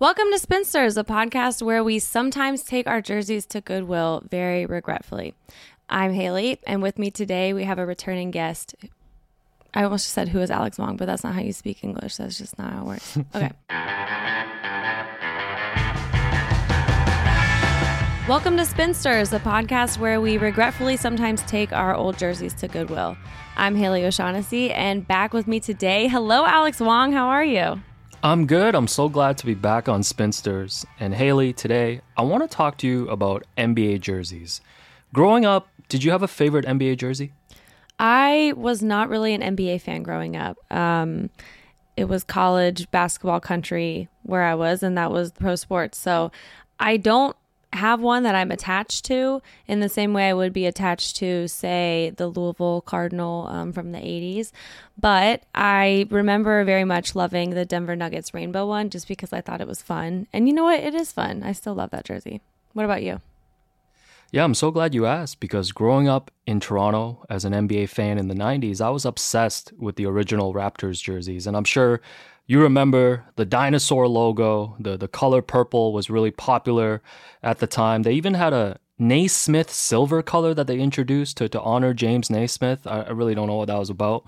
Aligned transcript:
Welcome 0.00 0.28
to 0.32 0.38
Spinsters, 0.38 0.96
a 0.96 1.04
podcast 1.04 1.60
where 1.60 1.84
we 1.84 1.98
sometimes 1.98 2.62
take 2.62 2.86
our 2.86 3.02
jerseys 3.02 3.44
to 3.44 3.60
Goodwill 3.60 4.22
very 4.30 4.64
regretfully. 4.64 5.34
I'm 5.90 6.14
Haley, 6.14 6.58
and 6.66 6.80
with 6.80 6.98
me 6.98 7.10
today 7.10 7.52
we 7.52 7.64
have 7.64 7.78
a 7.78 7.84
returning 7.84 8.30
guest. 8.30 8.74
I 9.74 9.82
almost 9.82 10.08
said 10.08 10.30
who 10.30 10.40
is 10.40 10.50
Alex 10.50 10.78
Wong, 10.78 10.96
but 10.96 11.04
that's 11.04 11.22
not 11.22 11.34
how 11.34 11.42
you 11.42 11.52
speak 11.52 11.84
English. 11.84 12.16
That's 12.16 12.38
just 12.38 12.58
not 12.58 12.72
how 12.72 12.80
it 12.80 12.86
works. 12.86 13.18
Okay. 13.34 13.50
Welcome 18.26 18.56
to 18.56 18.64
Spinsters, 18.64 19.34
a 19.34 19.38
podcast 19.38 19.98
where 19.98 20.18
we 20.18 20.38
regretfully 20.38 20.96
sometimes 20.96 21.42
take 21.42 21.74
our 21.74 21.94
old 21.94 22.16
jerseys 22.16 22.54
to 22.54 22.68
Goodwill. 22.68 23.18
I'm 23.54 23.76
Haley 23.76 24.06
O'Shaughnessy, 24.06 24.72
and 24.72 25.06
back 25.06 25.34
with 25.34 25.46
me 25.46 25.60
today, 25.60 26.08
hello, 26.08 26.46
Alex 26.46 26.80
Wong. 26.80 27.12
How 27.12 27.28
are 27.28 27.44
you? 27.44 27.82
I'm 28.22 28.46
good. 28.46 28.74
I'm 28.74 28.86
so 28.86 29.08
glad 29.08 29.38
to 29.38 29.46
be 29.46 29.54
back 29.54 29.88
on 29.88 30.02
Spinsters. 30.02 30.84
And 30.98 31.14
Haley, 31.14 31.54
today 31.54 32.02
I 32.18 32.22
want 32.22 32.42
to 32.42 32.54
talk 32.54 32.76
to 32.78 32.86
you 32.86 33.08
about 33.08 33.46
NBA 33.56 34.02
jerseys. 34.02 34.60
Growing 35.14 35.46
up, 35.46 35.68
did 35.88 36.04
you 36.04 36.10
have 36.10 36.22
a 36.22 36.28
favorite 36.28 36.66
NBA 36.66 36.98
jersey? 36.98 37.32
I 37.98 38.52
was 38.58 38.82
not 38.82 39.08
really 39.08 39.32
an 39.32 39.56
NBA 39.56 39.80
fan 39.80 40.02
growing 40.02 40.36
up. 40.36 40.58
Um, 40.70 41.30
it 41.96 42.10
was 42.10 42.22
college 42.22 42.90
basketball 42.90 43.40
country 43.40 44.10
where 44.22 44.42
I 44.42 44.54
was, 44.54 44.82
and 44.82 44.98
that 44.98 45.10
was 45.10 45.32
pro 45.32 45.56
sports. 45.56 45.96
So 45.96 46.30
I 46.78 46.98
don't 46.98 47.34
have 47.72 48.00
one 48.00 48.24
that 48.24 48.34
I'm 48.34 48.50
attached 48.50 49.04
to 49.06 49.40
in 49.66 49.80
the 49.80 49.88
same 49.88 50.12
way 50.12 50.28
I 50.28 50.34
would 50.34 50.52
be 50.52 50.66
attached 50.66 51.16
to, 51.16 51.46
say, 51.48 52.12
the 52.16 52.26
Louisville 52.26 52.80
Cardinal 52.80 53.46
um, 53.48 53.72
from 53.72 53.92
the 53.92 53.98
80s. 53.98 54.50
But 54.98 55.44
I 55.54 56.06
remember 56.10 56.64
very 56.64 56.84
much 56.84 57.14
loving 57.14 57.50
the 57.50 57.64
Denver 57.64 57.96
Nuggets 57.96 58.34
rainbow 58.34 58.66
one 58.66 58.90
just 58.90 59.06
because 59.06 59.32
I 59.32 59.40
thought 59.40 59.60
it 59.60 59.68
was 59.68 59.82
fun. 59.82 60.26
And 60.32 60.48
you 60.48 60.54
know 60.54 60.64
what? 60.64 60.80
It 60.80 60.94
is 60.94 61.12
fun. 61.12 61.42
I 61.42 61.52
still 61.52 61.74
love 61.74 61.90
that 61.90 62.04
jersey. 62.04 62.40
What 62.72 62.84
about 62.84 63.02
you? 63.02 63.20
Yeah, 64.32 64.44
I'm 64.44 64.54
so 64.54 64.70
glad 64.70 64.94
you 64.94 65.06
asked 65.06 65.40
because 65.40 65.72
growing 65.72 66.06
up 66.06 66.30
in 66.46 66.60
Toronto 66.60 67.24
as 67.28 67.44
an 67.44 67.52
NBA 67.52 67.88
fan 67.88 68.16
in 68.16 68.28
the 68.28 68.34
90s, 68.34 68.80
I 68.80 68.90
was 68.90 69.04
obsessed 69.04 69.72
with 69.76 69.96
the 69.96 70.06
original 70.06 70.54
Raptors 70.54 71.02
jerseys. 71.02 71.48
And 71.48 71.56
I'm 71.56 71.64
sure 71.64 72.00
you 72.46 72.60
remember 72.60 73.26
the 73.36 73.44
dinosaur 73.44 74.08
logo, 74.08 74.76
the, 74.80 74.96
the 74.96 75.08
color 75.08 75.42
purple 75.42 75.92
was 75.92 76.10
really 76.10 76.30
popular 76.30 77.02
at 77.42 77.58
the 77.58 77.66
time. 77.66 78.02
They 78.02 78.12
even 78.12 78.34
had 78.34 78.52
a 78.52 78.78
Naismith 78.98 79.70
silver 79.70 80.22
color 80.22 80.52
that 80.52 80.66
they 80.66 80.78
introduced 80.78 81.38
to, 81.38 81.48
to 81.48 81.60
honor 81.62 81.94
James 81.94 82.28
Naismith. 82.28 82.86
I, 82.86 83.02
I 83.02 83.10
really 83.10 83.34
don't 83.34 83.46
know 83.46 83.56
what 83.56 83.68
that 83.68 83.78
was 83.78 83.88
about. 83.88 84.26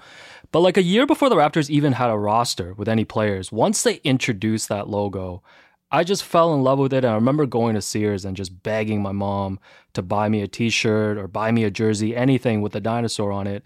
But 0.50 0.60
like 0.60 0.76
a 0.76 0.82
year 0.82 1.06
before 1.06 1.28
the 1.28 1.36
Raptors 1.36 1.68
even 1.68 1.92
had 1.94 2.10
a 2.10 2.18
roster 2.18 2.74
with 2.74 2.88
any 2.88 3.04
players, 3.04 3.52
once 3.52 3.82
they 3.82 3.96
introduced 3.96 4.68
that 4.68 4.88
logo, 4.88 5.42
I 5.90 6.04
just 6.04 6.24
fell 6.24 6.54
in 6.54 6.62
love 6.62 6.78
with 6.78 6.94
it. 6.94 7.04
And 7.04 7.12
I 7.12 7.14
remember 7.14 7.44
going 7.44 7.74
to 7.74 7.82
Sears 7.82 8.24
and 8.24 8.34
just 8.34 8.62
begging 8.62 9.02
my 9.02 9.12
mom 9.12 9.60
to 9.92 10.00
buy 10.00 10.30
me 10.30 10.40
a 10.40 10.48
t 10.48 10.70
shirt 10.70 11.18
or 11.18 11.28
buy 11.28 11.52
me 11.52 11.64
a 11.64 11.70
jersey, 11.70 12.16
anything 12.16 12.62
with 12.62 12.72
the 12.72 12.80
dinosaur 12.80 13.30
on 13.30 13.46
it. 13.46 13.62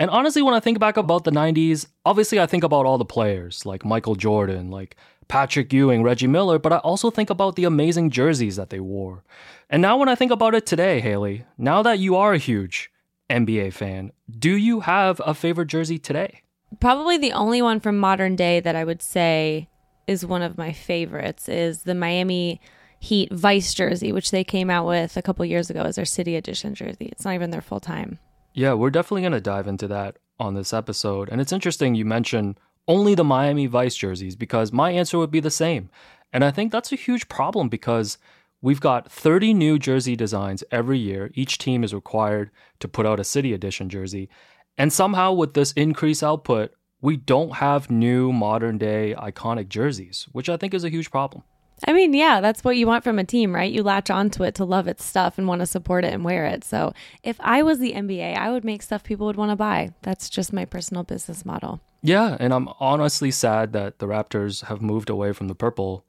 And 0.00 0.08
honestly, 0.08 0.40
when 0.40 0.54
I 0.54 0.60
think 0.60 0.78
back 0.78 0.96
about 0.96 1.24
the 1.24 1.30
90s, 1.30 1.86
obviously 2.06 2.40
I 2.40 2.46
think 2.46 2.64
about 2.64 2.86
all 2.86 2.96
the 2.96 3.04
players 3.04 3.66
like 3.66 3.84
Michael 3.84 4.14
Jordan, 4.14 4.70
like 4.70 4.96
Patrick 5.28 5.70
Ewing, 5.74 6.02
Reggie 6.02 6.26
Miller, 6.26 6.58
but 6.58 6.72
I 6.72 6.78
also 6.78 7.10
think 7.10 7.28
about 7.28 7.54
the 7.54 7.64
amazing 7.64 8.08
jerseys 8.08 8.56
that 8.56 8.70
they 8.70 8.80
wore. 8.80 9.22
And 9.68 9.82
now 9.82 9.98
when 9.98 10.08
I 10.08 10.14
think 10.14 10.32
about 10.32 10.54
it 10.54 10.64
today, 10.64 11.00
Haley, 11.00 11.44
now 11.58 11.82
that 11.82 11.98
you 11.98 12.16
are 12.16 12.32
a 12.32 12.38
huge 12.38 12.90
NBA 13.28 13.74
fan, 13.74 14.12
do 14.38 14.56
you 14.56 14.80
have 14.80 15.20
a 15.26 15.34
favorite 15.34 15.68
jersey 15.68 15.98
today? 15.98 16.40
Probably 16.80 17.18
the 17.18 17.32
only 17.32 17.60
one 17.60 17.78
from 17.78 17.98
modern 17.98 18.36
day 18.36 18.58
that 18.58 18.74
I 18.74 18.84
would 18.84 19.02
say 19.02 19.68
is 20.06 20.24
one 20.24 20.40
of 20.40 20.56
my 20.56 20.72
favorites 20.72 21.46
is 21.46 21.82
the 21.82 21.94
Miami 21.94 22.58
Heat 23.00 23.30
Vice 23.30 23.74
jersey, 23.74 24.12
which 24.12 24.30
they 24.30 24.44
came 24.44 24.70
out 24.70 24.86
with 24.86 25.18
a 25.18 25.22
couple 25.22 25.44
years 25.44 25.68
ago 25.68 25.82
as 25.82 25.96
their 25.96 26.06
City 26.06 26.36
Edition 26.36 26.74
jersey. 26.74 27.10
It's 27.12 27.26
not 27.26 27.34
even 27.34 27.50
their 27.50 27.60
full 27.60 27.80
time. 27.80 28.18
Yeah, 28.52 28.74
we're 28.74 28.90
definitely 28.90 29.22
going 29.22 29.32
to 29.32 29.40
dive 29.40 29.68
into 29.68 29.86
that 29.88 30.18
on 30.38 30.54
this 30.54 30.72
episode. 30.72 31.28
And 31.28 31.40
it's 31.40 31.52
interesting 31.52 31.94
you 31.94 32.04
mentioned 32.04 32.58
only 32.88 33.14
the 33.14 33.24
Miami 33.24 33.66
Vice 33.66 33.94
jerseys 33.94 34.34
because 34.34 34.72
my 34.72 34.90
answer 34.90 35.18
would 35.18 35.30
be 35.30 35.40
the 35.40 35.50
same. 35.50 35.90
And 36.32 36.44
I 36.44 36.50
think 36.50 36.72
that's 36.72 36.92
a 36.92 36.96
huge 36.96 37.28
problem 37.28 37.68
because 37.68 38.18
we've 38.60 38.80
got 38.80 39.10
30 39.10 39.54
new 39.54 39.78
jersey 39.78 40.16
designs 40.16 40.64
every 40.70 40.98
year. 40.98 41.30
Each 41.34 41.58
team 41.58 41.84
is 41.84 41.94
required 41.94 42.50
to 42.80 42.88
put 42.88 43.06
out 43.06 43.20
a 43.20 43.24
city 43.24 43.52
edition 43.52 43.88
jersey. 43.88 44.28
And 44.76 44.92
somehow, 44.92 45.32
with 45.32 45.54
this 45.54 45.72
increased 45.72 46.22
output, 46.22 46.72
we 47.00 47.16
don't 47.16 47.56
have 47.56 47.90
new 47.90 48.32
modern 48.32 48.78
day 48.78 49.14
iconic 49.16 49.68
jerseys, 49.68 50.26
which 50.32 50.48
I 50.48 50.56
think 50.56 50.74
is 50.74 50.84
a 50.84 50.90
huge 50.90 51.10
problem. 51.10 51.44
I 51.86 51.92
mean, 51.92 52.12
yeah, 52.12 52.40
that's 52.40 52.62
what 52.62 52.76
you 52.76 52.86
want 52.86 53.04
from 53.04 53.18
a 53.18 53.24
team, 53.24 53.54
right? 53.54 53.72
You 53.72 53.82
latch 53.82 54.10
onto 54.10 54.42
it 54.42 54.54
to 54.56 54.64
love 54.64 54.86
its 54.86 55.04
stuff 55.04 55.38
and 55.38 55.48
want 55.48 55.60
to 55.60 55.66
support 55.66 56.04
it 56.04 56.12
and 56.12 56.24
wear 56.24 56.46
it. 56.46 56.64
So 56.64 56.92
if 57.22 57.36
I 57.40 57.62
was 57.62 57.78
the 57.78 57.92
NBA, 57.92 58.36
I 58.36 58.50
would 58.50 58.64
make 58.64 58.82
stuff 58.82 59.02
people 59.02 59.26
would 59.26 59.36
want 59.36 59.50
to 59.50 59.56
buy. 59.56 59.92
That's 60.02 60.28
just 60.28 60.52
my 60.52 60.64
personal 60.64 61.02
business 61.04 61.44
model. 61.44 61.80
Yeah, 62.02 62.36
and 62.40 62.52
I'm 62.52 62.68
honestly 62.80 63.30
sad 63.30 63.72
that 63.72 63.98
the 63.98 64.06
Raptors 64.06 64.64
have 64.64 64.80
moved 64.80 65.10
away 65.10 65.32
from 65.32 65.48
the 65.48 65.54
purple. 65.54 66.04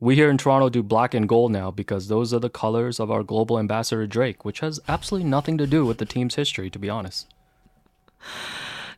We 0.00 0.14
here 0.14 0.30
in 0.30 0.38
Toronto 0.38 0.68
do 0.68 0.82
black 0.82 1.14
and 1.14 1.28
gold 1.28 1.52
now 1.52 1.70
because 1.70 2.08
those 2.08 2.32
are 2.32 2.38
the 2.38 2.50
colors 2.50 3.00
of 3.00 3.10
our 3.10 3.22
global 3.22 3.58
ambassador 3.58 4.06
Drake, 4.06 4.44
which 4.44 4.60
has 4.60 4.80
absolutely 4.86 5.28
nothing 5.28 5.58
to 5.58 5.66
do 5.66 5.84
with 5.84 5.98
the 5.98 6.06
team's 6.06 6.36
history, 6.36 6.70
to 6.70 6.78
be 6.78 6.88
honest. 6.88 7.26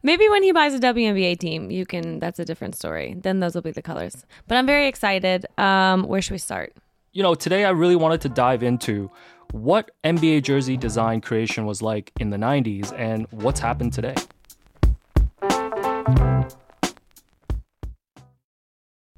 Maybe 0.02 0.28
when 0.30 0.42
he 0.42 0.50
buys 0.52 0.72
a 0.72 0.78
WNBA 0.78 1.38
team, 1.38 1.70
you 1.70 1.84
can. 1.84 2.18
That's 2.20 2.38
a 2.38 2.44
different 2.44 2.74
story. 2.74 3.14
Then 3.18 3.40
those 3.40 3.54
will 3.54 3.62
be 3.62 3.70
the 3.70 3.82
colors. 3.82 4.24
But 4.48 4.56
I'm 4.56 4.66
very 4.66 4.88
excited. 4.88 5.46
Um, 5.58 6.04
where 6.04 6.22
should 6.22 6.32
we 6.32 6.38
start? 6.38 6.72
You 7.12 7.22
know, 7.22 7.34
today 7.34 7.64
I 7.64 7.70
really 7.70 7.96
wanted 7.96 8.22
to 8.22 8.30
dive 8.30 8.62
into 8.62 9.10
what 9.52 9.90
NBA 10.04 10.44
jersey 10.44 10.76
design 10.76 11.20
creation 11.20 11.66
was 11.66 11.82
like 11.82 12.12
in 12.18 12.30
the 12.30 12.36
90s 12.38 12.96
and 12.98 13.26
what's 13.30 13.60
happened 13.60 13.92
today. 13.92 14.14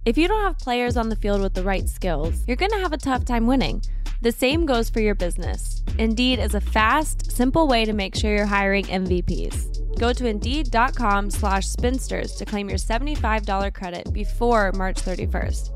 If 0.04 0.18
you 0.18 0.26
don't 0.26 0.42
have 0.42 0.58
players 0.58 0.96
on 0.96 1.10
the 1.10 1.16
field 1.16 1.42
with 1.42 1.54
the 1.54 1.62
right 1.62 1.88
skills, 1.88 2.42
you're 2.48 2.56
going 2.56 2.72
to 2.72 2.78
have 2.78 2.92
a 2.92 2.96
tough 2.96 3.24
time 3.24 3.46
winning. 3.46 3.82
The 4.22 4.30
same 4.30 4.66
goes 4.66 4.88
for 4.88 5.00
your 5.00 5.16
business. 5.16 5.82
Indeed 5.98 6.38
is 6.38 6.54
a 6.54 6.60
fast, 6.60 7.32
simple 7.32 7.66
way 7.66 7.84
to 7.84 7.92
make 7.92 8.14
sure 8.14 8.32
you're 8.32 8.46
hiring 8.46 8.84
MVPs. 8.84 9.98
Go 9.98 10.12
to 10.12 10.28
Indeed.com 10.28 11.28
slash 11.30 11.66
spinsters 11.66 12.36
to 12.36 12.44
claim 12.44 12.68
your 12.68 12.78
$75 12.78 13.74
credit 13.74 14.12
before 14.12 14.70
March 14.72 15.02
31st. 15.02 15.70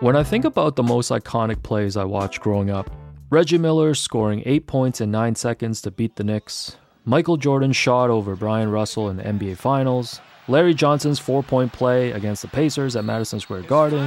When 0.00 0.14
I 0.14 0.22
think 0.22 0.44
about 0.44 0.76
the 0.76 0.82
most 0.82 1.10
iconic 1.10 1.62
plays 1.62 1.96
I 1.96 2.04
watched 2.04 2.42
growing 2.42 2.68
up, 2.68 2.90
Reggie 3.30 3.56
Miller 3.56 3.94
scoring 3.94 4.42
8 4.44 4.66
points 4.66 5.00
in 5.00 5.10
9 5.10 5.36
seconds 5.36 5.80
to 5.80 5.90
beat 5.90 6.16
the 6.16 6.24
Knicks, 6.24 6.76
Michael 7.06 7.38
Jordan 7.38 7.72
shot 7.72 8.10
over 8.10 8.36
Bryon 8.36 8.70
Russell 8.70 9.08
in 9.08 9.16
the 9.16 9.22
NBA 9.22 9.56
Finals, 9.56 10.20
Larry 10.46 10.74
Johnson's 10.74 11.18
four 11.18 11.42
point 11.42 11.72
play 11.72 12.12
against 12.12 12.42
the 12.42 12.48
Pacers 12.48 12.96
at 12.96 13.04
Madison 13.04 13.40
Square 13.40 13.62
Garden. 13.62 14.06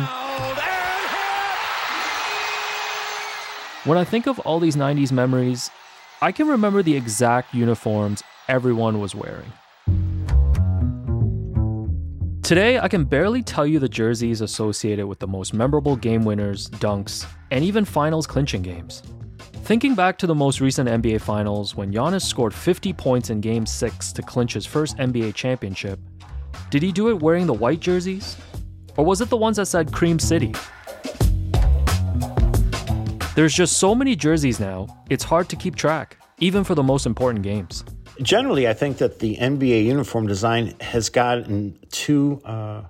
When 3.86 3.98
I 3.98 4.04
think 4.04 4.28
of 4.28 4.38
all 4.40 4.60
these 4.60 4.76
90s 4.76 5.12
memories, 5.12 5.72
I 6.22 6.32
can 6.32 6.48
remember 6.48 6.84
the 6.84 6.96
exact 6.96 7.54
uniforms 7.54 8.22
everyone 8.48 9.00
was 9.00 9.16
wearing. 9.16 9.52
Today, 12.44 12.80
I 12.80 12.88
can 12.88 13.04
barely 13.04 13.42
tell 13.44 13.66
you 13.66 13.80
the 13.80 13.90
jerseys 13.90 14.42
associated 14.42 15.06
with 15.06 15.20
the 15.20 15.28
most 15.28 15.54
memorable 15.54 15.96
game 15.96 16.24
winners, 16.24 16.70
dunks, 16.70 17.26
and 17.52 17.64
even 17.64 17.84
finals 17.84 18.28
clinching 18.28 18.62
games. 18.62 19.04
Thinking 19.64 19.96
back 19.96 20.18
to 20.20 20.28
the 20.28 20.36
most 20.36 20.62
recent 20.62 20.88
NBA 20.88 21.20
Finals 21.20 21.76
when 21.76 21.92
Giannis 21.92 22.22
scored 22.22 22.54
50 22.54 22.94
points 22.94 23.30
in 23.30 23.42
Game 23.42 23.66
6 23.66 24.14
to 24.14 24.22
clinch 24.22 24.54
his 24.54 24.66
first 24.66 24.96
NBA 24.98 25.34
championship, 25.34 26.00
did 26.70 26.84
he 26.84 26.92
do 26.92 27.10
it 27.10 27.22
wearing 27.22 27.48
the 27.48 27.54
white 27.54 27.80
jerseys? 27.80 28.38
Or 28.98 29.06
was 29.06 29.22
it 29.22 29.30
the 29.30 29.38
ones 29.38 29.58
that 29.58 29.68
said 29.68 29.94
Cream 29.94 30.20
City? 30.20 30.54
There's 33.36 33.54
just 33.54 33.78
so 33.78 33.94
many 33.94 34.16
jerseys 34.16 34.60
now, 34.60 34.88
it's 35.12 35.24
hard 35.24 35.48
to 35.50 35.56
keep 35.56 35.76
track, 35.76 36.18
even 36.40 36.64
for 36.64 36.74
the 36.74 36.82
most 36.82 37.06
important 37.06 37.44
games. 37.44 37.84
Generally, 38.22 38.68
I 38.68 38.74
think 38.74 38.98
that 38.98 39.20
the 39.20 39.36
NBA 39.38 39.86
uniform 39.86 40.26
design 40.26 40.74
has 40.82 41.10
gotten 41.10 41.78
too 41.92 42.42
uh, 42.44 42.82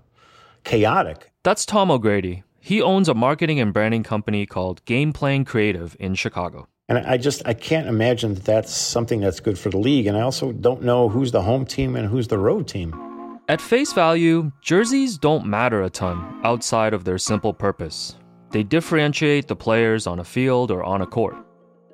chaotic. 0.63 1.33
That's 1.43 1.65
Tom 1.65 1.91
O'Grady. 1.91 2.43
He 2.61 2.81
owns 2.81 3.09
a 3.09 3.13
marketing 3.13 3.59
and 3.59 3.73
branding 3.73 4.03
company 4.03 4.45
called 4.45 4.83
Game 4.85 5.11
Plan 5.11 5.43
Creative 5.43 5.97
in 5.99 6.15
Chicago. 6.15 6.67
And 6.89 6.97
I 6.99 7.17
just 7.17 7.41
I 7.45 7.53
can't 7.53 7.87
imagine 7.87 8.33
that 8.35 8.45
that's 8.45 8.73
something 8.73 9.19
that's 9.19 9.41
good 9.41 9.59
for 9.59 9.69
the 9.69 9.77
league. 9.77 10.07
And 10.07 10.15
I 10.15 10.21
also 10.21 10.53
don't 10.53 10.81
know 10.81 11.09
who's 11.09 11.33
the 11.33 11.41
home 11.41 11.65
team 11.65 11.97
and 11.97 12.07
who's 12.07 12.29
the 12.29 12.37
road 12.37 12.67
team. 12.69 13.06
At 13.49 13.61
face 13.61 13.93
value, 13.93 14.51
jerseys 14.59 15.17
don't 15.17 15.45
matter 15.45 15.83
a 15.83 15.89
ton 15.89 16.41
outside 16.43 16.93
of 16.93 17.05
their 17.05 17.17
simple 17.17 17.53
purpose. 17.53 18.17
They 18.51 18.61
differentiate 18.61 19.47
the 19.47 19.55
players 19.55 20.05
on 20.05 20.19
a 20.19 20.25
field 20.25 20.69
or 20.69 20.83
on 20.83 21.01
a 21.01 21.05
court. 21.05 21.37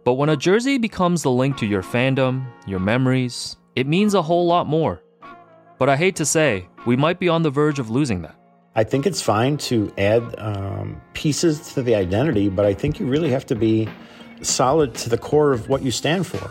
But 0.04 0.16
when 0.16 0.30
a 0.30 0.36
jersey 0.36 0.80
becomes 0.80 1.22
the 1.22 1.30
link 1.30 1.58
to 1.58 1.68
your 1.68 1.84
fandom, 1.84 2.48
your 2.66 2.80
memories, 2.80 3.56
it 3.76 3.86
means 3.86 4.16
a 4.16 4.22
whole 4.24 4.48
lot 4.48 4.66
more. 4.66 5.04
But 5.78 5.90
I 5.90 5.96
hate 5.96 6.16
to 6.16 6.26
say, 6.26 6.68
we 6.88 6.96
might 6.96 7.20
be 7.20 7.30
on 7.30 7.44
the 7.44 7.52
verge 7.52 7.78
of 7.78 7.92
losing 7.92 8.24
that. 8.24 8.36
I 8.74 8.84
think 8.84 9.06
it's 9.06 9.22
fine 9.22 9.58
to 9.58 9.94
add 10.00 10.24
um, 10.40 11.00
pieces 11.14 11.72
to 11.76 11.84
the 11.84 11.94
identity, 11.94 12.50
but 12.50 12.66
I 12.66 12.74
think 12.74 13.00
you 13.00 13.06
really 13.06 13.30
have 13.30 13.46
to 13.46 13.56
be 13.56 13.88
solid 14.42 14.96
to 14.96 15.10
the 15.12 15.20
core 15.20 15.54
of 15.54 15.70
what 15.70 15.84
you 15.84 15.92
stand 15.92 16.26
for. 16.26 16.50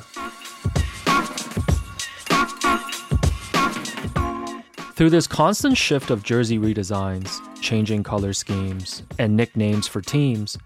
Through 4.94 5.10
this 5.10 5.26
constant 5.26 5.78
shift 5.78 6.10
of 6.10 6.22
jersey 6.22 6.58
redesigns, 6.58 7.40
changing 7.62 8.02
color 8.02 8.34
schemes, 8.34 9.02
and 9.18 9.34
nicknames 9.36 9.88
for 9.88 10.02
teams, 10.02 10.58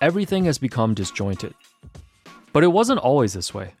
everything 0.00 0.44
has 0.44 0.58
become 0.58 0.94
disjointed. 0.94 1.54
But 2.52 2.62
it 2.62 2.68
wasn't 2.68 3.00
always 3.00 3.32
this 3.32 3.52
way. 3.52 3.74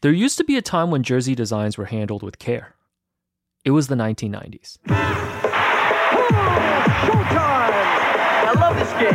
There 0.00 0.12
used 0.12 0.38
to 0.38 0.44
be 0.44 0.56
a 0.56 0.62
time 0.62 0.90
when 0.90 1.02
jersey 1.02 1.34
designs 1.34 1.76
were 1.76 1.84
handled 1.84 2.22
with 2.22 2.38
care. 2.38 2.74
It 3.66 3.72
was 3.72 3.88
the 3.88 3.96
1990s. 3.96 4.78
Showtime! 4.86 4.96
I 8.48 8.52
love 8.58 8.76
this 8.78 8.92
game. 8.94 9.12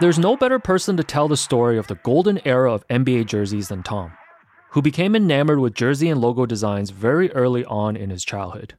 There's 0.00 0.18
no 0.18 0.34
better 0.34 0.58
person 0.58 0.96
to 0.96 1.04
tell 1.04 1.28
the 1.28 1.36
story 1.36 1.76
of 1.76 1.86
the 1.88 1.96
golden 1.96 2.40
era 2.46 2.72
of 2.72 2.88
NBA 2.88 3.26
jerseys 3.26 3.68
than 3.68 3.82
Tom, 3.82 4.12
who 4.70 4.82
became 4.82 5.16
enamored 5.16 5.58
with 5.58 5.74
jersey 5.74 6.08
and 6.08 6.20
logo 6.20 6.46
designs 6.46 6.90
very 6.90 7.32
early 7.32 7.64
on 7.64 7.96
in 7.96 8.10
his 8.10 8.24
childhood. 8.24 8.74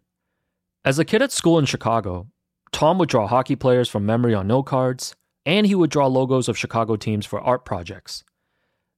As 0.84 0.98
a 0.98 1.06
kid 1.06 1.22
at 1.22 1.32
school 1.32 1.60
in 1.60 1.66
Chicago, 1.66 2.28
Tom 2.72 2.98
would 2.98 3.10
draw 3.10 3.28
hockey 3.28 3.56
players 3.56 3.90
from 3.90 4.06
memory 4.06 4.34
on 4.34 4.48
note 4.48 4.64
cards, 4.64 5.16
and 5.46 5.68
he 5.68 5.76
would 5.76 5.90
draw 5.90 6.08
logos 6.08 6.48
of 6.48 6.58
Chicago 6.58 6.96
teams 6.96 7.26
for 7.26 7.42
art 7.42 7.66
projects. 7.66 8.24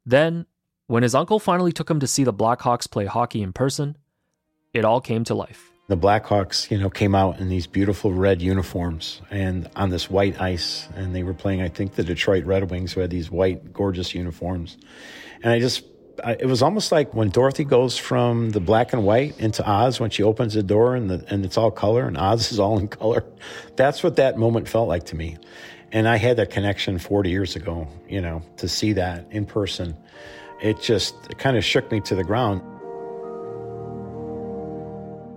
Then, 0.05 0.45
when 0.87 1.03
his 1.03 1.15
uncle 1.15 1.39
finally 1.39 1.71
took 1.71 1.89
him 1.89 1.99
to 1.99 2.07
see 2.07 2.23
the 2.23 2.33
Blackhawks 2.33 2.89
play 2.89 3.05
hockey 3.05 3.41
in 3.41 3.53
person, 3.53 3.97
it 4.73 4.85
all 4.85 5.01
came 5.01 5.23
to 5.25 5.33
life. 5.33 5.71
The 5.87 5.97
Blackhawks, 5.97 6.69
you 6.71 6.77
know, 6.77 6.89
came 6.89 7.15
out 7.15 7.39
in 7.39 7.49
these 7.49 7.67
beautiful 7.67 8.13
red 8.13 8.41
uniforms 8.41 9.21
and 9.29 9.69
on 9.75 9.89
this 9.89 10.09
white 10.09 10.39
ice, 10.39 10.87
and 10.95 11.15
they 11.15 11.23
were 11.23 11.33
playing, 11.33 11.61
I 11.61 11.69
think, 11.69 11.95
the 11.95 12.03
Detroit 12.03 12.45
Red 12.45 12.69
Wings, 12.69 12.93
who 12.93 13.01
had 13.01 13.09
these 13.09 13.29
white, 13.29 13.73
gorgeous 13.73 14.13
uniforms. 14.13 14.77
And 15.41 15.51
I 15.51 15.59
just, 15.59 15.83
I, 16.23 16.33
it 16.33 16.45
was 16.45 16.61
almost 16.61 16.91
like 16.91 17.13
when 17.13 17.29
Dorothy 17.29 17.63
goes 17.63 17.97
from 17.97 18.51
the 18.51 18.59
black 18.59 18.93
and 18.93 19.05
white 19.05 19.39
into 19.39 19.67
Oz 19.69 19.99
when 19.99 20.09
she 20.09 20.23
opens 20.23 20.53
the 20.53 20.63
door 20.63 20.95
and 20.95 21.09
the, 21.09 21.25
and 21.29 21.45
it's 21.45 21.57
all 21.57 21.71
color, 21.71 22.05
and 22.05 22.17
Oz 22.17 22.51
is 22.51 22.59
all 22.59 22.77
in 22.77 22.87
color. 22.99 23.23
That's 23.75 24.03
what 24.03 24.17
that 24.17 24.37
moment 24.37 24.67
felt 24.67 24.87
like 24.87 25.05
to 25.05 25.15
me. 25.15 25.37
And 25.91 26.07
I 26.07 26.17
had 26.17 26.37
that 26.37 26.49
connection 26.49 26.97
40 26.97 27.29
years 27.29 27.55
ago, 27.55 27.87
you 28.09 28.19
know, 28.19 28.41
to 28.57 28.67
see 28.67 28.93
that 28.93 29.25
in 29.31 29.45
person. 29.45 29.95
It 30.61 30.81
just 30.81 31.15
it 31.29 31.37
kind 31.37 31.57
of 31.57 31.63
shook 31.63 31.91
me 31.91 31.99
to 32.01 32.15
the 32.15 32.23
ground. 32.23 32.61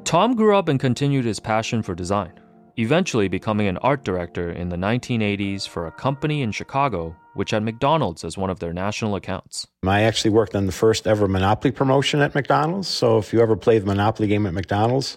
Tom 0.04 0.34
grew 0.34 0.56
up 0.56 0.68
and 0.68 0.78
continued 0.78 1.24
his 1.24 1.40
passion 1.40 1.82
for 1.82 1.94
design, 1.94 2.32
eventually 2.78 3.28
becoming 3.28 3.66
an 3.66 3.76
art 3.78 4.04
director 4.04 4.50
in 4.50 4.68
the 4.68 4.76
1980s 4.76 5.66
for 5.66 5.86
a 5.86 5.92
company 5.92 6.42
in 6.42 6.52
Chicago 6.52 7.14
which 7.36 7.50
had 7.50 7.62
McDonald's 7.62 8.24
as 8.24 8.36
one 8.36 8.50
of 8.50 8.58
their 8.58 8.72
national 8.72 9.14
accounts. 9.14 9.66
I 9.84 10.02
actually 10.02 10.30
worked 10.30 10.54
on 10.54 10.66
the 10.66 10.72
first 10.72 11.06
ever 11.06 11.28
Monopoly 11.28 11.70
promotion 11.70 12.20
at 12.20 12.34
McDonald's. 12.34 12.88
So 12.88 13.18
if 13.18 13.32
you 13.32 13.40
ever 13.40 13.56
played 13.56 13.82
the 13.82 13.86
Monopoly 13.86 14.28
game 14.28 14.46
at 14.46 14.54
McDonald's, 14.54 15.16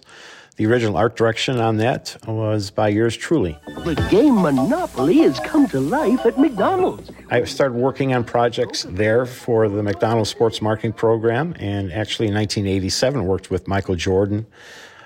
the 0.56 0.66
original 0.66 0.98
art 0.98 1.16
direction 1.16 1.58
on 1.58 1.78
that 1.78 2.16
was 2.26 2.70
by 2.70 2.88
yours 2.88 3.16
truly. 3.16 3.56
The 3.66 3.94
game 4.10 4.42
Monopoly 4.42 5.18
has 5.18 5.40
come 5.40 5.66
to 5.68 5.80
life 5.80 6.26
at 6.26 6.38
McDonald's. 6.38 7.10
I 7.30 7.44
started 7.44 7.76
working 7.76 8.12
on 8.12 8.24
projects 8.24 8.84
there 8.86 9.24
for 9.24 9.70
the 9.70 9.82
McDonald's 9.82 10.28
sports 10.28 10.60
marketing 10.60 10.92
program, 10.92 11.54
and 11.58 11.90
actually 11.90 12.28
in 12.28 12.34
1987 12.34 13.24
worked 13.24 13.50
with 13.50 13.66
Michael 13.66 13.94
Jordan 13.94 14.46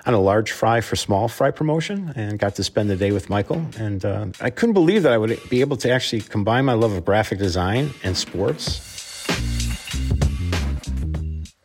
on 0.05 0.13
a 0.13 0.19
large 0.19 0.51
fry 0.51 0.81
for 0.81 0.95
small 0.95 1.27
fry 1.27 1.51
promotion 1.51 2.13
and 2.15 2.37
got 2.37 2.55
to 2.55 2.63
spend 2.63 2.89
the 2.89 2.95
day 2.95 3.11
with 3.11 3.29
Michael. 3.29 3.65
And 3.77 4.05
uh, 4.05 4.27
I 4.39 4.49
couldn't 4.49 4.73
believe 4.73 5.03
that 5.03 5.11
I 5.11 5.17
would 5.17 5.39
be 5.49 5.61
able 5.61 5.77
to 5.77 5.91
actually 5.91 6.21
combine 6.21 6.65
my 6.65 6.73
love 6.73 6.91
of 6.91 7.03
graphic 7.03 7.39
design 7.39 7.91
and 8.03 8.15
sports. 8.15 8.93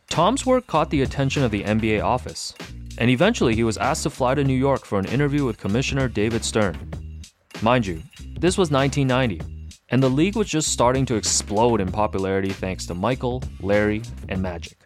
Tom's 0.09 0.45
work 0.45 0.67
caught 0.67 0.89
the 0.89 1.03
attention 1.03 1.43
of 1.43 1.51
the 1.51 1.63
NBA 1.63 2.03
office, 2.03 2.53
and 2.97 3.09
eventually 3.09 3.55
he 3.55 3.63
was 3.63 3.77
asked 3.77 4.03
to 4.03 4.09
fly 4.09 4.35
to 4.35 4.43
New 4.43 4.57
York 4.57 4.85
for 4.85 4.99
an 4.99 5.05
interview 5.05 5.45
with 5.45 5.57
Commissioner 5.57 6.09
David 6.09 6.43
Stern. 6.43 6.77
Mind 7.61 7.85
you, 7.85 8.01
this 8.37 8.57
was 8.57 8.71
1990, 8.71 9.41
and 9.89 10.03
the 10.03 10.09
league 10.09 10.35
was 10.35 10.49
just 10.49 10.69
starting 10.69 11.05
to 11.05 11.15
explode 11.15 11.79
in 11.79 11.91
popularity 11.91 12.49
thanks 12.49 12.85
to 12.87 12.93
Michael, 12.93 13.41
Larry, 13.61 14.01
and 14.27 14.41
Magic. 14.41 14.80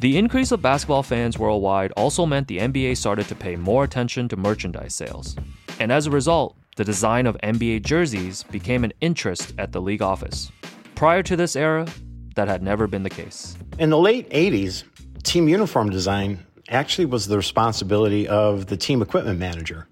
The 0.00 0.18
increase 0.18 0.50
of 0.50 0.60
basketball 0.60 1.02
fans 1.02 1.38
worldwide 1.38 1.92
also 1.92 2.26
meant 2.26 2.48
the 2.48 2.58
NBA 2.58 2.96
started 2.96 3.28
to 3.28 3.34
pay 3.34 3.56
more 3.56 3.84
attention 3.84 4.28
to 4.28 4.36
merchandise 4.36 4.94
sales. 4.94 5.36
And 5.78 5.92
as 5.92 6.06
a 6.06 6.10
result, 6.10 6.56
the 6.76 6.84
design 6.84 7.26
of 7.26 7.36
NBA 7.42 7.82
jerseys 7.84 8.42
became 8.44 8.82
an 8.82 8.92
interest 9.00 9.54
at 9.58 9.72
the 9.72 9.80
league 9.80 10.02
office. 10.02 10.50
Prior 10.96 11.22
to 11.22 11.36
this 11.36 11.54
era, 11.54 11.86
that 12.34 12.48
had 12.48 12.62
never 12.62 12.86
been 12.86 13.04
the 13.04 13.10
case. 13.10 13.56
In 13.78 13.90
the 13.90 13.98
late 13.98 14.28
80s, 14.30 14.82
team 15.22 15.48
uniform 15.48 15.90
design 15.90 16.44
actually 16.68 17.04
was 17.04 17.28
the 17.28 17.36
responsibility 17.36 18.26
of 18.26 18.66
the 18.66 18.76
team 18.76 19.02
equipment 19.02 19.38
manager. 19.38 19.86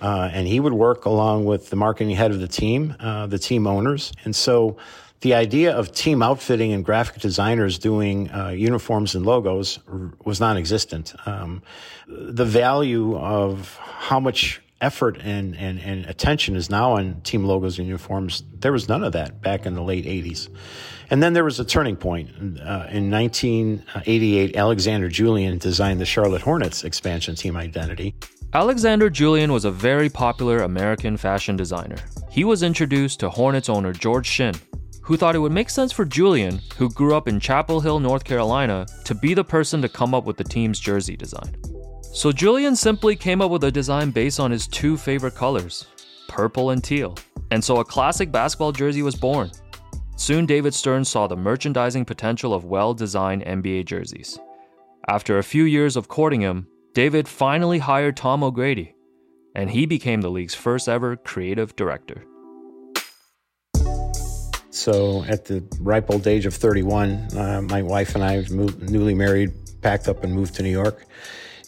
Uh, 0.00 0.28
and 0.32 0.46
he 0.46 0.60
would 0.60 0.74
work 0.74 1.06
along 1.06 1.46
with 1.46 1.70
the 1.70 1.76
marketing 1.76 2.14
head 2.14 2.30
of 2.30 2.40
the 2.40 2.48
team, 2.48 2.94
uh, 3.00 3.26
the 3.26 3.38
team 3.38 3.66
owners. 3.66 4.12
And 4.24 4.36
so 4.36 4.76
the 5.20 5.34
idea 5.34 5.74
of 5.74 5.92
team 5.92 6.22
outfitting 6.22 6.72
and 6.72 6.84
graphic 6.84 7.20
designers 7.20 7.78
doing 7.78 8.30
uh, 8.30 8.48
uniforms 8.48 9.14
and 9.14 9.24
logos 9.24 9.78
r- 9.90 10.12
was 10.24 10.40
non 10.40 10.56
existent. 10.56 11.14
Um, 11.26 11.62
the 12.06 12.44
value 12.44 13.16
of 13.16 13.76
how 13.78 14.20
much 14.20 14.60
effort 14.80 15.18
and, 15.22 15.56
and, 15.56 15.80
and 15.80 16.04
attention 16.06 16.54
is 16.54 16.68
now 16.68 16.92
on 16.92 17.20
team 17.22 17.44
logos 17.44 17.78
and 17.78 17.88
uniforms, 17.88 18.42
there 18.58 18.72
was 18.72 18.88
none 18.88 19.02
of 19.02 19.12
that 19.12 19.40
back 19.40 19.64
in 19.64 19.74
the 19.74 19.82
late 19.82 20.04
80s. 20.04 20.48
And 21.08 21.22
then 21.22 21.32
there 21.32 21.44
was 21.44 21.58
a 21.60 21.64
turning 21.64 21.96
point. 21.96 22.30
Uh, 22.60 22.86
in 22.90 23.10
1988, 23.10 24.56
Alexander 24.56 25.08
Julian 25.08 25.58
designed 25.58 26.00
the 26.00 26.04
Charlotte 26.04 26.42
Hornets 26.42 26.84
expansion 26.84 27.34
team 27.36 27.56
identity. 27.56 28.14
Alexander 28.52 29.08
Julian 29.08 29.52
was 29.52 29.64
a 29.64 29.70
very 29.70 30.08
popular 30.08 30.58
American 30.58 31.16
fashion 31.16 31.56
designer. 31.56 31.96
He 32.30 32.44
was 32.44 32.62
introduced 32.62 33.20
to 33.20 33.30
Hornets 33.30 33.68
owner 33.68 33.92
George 33.92 34.26
Shinn, 34.26 34.54
who 35.06 35.16
thought 35.16 35.36
it 35.36 35.38
would 35.38 35.52
make 35.52 35.70
sense 35.70 35.92
for 35.92 36.04
Julian, 36.04 36.60
who 36.78 36.90
grew 36.90 37.14
up 37.14 37.28
in 37.28 37.38
Chapel 37.38 37.80
Hill, 37.80 38.00
North 38.00 38.24
Carolina, 38.24 38.84
to 39.04 39.14
be 39.14 39.34
the 39.34 39.44
person 39.44 39.80
to 39.80 39.88
come 39.88 40.14
up 40.14 40.24
with 40.24 40.36
the 40.36 40.42
team's 40.42 40.80
jersey 40.80 41.16
design. 41.16 41.54
So 42.12 42.32
Julian 42.32 42.74
simply 42.74 43.14
came 43.14 43.40
up 43.40 43.52
with 43.52 43.62
a 43.62 43.70
design 43.70 44.10
based 44.10 44.40
on 44.40 44.50
his 44.50 44.66
two 44.66 44.96
favorite 44.96 45.36
colors, 45.36 45.86
purple 46.26 46.70
and 46.70 46.82
teal. 46.82 47.16
And 47.52 47.62
so 47.62 47.76
a 47.76 47.84
classic 47.84 48.32
basketball 48.32 48.72
jersey 48.72 49.02
was 49.02 49.14
born. 49.14 49.52
Soon, 50.16 50.44
David 50.44 50.74
Stern 50.74 51.04
saw 51.04 51.28
the 51.28 51.36
merchandising 51.36 52.04
potential 52.04 52.52
of 52.52 52.64
well 52.64 52.92
designed 52.92 53.44
NBA 53.44 53.84
jerseys. 53.84 54.40
After 55.06 55.38
a 55.38 55.44
few 55.44 55.64
years 55.64 55.94
of 55.94 56.08
courting 56.08 56.40
him, 56.40 56.66
David 56.94 57.28
finally 57.28 57.78
hired 57.78 58.16
Tom 58.16 58.42
O'Grady, 58.42 58.96
and 59.54 59.70
he 59.70 59.86
became 59.86 60.20
the 60.20 60.32
league's 60.32 60.54
first 60.54 60.88
ever 60.88 61.14
creative 61.14 61.76
director. 61.76 62.24
So, 64.76 65.24
at 65.24 65.46
the 65.46 65.64
ripe 65.80 66.10
old 66.10 66.26
age 66.26 66.46
of 66.46 66.54
31, 66.54 67.36
uh, 67.36 67.62
my 67.62 67.82
wife 67.82 68.14
and 68.14 68.22
I, 68.22 68.44
moved, 68.50 68.90
newly 68.90 69.14
married, 69.14 69.52
packed 69.80 70.06
up 70.08 70.22
and 70.22 70.34
moved 70.34 70.54
to 70.56 70.62
New 70.62 70.70
York 70.70 71.06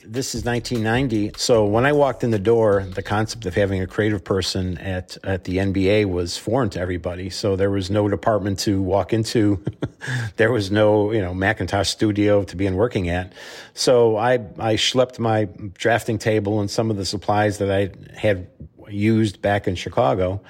this 0.09 0.35
is 0.35 0.45
1990. 0.45 1.33
So 1.37 1.67
when 1.67 1.85
I 1.85 1.93
walked 1.93 2.25
in 2.25 2.31
the 2.31 2.39
door, 2.39 2.87
the 2.95 3.03
concept 3.03 3.45
of 3.45 3.55
having 3.55 3.83
a 3.83 3.87
creative 3.87 4.25
person 4.25 4.79
at, 4.79 5.19
at 5.23 5.45
the 5.45 5.59
NBA 5.59 6.07
was 6.07 6.39
foreign 6.39 6.71
to 6.71 6.81
everybody. 6.81 7.29
So 7.29 7.57
there 7.57 7.71
was 7.71 7.91
no 7.91 8.09
department 8.09 8.59
to 8.61 8.81
walk 8.81 9.13
into. 9.13 9.63
there 10.37 10.51
was 10.51 10.71
no, 10.71 11.13
you 11.13 11.21
know, 11.21 11.35
Macintosh 11.35 11.91
studio 11.91 12.43
to 12.45 12.57
begin 12.57 12.75
working 12.75 13.11
at. 13.11 13.35
So 13.75 14.17
I, 14.17 14.35
I 14.59 14.75
schlepped 14.75 15.19
my 15.19 15.49
drafting 15.75 16.19
table 16.19 16.61
and 16.61 16.71
some 16.71 16.91
of 16.91 16.97
the 16.97 17.05
supplies 17.05 17.59
that 17.59 17.71
I 17.71 17.91
had 18.19 18.49
used 18.89 19.43
back 19.43 19.69
in 19.69 19.75
Chicago. 19.75 20.41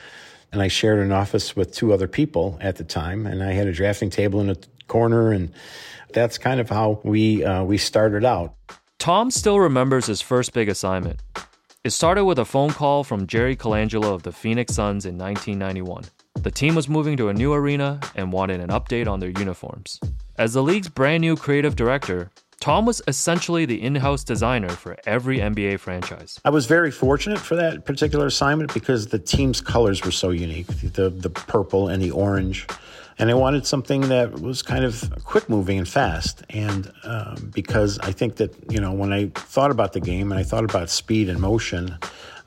And 0.53 0.63
I 0.63 0.69
shared 0.69 1.01
an 1.01 1.13
office 1.13 1.55
with 1.55 1.75
two 1.75 1.93
other 1.93 2.09
people 2.09 2.59
at 2.61 2.77
the 2.77 2.85
time. 2.85 3.27
And 3.27 3.43
I 3.43 3.53
had 3.53 3.67
a 3.67 3.73
drafting 3.73 4.11
table 4.11 4.41
in 4.41 4.51
a 4.51 4.57
corner. 4.87 5.33
And 5.33 5.53
that's 6.13 6.39
kind 6.39 6.61
of 6.61 6.71
how 6.71 7.01
we, 7.05 7.45
uh, 7.45 7.65
we 7.65 7.79
started 7.79 8.25
out. 8.25 8.55
Tom 8.99 9.31
still 9.31 9.61
remembers 9.61 10.07
his 10.07 10.21
first 10.21 10.53
big 10.53 10.69
assignment. 10.69 11.21
It 11.85 11.91
started 11.91 12.25
with 12.25 12.39
a 12.39 12.45
phone 12.45 12.71
call 12.71 13.05
from 13.05 13.27
Jerry 13.27 13.57
Colangelo 13.57 14.13
of 14.13 14.25
the 14.25 14.33
Phoenix 14.33 14.75
Suns 14.75 15.07
in 15.07 15.17
1991. 15.17 16.05
The 16.35 16.51
team 16.51 16.75
was 16.75 16.89
moving 16.89 17.17
to 17.17 17.29
a 17.29 17.35
new 17.35 17.53
arena 17.53 18.01
and 18.15 18.33
wanted 18.33 18.61
an 18.61 18.71
update 18.71 19.07
on 19.07 19.21
their 19.21 19.31
uniforms. 19.31 20.01
As 20.37 20.55
the 20.55 20.63
league's 20.63 20.89
brand 20.89 21.21
new 21.21 21.37
creative 21.37 21.77
director, 21.77 22.31
Tom 22.61 22.87
was 22.87 23.01
essentially 23.07 23.67
the 23.67 23.81
in 23.81 23.95
house 23.95 24.25
designer 24.25 24.69
for 24.69 24.97
every 25.07 25.39
NBA 25.39 25.79
franchise. 25.79 26.41
I 26.45 26.51
was 26.51 26.67
very 26.67 26.91
fortunate 26.91 27.39
for 27.39 27.55
that 27.55 27.85
particular 27.85 28.27
assignment 28.27 28.75
because 28.75 29.07
the 29.07 29.19
team's 29.19 29.61
colors 29.61 30.05
were 30.05 30.11
so 30.11 30.31
unique 30.31 30.67
the, 30.67 31.11
the 31.11 31.31
purple 31.31 31.89
and 31.89 32.03
the 32.03 32.11
orange 32.11 32.67
And 33.19 33.31
I 33.31 33.35
wanted 33.35 33.67
something 33.67 34.03
that 34.09 34.41
was 34.41 34.63
kind 34.63 34.85
of 34.85 35.13
quick 35.25 35.49
moving 35.49 35.79
and 35.79 35.89
fast. 35.89 36.43
And 36.51 36.93
um, 37.05 37.51
because 37.55 37.99
I 38.01 38.13
think 38.13 38.37
that, 38.37 38.55
you 38.71 38.81
know, 38.81 38.93
when 38.93 39.13
I 39.13 39.27
thought 39.35 39.71
about 39.71 39.93
the 39.93 40.01
game 40.01 40.31
and 40.31 40.39
I 40.39 40.45
thought 40.45 40.65
about 40.65 40.89
speed 40.89 41.29
and 41.29 41.41
motion, 41.41 41.99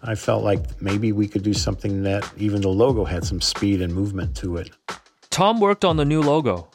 I 0.04 0.16
felt 0.16 0.44
like 0.44 0.82
maybe 0.82 1.12
we 1.12 1.28
could 1.28 1.44
do 1.44 1.54
something 1.54 2.04
that 2.04 2.30
even 2.38 2.62
the 2.62 2.70
logo 2.70 3.06
had 3.06 3.26
some 3.26 3.42
speed 3.42 3.82
and 3.82 3.94
movement 3.94 4.36
to 4.38 4.58
it. 4.58 4.72
Tom 5.30 5.60
worked 5.60 5.86
on 5.86 5.98
the 5.98 6.06
new 6.06 6.22
logo. 6.22 6.68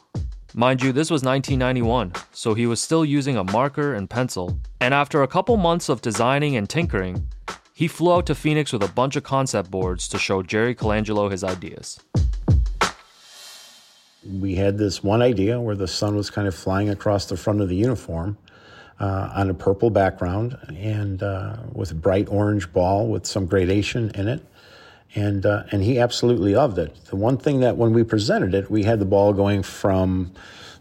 Mind 0.53 0.81
you, 0.81 0.93
this 0.93 1.11
was 1.11 1.23
1991, 1.23 2.13
so 2.31 2.53
he 2.53 2.65
was 2.65 2.79
still 2.79 3.03
using 3.03 3.35
a 3.35 3.43
marker 3.43 3.93
and 3.93 4.09
pencil. 4.09 4.57
And 4.79 4.93
after 4.93 5.21
a 5.21 5.27
couple 5.27 5.57
months 5.57 5.89
of 5.89 6.01
designing 6.01 6.55
and 6.55 6.69
tinkering, 6.69 7.27
he 7.73 7.87
flew 7.87 8.13
out 8.13 8.25
to 8.27 8.35
Phoenix 8.35 8.71
with 8.71 8.81
a 8.81 8.87
bunch 8.87 9.17
of 9.17 9.23
concept 9.23 9.69
boards 9.69 10.07
to 10.07 10.17
show 10.17 10.41
Jerry 10.41 10.73
Colangelo 10.73 11.29
his 11.29 11.43
ideas. 11.43 11.99
We 14.25 14.55
had 14.55 14.77
this 14.77 15.03
one 15.03 15.21
idea 15.21 15.59
where 15.59 15.75
the 15.75 15.87
sun 15.87 16.15
was 16.15 16.29
kind 16.29 16.47
of 16.47 16.55
flying 16.55 16.89
across 16.89 17.25
the 17.25 17.37
front 17.37 17.59
of 17.59 17.67
the 17.67 17.75
uniform 17.75 18.37
uh, 18.99 19.29
on 19.35 19.49
a 19.49 19.53
purple 19.53 19.89
background 19.89 20.57
and 20.69 21.21
uh, 21.21 21.57
with 21.73 21.91
a 21.91 21.95
bright 21.95 22.29
orange 22.29 22.71
ball 22.71 23.07
with 23.07 23.25
some 23.25 23.45
gradation 23.45 24.11
in 24.15 24.27
it. 24.29 24.43
And, 25.17 25.47
uh, 25.47 25.63
and 25.71 25.81
he 25.81 25.97
absolutely 25.97 26.53
loved 26.53 26.77
it. 26.77 26.95
The 27.05 27.15
one 27.15 27.37
thing 27.37 27.61
that 27.61 27.75
when 27.75 27.91
we 27.91 28.03
presented 28.03 28.53
it, 28.53 28.69
we 28.69 28.83
had 28.83 28.99
the 28.99 29.05
ball 29.05 29.33
going 29.33 29.63
from 29.63 30.31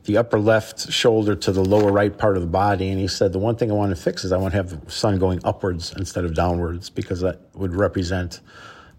the 0.04 0.18
upper 0.18 0.38
left 0.38 0.92
shoulder 0.92 1.34
to 1.34 1.52
the 1.52 1.64
lower 1.64 1.90
right 1.90 2.16
part 2.16 2.36
of 2.36 2.42
the 2.42 2.48
body. 2.48 2.90
And 2.90 3.00
he 3.00 3.08
said, 3.08 3.32
The 3.32 3.38
one 3.38 3.56
thing 3.56 3.70
I 3.70 3.74
want 3.74 3.96
to 3.96 4.00
fix 4.00 4.24
is 4.24 4.32
I 4.32 4.36
want 4.36 4.52
to 4.52 4.58
have 4.58 4.84
the 4.84 4.90
sun 4.90 5.18
going 5.18 5.40
upwards 5.42 5.94
instead 5.96 6.26
of 6.26 6.34
downwards 6.34 6.90
because 6.90 7.22
that 7.22 7.40
would 7.54 7.74
represent 7.74 8.40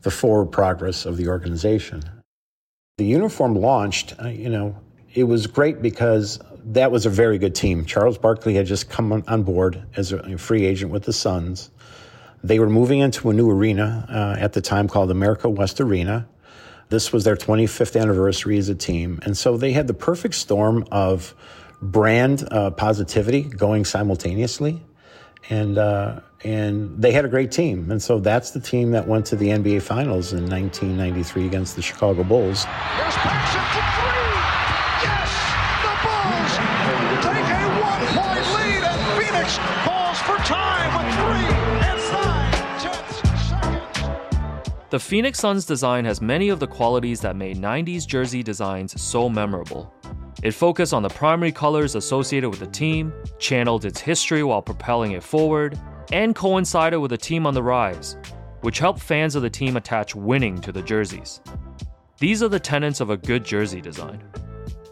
the 0.02 0.10
forward 0.10 0.48
progress 0.48 1.06
of 1.06 1.18
the 1.18 1.28
organization. 1.28 2.02
The 2.98 3.06
uniform 3.06 3.54
launched, 3.54 4.16
uh, 4.20 4.30
you 4.30 4.50
know, 4.50 4.76
it 5.14 5.26
was 5.26 5.46
great 5.46 5.84
because 5.84 6.40
that 6.66 6.92
was 6.92 7.06
a 7.06 7.12
very 7.12 7.38
good 7.38 7.54
team. 7.54 7.86
Charles 7.86 8.18
Barkley 8.18 8.56
had 8.56 8.66
just 8.66 8.90
come 8.90 9.24
on 9.28 9.44
board 9.44 9.84
as 9.96 10.14
a 10.14 10.36
free 10.40 10.66
agent 10.66 10.92
with 10.92 11.04
the 11.04 11.14
Suns. 11.14 11.70
They 12.44 12.60
were 12.60 12.70
moving 12.70 13.00
into 13.00 13.30
a 13.30 13.34
new 13.34 13.50
arena 13.50 14.06
uh, 14.10 14.42
at 14.42 14.54
the 14.54 14.62
time 14.62 14.88
called 14.88 15.12
America 15.12 15.50
West 15.50 15.82
Arena. 15.82 16.28
This 16.90 17.12
was 17.12 17.24
their 17.24 17.36
25th 17.36 18.00
anniversary 18.00 18.58
as 18.58 18.70
a 18.70 18.76
team. 18.76 19.20
And 19.24 19.38
so 19.38 19.58
they 19.58 19.74
had 19.74 19.88
the 19.88 19.94
perfect 19.94 20.36
storm 20.36 20.86
of 20.92 21.36
brand 21.82 22.48
uh, 22.50 22.72
positivity 22.72 23.44
going 23.44 23.86
simultaneously. 23.86 24.82
And, 25.50 25.78
uh, 25.78 26.22
and 26.44 27.02
they 27.02 27.12
had 27.12 27.26
a 27.26 27.30
great 27.30 27.52
team. 27.52 27.92
And 27.92 28.02
so 28.02 28.20
that's 28.20 28.52
the 28.52 28.60
team 28.60 28.92
that 28.92 29.08
went 29.08 29.26
to 29.28 29.36
the 29.36 29.48
NBA 29.48 29.82
Finals 29.82 30.34
in 30.34 30.50
1993 30.50 31.46
against 31.46 31.76
the 31.76 31.82
Chicago 31.82 32.24
Bulls. 32.24 32.66
The 44.90 45.00
Phoenix 45.02 45.38
Suns 45.38 45.66
design 45.66 46.06
has 46.06 46.22
many 46.22 46.48
of 46.48 46.62
the 46.62 46.68
qualities 46.68 47.20
that 47.20 47.36
made 47.36 47.58
90s 47.58 48.08
jersey 48.08 48.42
designs 48.42 49.02
so 49.02 49.28
memorable. 49.28 49.94
It 50.44 50.52
focused 50.52 50.94
on 50.94 51.04
the 51.04 51.10
primary 51.10 51.52
colors 51.52 51.96
associated 51.96 52.50
with 52.50 52.62
the 52.62 52.68
team, 52.68 53.12
channeled 53.38 53.84
its 53.84 54.00
history 54.00 54.44
while 54.44 54.62
propelling 54.62 55.12
it 55.12 55.24
forward, 55.24 55.78
and 56.14 56.34
coincided 56.34 57.00
with 57.00 57.12
a 57.12 57.18
team 57.18 57.46
on 57.46 57.54
the 57.54 57.62
rise, 57.62 58.16
which 58.62 58.80
helped 58.80 59.02
fans 59.02 59.36
of 59.36 59.42
the 59.42 59.50
team 59.50 59.76
attach 59.76 60.16
winning 60.16 60.62
to 60.62 60.72
the 60.72 60.82
jerseys. 60.82 61.42
These 62.20 62.42
are 62.42 62.48
the 62.48 62.58
tenets 62.58 63.02
of 63.02 63.10
a 63.10 63.18
good 63.18 63.44
jersey 63.44 63.82
design. 63.82 64.24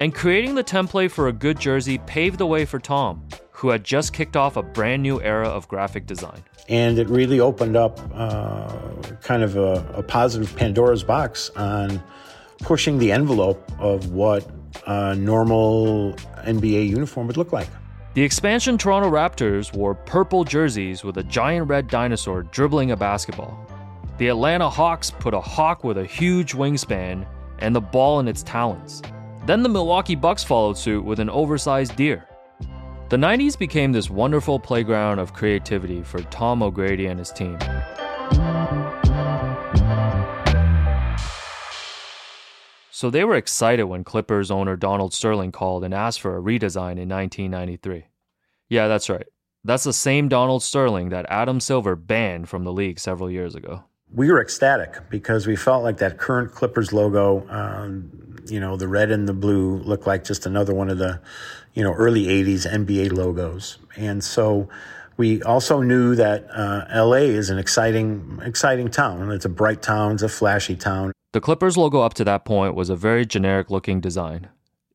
And 0.02 0.14
creating 0.14 0.56
the 0.56 0.64
template 0.64 1.12
for 1.12 1.30
a 1.30 1.34
good 1.34 1.58
jersey 1.58 2.00
paved 2.00 2.38
the 2.38 2.46
way 2.46 2.66
for 2.66 2.80
Tom, 2.80 3.26
who 3.56 3.70
had 3.70 3.86
just 3.86 4.12
kicked 4.12 4.36
off 4.36 4.58
a 4.58 4.62
brand 4.62 5.02
new 5.02 5.22
era 5.22 5.48
of 5.48 5.66
graphic 5.70 6.06
design. 6.06 6.44
And 6.68 7.00
it 7.00 7.08
really 7.08 7.40
opened 7.40 7.78
up 7.78 8.02
uh, 8.14 8.70
kind 9.22 9.44
of 9.44 9.56
a, 9.56 9.86
a, 9.96 10.04
positive 10.04 10.54
Pandora's 10.58 11.04
box 11.04 11.50
on 11.52 12.04
pushing 12.60 12.98
the 12.98 13.14
envelope 13.14 13.72
of 13.80 14.12
what 14.12 14.46
a 14.88 15.16
normal 15.16 16.14
NBA 16.44 16.90
uniform 16.90 17.28
would 17.28 17.38
look 17.38 17.54
like. 17.54 17.70
The 18.14 18.24
expansion 18.24 18.78
Toronto 18.78 19.10
Raptors 19.10 19.74
wore 19.74 19.96
purple 19.96 20.44
jerseys 20.44 21.06
with 21.06 21.18
a 21.18 21.24
giant 21.24 21.70
red 21.70 21.88
dinosaur 21.88 22.44
dribbling 22.44 22.92
a 22.92 22.98
basketball. 22.98 23.58
The 24.18 24.28
Atlanta 24.28 24.70
Hawks 24.70 25.12
put 25.12 25.34
a 25.34 25.40
hawk 25.40 25.86
with 25.86 25.98
a 25.98 26.06
huge 26.06 26.54
wingspan 26.54 27.26
and 27.60 27.74
the 27.74 27.82
ball 27.82 28.20
in 28.20 28.28
its 28.28 28.44
talons. 28.44 29.02
Then 29.46 29.64
the 29.64 29.70
Milwaukee 29.70 30.16
Bucks 30.16 30.44
followed 30.44 30.78
suit 30.78 31.06
with 31.06 31.22
an 31.22 31.30
oversized 31.30 31.96
deer. 31.96 32.28
The 33.08 33.18
90s 33.18 33.56
became 33.56 33.92
this 33.92 34.10
wonderful 34.10 34.60
playground 34.60 35.20
of 35.20 35.32
creativity 35.32 36.02
for 36.02 36.22
Tom 36.24 36.64
O'Grady 36.64 37.06
and 37.06 37.20
his 37.20 37.30
team. 37.30 37.60
So 42.90 43.12
they 43.12 43.24
were 43.24 43.36
excited 43.36 43.84
when 43.84 44.04
Clippers 44.04 44.50
owner 44.50 44.76
Donald 44.76 45.14
Sterling 45.14 45.52
called 45.52 45.84
and 45.84 45.94
asked 45.94 46.20
for 46.20 46.36
a 46.36 46.42
redesign 46.42 46.98
in 46.98 47.08
1993. 47.08 48.06
Yeah, 48.70 48.88
that's 48.88 49.08
right. 49.08 49.28
That's 49.64 49.84
the 49.84 49.94
same 49.94 50.28
Donald 50.28 50.64
Sterling 50.64 51.10
that 51.10 51.28
Adam 51.30 51.60
Silver 51.60 51.96
banned 51.96 52.50
from 52.50 52.64
the 52.64 52.74
league 52.74 52.98
several 52.98 53.30
years 53.30 53.54
ago. 53.54 53.84
We 54.12 54.32
were 54.32 54.42
ecstatic 54.42 55.10
because 55.12 55.46
we 55.46 55.56
felt 55.56 55.84
like 55.84 55.98
that 55.98 56.18
current 56.18 56.54
Clippers 56.54 56.92
logo, 56.92 57.46
um, 57.50 58.35
you 58.48 58.60
know, 58.60 58.78
the 58.78 58.88
red 58.88 59.12
and 59.12 59.28
the 59.28 59.34
blue 59.34 59.78
look 59.78 60.06
like 60.08 60.24
just 60.24 60.46
another 60.46 60.74
one 60.74 60.90
of 60.90 60.98
the 60.98 61.22
you 61.76 61.84
know, 61.84 61.94
early 61.94 62.26
80s 62.26 62.66
NBA 62.66 63.12
logos. 63.12 63.78
And 63.96 64.24
so 64.24 64.68
we 65.18 65.44
also 65.44 65.82
knew 65.82 66.16
that 66.16 66.48
uh, 66.50 66.86
LA 66.94 67.28
is 67.28 67.50
an 67.50 67.60
exciting, 67.60 68.40
exciting 68.44 68.90
town. 68.90 69.30
It's 69.32 69.46
a 69.46 69.50
bright 69.50 69.82
town, 69.82 70.14
it's 70.14 70.24
a 70.24 70.30
flashy 70.30 70.76
town. 70.76 71.12
The 71.34 71.42
Clippers 71.42 71.78
logo 71.78 72.00
up 72.00 72.14
to 72.16 72.24
that 72.24 72.46
point 72.46 72.76
was 72.76 72.90
a 72.90 72.96
very 72.96 73.26
generic 73.26 73.70
looking 73.70 74.00
design. 74.00 74.48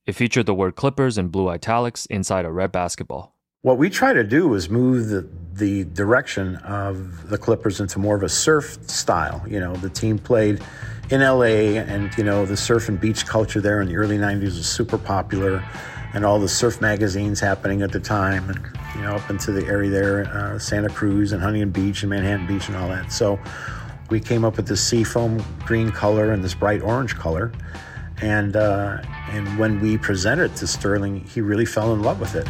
It 0.07 0.15
featured 0.15 0.47
the 0.47 0.55
word 0.55 0.75
Clippers 0.75 1.19
in 1.19 1.29
blue 1.29 1.51
italics 1.51 2.07
inside 2.07 2.47
a 2.47 2.51
red 2.51 2.73
basketball. 2.73 3.37
What 3.63 3.77
we 3.77 3.91
try 3.91 4.15
to 4.15 4.25
do 4.25 4.55
is 4.55 4.71
move 4.71 5.09
the, 5.09 5.29
the 5.53 5.85
direction 5.85 6.57
of 6.57 7.29
the 7.29 7.37
Clippers 7.37 7.79
into 7.79 7.99
more 7.99 8.17
of 8.17 8.23
a 8.23 8.29
surf 8.29 8.79
style. 8.89 9.45
You 9.47 9.61
know, 9.61 9.77
the 9.77 9.91
team 9.91 10.19
played 10.19 10.63
in 11.11 11.21
LA, 11.21 11.77
and, 11.81 12.17
you 12.17 12.25
know, 12.25 12.47
the 12.47 12.57
surf 12.57 12.89
and 12.89 13.01
beach 13.01 13.27
culture 13.27 13.61
there 13.61 13.81
in 13.81 13.89
the 13.89 13.97
early 13.97 14.17
90s 14.17 14.57
was 14.57 14.69
super 14.69 14.97
popular 14.97 15.65
and 16.13 16.25
all 16.25 16.39
the 16.39 16.49
surf 16.49 16.81
magazines 16.81 17.41
happening 17.41 17.83
at 17.83 17.93
the 17.93 18.01
time, 18.01 18.49
and 18.51 18.61
you 18.97 19.03
know, 19.03 19.15
up 19.15 19.31
into 19.31 19.53
the 19.53 19.65
area 19.67 19.91
there, 19.91 20.27
uh, 20.27 20.59
Santa 20.59 20.89
Cruz 20.89 21.33
and 21.33 21.41
Huntington 21.41 21.71
Beach 21.71 22.03
and 22.03 22.11
Manhattan 22.11 22.47
Beach 22.47 22.69
and 22.69 22.77
all 22.77 22.89
that. 22.89 23.13
So 23.13 23.39
we 24.09 24.19
came 24.19 24.45
up 24.45 24.57
with 24.57 24.67
this 24.67 24.83
seafoam 24.83 25.43
green 25.65 25.93
color 25.93 26.33
and 26.33 26.43
this 26.43 26.55
bright 26.55 26.83
orange 26.83 27.15
color, 27.15 27.53
and 28.21 28.57
uh, 28.57 29.01
and 29.31 29.59
when 29.59 29.81
we 29.81 29.99
presented 29.99 30.51
it 30.51 30.57
to 30.57 30.67
Sterling, 30.67 31.21
he 31.25 31.41
really 31.41 31.67
fell 31.67 31.93
in 31.95 32.03
love 32.03 32.21
with 32.21 32.35
it. 32.35 32.49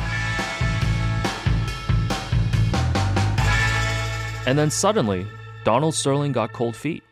And 4.47 4.59
then 4.59 4.71
suddenly, 4.71 5.27
Donald 5.65 5.95
Sterling 5.95 6.33
got 6.33 6.53
cold 6.53 6.75
feet. 6.75 7.05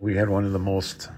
We 0.00 0.14
had 0.14 0.28
one 0.28 0.44
of 0.44 0.52
the 0.52 0.60
most 0.60 1.10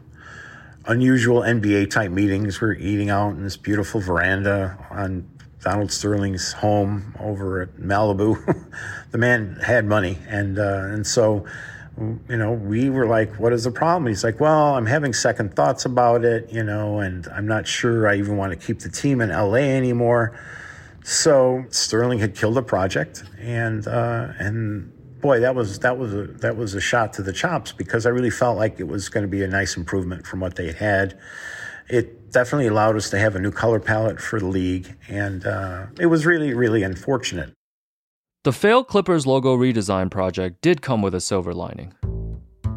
unusual 0.87 1.43
NBA 1.43 1.91
type 1.91 2.11
meetings. 2.11 2.63
We 2.63 2.69
are 2.69 2.73
eating 2.73 3.11
out 3.11 3.33
in 3.33 3.43
this 3.45 3.59
beautiful 3.59 4.01
veranda 4.01 4.79
on 4.91 5.29
Donald 5.63 5.93
Sterling's 5.93 6.55
home 6.55 7.15
over 7.21 7.61
at 7.61 7.77
Malibu. 7.77 8.65
the 9.11 9.19
man 9.19 9.57
had 9.63 9.85
money, 9.85 10.17
and 10.27 10.59
uh, 10.59 10.85
and 10.87 11.07
so 11.07 11.45
you 11.99 12.39
know 12.39 12.53
we 12.53 12.89
were 12.89 13.05
like, 13.07 13.39
"What 13.39 13.53
is 13.53 13.65
the 13.65 13.71
problem?" 13.71 14.07
He's 14.07 14.25
like, 14.25 14.41
"Well, 14.41 14.75
I'm 14.75 14.87
having 14.87 15.13
second 15.13 15.55
thoughts 15.55 15.85
about 15.85 16.25
it, 16.25 16.51
you 16.51 16.65
know, 16.65 17.01
and 17.01 17.29
I'm 17.29 17.47
not 17.47 17.67
sure 17.67 18.09
I 18.09 18.17
even 18.17 18.39
want 18.39 18.59
to 18.59 18.67
keep 18.67 18.79
the 18.79 18.89
team 18.89 19.21
in 19.21 19.29
LA 19.29 19.57
anymore." 19.77 20.41
So 21.05 21.67
Sterling 21.69 22.19
had 22.19 22.35
killed 22.35 22.55
the 22.55 22.63
project, 22.63 23.25
and 23.39 23.87
uh, 23.87 24.29
and 24.39 24.91
boy, 25.21 25.41
that 25.41 25.55
was 25.55 25.79
that 25.81 25.99
was 25.99 26.12
a 26.15 26.25
that 26.25 26.57
was 26.57 26.75
a 26.75 26.81
shot 26.81 27.12
to 27.15 27.23
the 27.23 27.33
chops 27.33 27.73
because 27.73 28.07
I 28.07 28.11
really 28.11 28.31
felt 28.31 28.57
like 28.57 28.81
it 28.81 28.89
was 28.89 29.09
going 29.09 29.23
to 29.23 29.29
be 29.29 29.43
a 29.43 29.49
nice 29.49 29.77
improvement 29.77 30.27
from 30.27 30.41
what 30.41 30.57
they 30.57 30.73
had. 30.73 31.19
It 31.89 32.31
definitely 32.31 32.69
allowed 32.69 32.97
us 32.97 33.11
to 33.11 33.19
have 33.19 33.35
a 33.35 33.41
new 33.41 33.50
color 33.50 33.81
palette 33.81 34.21
for 34.21 34.39
the 34.39 34.47
league, 34.47 34.97
and 35.09 35.45
uh, 35.47 35.87
it 35.99 36.07
was 36.07 36.27
really 36.27 36.55
really 36.55 36.83
unfortunate. 36.83 37.53
The 38.45 38.53
failed 38.53 38.89
Clippers 38.89 39.27
logo 39.27 39.57
redesign 39.57 40.11
project 40.11 40.62
did 40.62 40.81
come 40.81 41.03
with 41.03 41.15
a 41.15 41.21
silver 41.21 41.53
lining. 41.53 41.93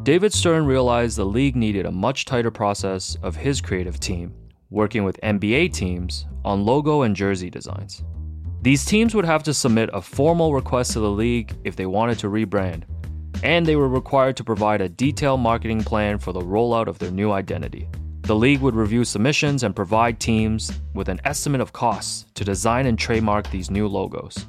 David 0.04 0.34
Stern 0.34 0.66
realized 0.66 1.18
the 1.18 1.26
league 1.26 1.56
needed 1.56 1.86
a 1.86 1.92
much 1.92 2.26
tighter 2.26 2.52
process 2.52 3.16
of 3.24 3.38
his 3.38 3.62
creative 3.62 4.02
team, 4.02 4.34
working 4.70 5.06
with 5.06 5.18
NBA 5.24 5.72
teams 5.72 6.28
on 6.44 6.66
logo 6.66 7.04
and 7.04 7.16
jersey 7.16 7.50
designs. 7.50 8.04
These 8.64 8.86
teams 8.86 9.14
would 9.14 9.26
have 9.26 9.44
to 9.44 9.54
submit 9.54 9.90
a 9.92 10.02
formal 10.02 10.54
request 10.54 10.94
to 10.94 11.02
the 11.02 11.12
league 11.12 11.54
if 11.66 11.76
they 11.76 11.86
wanted 11.86 12.18
to 12.20 12.30
rebrand, 12.30 12.84
and 13.44 13.66
they 13.66 13.76
were 13.76 13.90
required 13.90 14.38
to 14.38 14.44
provide 14.46 14.80
a 14.80 14.88
detailed 14.88 15.42
marketing 15.42 15.84
plan 15.84 16.18
for 16.18 16.32
the 16.32 16.40
rollout 16.40 16.88
of 16.88 16.98
their 16.98 17.12
new 17.12 17.34
identity. 17.34 17.90
The 18.22 18.38
league 18.38 18.62
would 18.62 18.74
review 18.74 19.04
submissions 19.04 19.64
and 19.64 19.76
provide 19.76 20.22
teams 20.22 20.72
with 20.94 21.10
an 21.10 21.20
estimate 21.26 21.60
of 21.60 21.74
costs 21.74 22.26
to 22.36 22.46
design 22.46 22.86
and 22.86 22.98
trademark 22.98 23.52
these 23.52 23.70
new 23.70 23.86
logos. 23.86 24.48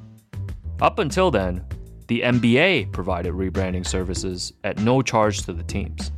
Up 0.80 1.00
until 1.00 1.32
then, 1.32 1.64
the 2.06 2.20
NBA 2.20 2.92
provided 2.92 3.34
rebranding 3.34 3.84
services 3.84 4.52
at 4.62 4.78
no 4.78 5.02
charge 5.02 5.42
to 5.42 5.52
the 5.52 5.64
teams. 5.64 6.12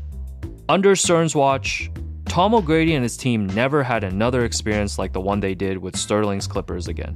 Under 0.68 0.94
Stern's 0.96 1.34
watch, 1.34 1.90
Tom 2.26 2.54
O'Grady 2.54 2.94
and 2.94 3.02
his 3.02 3.16
team 3.16 3.46
never 3.46 3.82
had 3.82 4.04
another 4.04 4.44
experience 4.44 4.98
like 4.98 5.14
the 5.14 5.20
one 5.22 5.40
they 5.40 5.54
did 5.54 5.78
with 5.78 5.96
Sterling's 5.96 6.46
Clippers 6.46 6.88
again. 6.88 7.14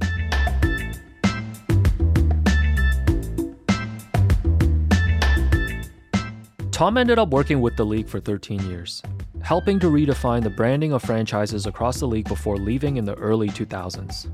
Tom 6.81 6.97
ended 6.97 7.19
up 7.19 7.29
working 7.29 7.61
with 7.61 7.75
the 7.75 7.85
league 7.85 8.09
for 8.09 8.19
13 8.19 8.59
years, 8.67 9.03
helping 9.43 9.79
to 9.79 9.85
redefine 9.85 10.41
the 10.41 10.49
branding 10.49 10.93
of 10.93 11.03
franchises 11.03 11.67
across 11.67 11.99
the 11.99 12.07
league 12.07 12.27
before 12.27 12.57
leaving 12.57 12.97
in 12.97 13.05
the 13.05 13.13
early 13.19 13.49
2000s. 13.49 14.31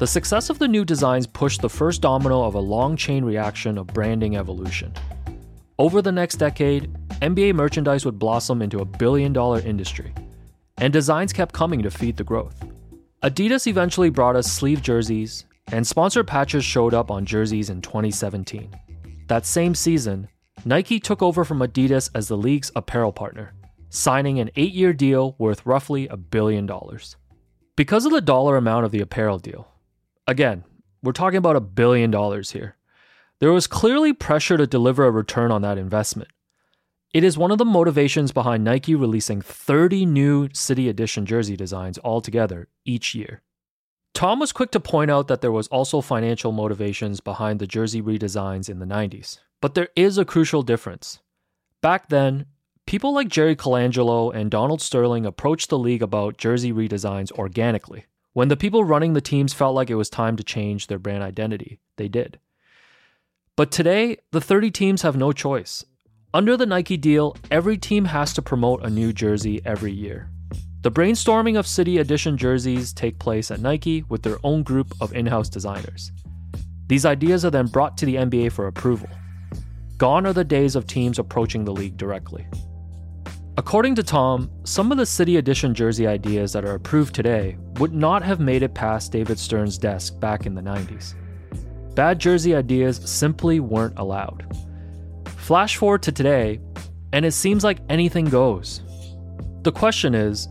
The 0.00 0.06
success 0.08 0.50
of 0.50 0.58
the 0.58 0.66
new 0.66 0.84
designs 0.84 1.28
pushed 1.28 1.62
the 1.62 1.68
first 1.68 2.02
domino 2.02 2.42
of 2.42 2.56
a 2.56 2.58
long 2.58 2.96
chain 2.96 3.24
reaction 3.24 3.78
of 3.78 3.86
branding 3.86 4.36
evolution. 4.36 4.92
Over 5.78 6.02
the 6.02 6.10
next 6.10 6.38
decade, 6.38 6.92
NBA 7.22 7.54
merchandise 7.54 8.04
would 8.04 8.18
blossom 8.18 8.62
into 8.62 8.80
a 8.80 8.84
billion 8.84 9.32
dollar 9.32 9.60
industry, 9.60 10.12
and 10.78 10.92
designs 10.92 11.32
kept 11.32 11.54
coming 11.54 11.82
to 11.82 11.90
feed 11.92 12.16
the 12.16 12.24
growth. 12.24 12.64
Adidas 13.22 13.68
eventually 13.68 14.10
brought 14.10 14.34
us 14.34 14.50
sleeve 14.50 14.82
jerseys, 14.82 15.44
and 15.68 15.86
sponsored 15.86 16.26
patches 16.26 16.64
showed 16.64 16.94
up 16.94 17.12
on 17.12 17.24
jerseys 17.24 17.70
in 17.70 17.80
2017. 17.80 18.74
That 19.28 19.46
same 19.46 19.76
season, 19.76 20.26
Nike 20.66 20.98
took 20.98 21.22
over 21.22 21.44
from 21.44 21.60
Adidas 21.60 22.10
as 22.12 22.26
the 22.26 22.36
league's 22.36 22.72
apparel 22.74 23.12
partner, 23.12 23.54
signing 23.88 24.40
an 24.40 24.50
eight 24.56 24.72
year 24.72 24.92
deal 24.92 25.36
worth 25.38 25.64
roughly 25.64 26.08
a 26.08 26.16
billion 26.16 26.66
dollars. 26.66 27.14
Because 27.76 28.04
of 28.04 28.10
the 28.10 28.20
dollar 28.20 28.56
amount 28.56 28.84
of 28.84 28.90
the 28.90 29.00
apparel 29.00 29.38
deal, 29.38 29.68
again, 30.26 30.64
we're 31.04 31.12
talking 31.12 31.36
about 31.36 31.54
a 31.54 31.60
billion 31.60 32.10
dollars 32.10 32.50
here, 32.50 32.76
there 33.38 33.52
was 33.52 33.68
clearly 33.68 34.12
pressure 34.12 34.56
to 34.56 34.66
deliver 34.66 35.04
a 35.04 35.10
return 35.12 35.52
on 35.52 35.62
that 35.62 35.78
investment. 35.78 36.32
It 37.14 37.22
is 37.22 37.38
one 37.38 37.52
of 37.52 37.58
the 37.58 37.64
motivations 37.64 38.32
behind 38.32 38.64
Nike 38.64 38.96
releasing 38.96 39.40
30 39.40 40.04
new 40.04 40.48
City 40.52 40.88
Edition 40.88 41.26
jersey 41.26 41.56
designs 41.56 41.96
altogether 42.02 42.66
each 42.84 43.14
year. 43.14 43.40
Tom 44.14 44.40
was 44.40 44.50
quick 44.50 44.72
to 44.72 44.80
point 44.80 45.12
out 45.12 45.28
that 45.28 45.42
there 45.42 45.52
was 45.52 45.68
also 45.68 46.00
financial 46.00 46.50
motivations 46.50 47.20
behind 47.20 47.60
the 47.60 47.68
jersey 47.68 48.02
redesigns 48.02 48.68
in 48.68 48.80
the 48.80 48.84
90s. 48.84 49.38
But 49.60 49.74
there 49.74 49.88
is 49.96 50.18
a 50.18 50.24
crucial 50.24 50.62
difference. 50.62 51.20
Back 51.80 52.08
then, 52.08 52.46
people 52.86 53.14
like 53.14 53.28
Jerry 53.28 53.56
Colangelo 53.56 54.34
and 54.34 54.50
Donald 54.50 54.80
Sterling 54.80 55.24
approached 55.24 55.70
the 55.70 55.78
league 55.78 56.02
about 56.02 56.36
jersey 56.36 56.72
redesigns 56.72 57.32
organically. 57.32 58.06
When 58.32 58.48
the 58.48 58.56
people 58.56 58.84
running 58.84 59.14
the 59.14 59.20
teams 59.20 59.54
felt 59.54 59.74
like 59.74 59.88
it 59.88 59.94
was 59.94 60.10
time 60.10 60.36
to 60.36 60.44
change 60.44 60.86
their 60.86 60.98
brand 60.98 61.22
identity, 61.22 61.80
they 61.96 62.08
did. 62.08 62.38
But 63.56 63.70
today, 63.70 64.18
the 64.32 64.42
30 64.42 64.70
teams 64.70 65.02
have 65.02 65.16
no 65.16 65.32
choice. 65.32 65.84
Under 66.34 66.54
the 66.54 66.66
Nike 66.66 66.98
deal, 66.98 67.34
every 67.50 67.78
team 67.78 68.04
has 68.04 68.34
to 68.34 68.42
promote 68.42 68.84
a 68.84 68.90
new 68.90 69.14
jersey 69.14 69.62
every 69.64 69.92
year. 69.92 70.28
The 70.82 70.92
brainstorming 70.92 71.58
of 71.58 71.66
City 71.66 71.96
Edition 71.96 72.36
jerseys 72.36 72.92
take 72.92 73.18
place 73.18 73.50
at 73.50 73.60
Nike 73.60 74.02
with 74.02 74.22
their 74.22 74.36
own 74.44 74.62
group 74.62 74.92
of 75.00 75.14
in-house 75.14 75.48
designers. 75.48 76.12
These 76.88 77.06
ideas 77.06 77.44
are 77.46 77.50
then 77.50 77.66
brought 77.66 77.96
to 77.98 78.06
the 78.06 78.16
NBA 78.16 78.52
for 78.52 78.66
approval. 78.66 79.08
Gone 79.98 80.26
are 80.26 80.34
the 80.34 80.44
days 80.44 80.76
of 80.76 80.86
teams 80.86 81.18
approaching 81.18 81.64
the 81.64 81.72
league 81.72 81.96
directly. 81.96 82.46
According 83.56 83.94
to 83.94 84.02
Tom, 84.02 84.50
some 84.64 84.92
of 84.92 84.98
the 84.98 85.06
City 85.06 85.38
Edition 85.38 85.74
jersey 85.74 86.06
ideas 86.06 86.52
that 86.52 86.66
are 86.66 86.74
approved 86.74 87.14
today 87.14 87.56
would 87.78 87.94
not 87.94 88.22
have 88.22 88.38
made 88.38 88.62
it 88.62 88.74
past 88.74 89.10
David 89.10 89.38
Stern's 89.38 89.78
desk 89.78 90.20
back 90.20 90.44
in 90.44 90.54
the 90.54 90.60
90s. 90.60 91.14
Bad 91.94 92.18
jersey 92.18 92.54
ideas 92.54 93.00
simply 93.10 93.58
weren't 93.58 93.98
allowed. 93.98 94.44
Flash 95.38 95.78
forward 95.78 96.02
to 96.02 96.12
today, 96.12 96.60
and 97.14 97.24
it 97.24 97.32
seems 97.32 97.64
like 97.64 97.78
anything 97.88 98.26
goes. 98.26 98.82
The 99.62 99.72
question 99.72 100.14
is 100.14 100.46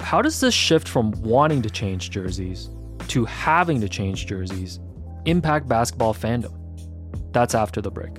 how 0.00 0.22
does 0.22 0.38
this 0.38 0.54
shift 0.54 0.86
from 0.86 1.10
wanting 1.22 1.60
to 1.62 1.70
change 1.70 2.10
jerseys 2.10 2.70
to 3.08 3.24
having 3.24 3.80
to 3.80 3.88
change 3.88 4.26
jerseys 4.26 4.78
impact 5.24 5.66
basketball 5.66 6.14
fandom? 6.14 6.56
That's 7.32 7.56
after 7.56 7.80
the 7.80 7.90
break. 7.90 8.16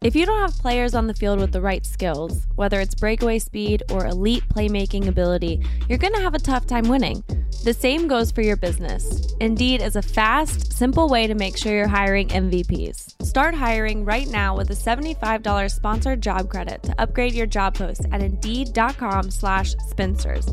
If 0.00 0.14
you 0.14 0.26
don't 0.26 0.40
have 0.40 0.56
players 0.56 0.94
on 0.94 1.08
the 1.08 1.14
field 1.14 1.40
with 1.40 1.50
the 1.50 1.60
right 1.60 1.84
skills, 1.84 2.46
whether 2.54 2.78
it's 2.78 2.94
breakaway 2.94 3.40
speed 3.40 3.82
or 3.90 4.06
elite 4.06 4.44
playmaking 4.48 5.08
ability, 5.08 5.60
you're 5.88 5.98
going 5.98 6.14
to 6.14 6.20
have 6.20 6.34
a 6.34 6.38
tough 6.38 6.68
time 6.68 6.86
winning. 6.88 7.24
The 7.64 7.74
same 7.74 8.06
goes 8.06 8.30
for 8.30 8.42
your 8.42 8.56
business. 8.56 9.34
Indeed 9.40 9.82
is 9.82 9.96
a 9.96 10.02
fast, 10.02 10.72
simple 10.72 11.08
way 11.08 11.26
to 11.26 11.34
make 11.34 11.56
sure 11.56 11.74
you're 11.74 11.88
hiring 11.88 12.28
MVPs. 12.28 13.20
Start 13.24 13.56
hiring 13.56 14.04
right 14.04 14.28
now 14.28 14.56
with 14.56 14.70
a 14.70 14.74
$75 14.74 15.68
sponsored 15.68 16.22
job 16.22 16.48
credit 16.48 16.80
to 16.84 17.00
upgrade 17.00 17.34
your 17.34 17.46
job 17.46 17.74
post 17.74 18.06
at 18.12 18.22
Indeed.com 18.22 19.32
slash 19.32 19.74
spinsters. 19.88 20.46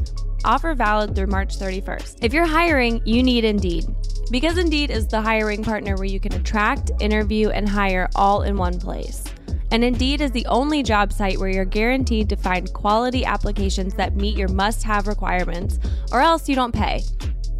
Offer 0.43 0.73
valid 0.73 1.15
through 1.15 1.27
March 1.27 1.59
31st. 1.59 2.17
If 2.23 2.33
you're 2.33 2.47
hiring, 2.47 2.99
you 3.05 3.21
need 3.21 3.43
Indeed. 3.43 3.85
Because 4.31 4.57
Indeed 4.57 4.89
is 4.89 5.07
the 5.07 5.21
hiring 5.21 5.63
partner 5.63 5.95
where 5.97 6.05
you 6.05 6.19
can 6.19 6.33
attract, 6.33 6.89
interview, 6.99 7.49
and 7.49 7.69
hire 7.69 8.09
all 8.15 8.41
in 8.41 8.57
one 8.57 8.79
place. 8.79 9.23
And 9.75 9.83
Indeed 9.83 10.21
is 10.21 10.31
the 10.31 10.45
only 10.45 10.83
job 10.83 11.11
site 11.11 11.37
where 11.37 11.49
you're 11.49 11.65
guaranteed 11.65 12.29
to 12.29 12.37
find 12.37 12.71
quality 12.71 13.25
applications 13.25 13.93
that 13.95 14.15
meet 14.15 14.37
your 14.37 14.47
must 14.47 14.83
have 14.83 15.05
requirements, 15.05 15.79
or 16.13 16.21
else 16.21 16.47
you 16.47 16.55
don't 16.55 16.73
pay. 16.73 17.03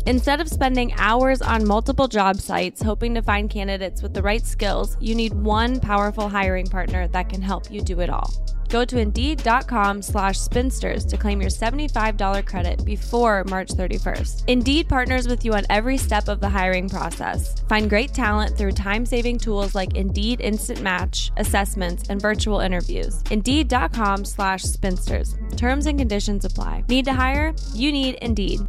Instead 0.06 0.40
of 0.40 0.48
spending 0.48 0.94
hours 0.94 1.42
on 1.42 1.68
multiple 1.68 2.08
job 2.08 2.38
sites 2.38 2.82
hoping 2.82 3.14
to 3.16 3.22
find 3.22 3.50
candidates 3.50 4.02
with 4.02 4.14
the 4.14 4.24
right 4.24 4.46
skills, 4.46 4.96
you 5.02 5.14
need 5.14 5.34
one 5.34 5.78
powerful 5.78 6.30
hiring 6.30 6.68
partner 6.68 7.06
that 7.10 7.28
can 7.28 7.42
help 7.42 7.70
you 7.70 7.82
do 7.82 8.00
it 8.00 8.10
all. 8.10 8.32
Go 8.70 8.86
to 8.86 8.98
Indeed.com 8.98 10.02
slash 10.02 10.40
spinsters 10.40 11.06
to 11.06 11.18
claim 11.18 11.42
your 11.42 11.50
$75 11.50 12.46
credit 12.46 12.86
before 12.86 13.44
March 13.44 13.68
31st. 13.68 14.44
Indeed 14.48 14.88
partners 14.88 15.28
with 15.28 15.44
you 15.44 15.54
on 15.54 15.64
every 15.70 15.98
step 15.98 16.30
of 16.30 16.40
the 16.40 16.48
hiring 16.48 16.88
process. 16.88 17.62
Find 17.68 17.90
great 17.90 18.14
talent 18.14 18.58
through 18.58 18.72
time-saving 18.72 19.40
tools 19.40 19.76
like 19.76 19.96
Indeed 19.96 20.40
Instant 20.40 20.82
Match, 20.82 21.32
assessments, 21.36 22.10
and 22.10 22.22
virtual 22.22 22.62
interviews. 22.62 23.22
Indeed.com 23.32 24.24
slash 24.24 24.64
spinsters. 24.64 25.36
Terms 25.58 25.88
and 25.88 26.00
conditions 26.00 26.46
apply. 26.46 26.86
Need 26.88 27.06
to 27.06 27.14
hire? 27.14 27.54
You 27.74 27.92
need 27.92 28.16
Indeed. 28.22 28.62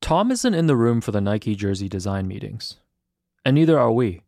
Tom 0.00 0.32
isn't 0.32 0.54
in 0.54 0.66
the 0.66 0.76
room 0.76 1.00
for 1.00 1.12
the 1.12 1.20
Nike 1.20 1.54
jersey 1.54 1.88
design 1.88 2.26
meetings, 2.26 2.78
and 3.44 3.54
neither 3.54 3.78
are 3.78 3.92
we. 3.92 4.22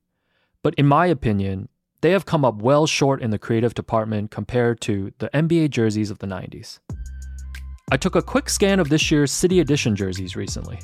But 0.63 0.75
in 0.75 0.87
my 0.87 1.07
opinion, 1.07 1.69
they 2.03 2.11
have 2.11 2.27
come 2.27 2.45
up 2.45 2.57
well 2.57 2.87
short 2.87 3.23
in 3.23 3.31
the 3.31 3.39
creative 3.39 3.75
department 3.75 4.31
compared 4.31 4.81
to 4.83 5.13
the 5.19 5.31
NBA 5.31 5.71
jerseys 5.71 6.11
of 6.11 6.19
the 6.19 6.27
90s. 6.27 6.81
I 7.93 7.97
took 7.97 8.17
a 8.17 8.23
quick 8.23 8.51
scan 8.51 8.81
of 8.81 8.89
this 8.89 9.11
year's 9.11 9.31
City 9.31 9.61
Edition 9.61 9.95
jerseys 9.95 10.35
recently. 10.35 10.81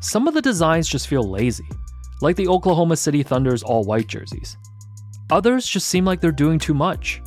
Some 0.00 0.26
of 0.26 0.34
the 0.34 0.42
designs 0.42 0.88
just 0.88 1.06
feel 1.06 1.22
lazy, 1.22 1.68
like 2.22 2.36
the 2.36 2.48
Oklahoma 2.48 2.96
City 2.96 3.22
Thunder's 3.22 3.62
all 3.62 3.84
white 3.84 4.06
jerseys. 4.06 4.56
Others 5.30 5.66
just 5.66 5.88
seem 5.88 6.06
like 6.06 6.20
they're 6.20 6.32
doing 6.32 6.58
too 6.58 6.74
much. 6.74 7.20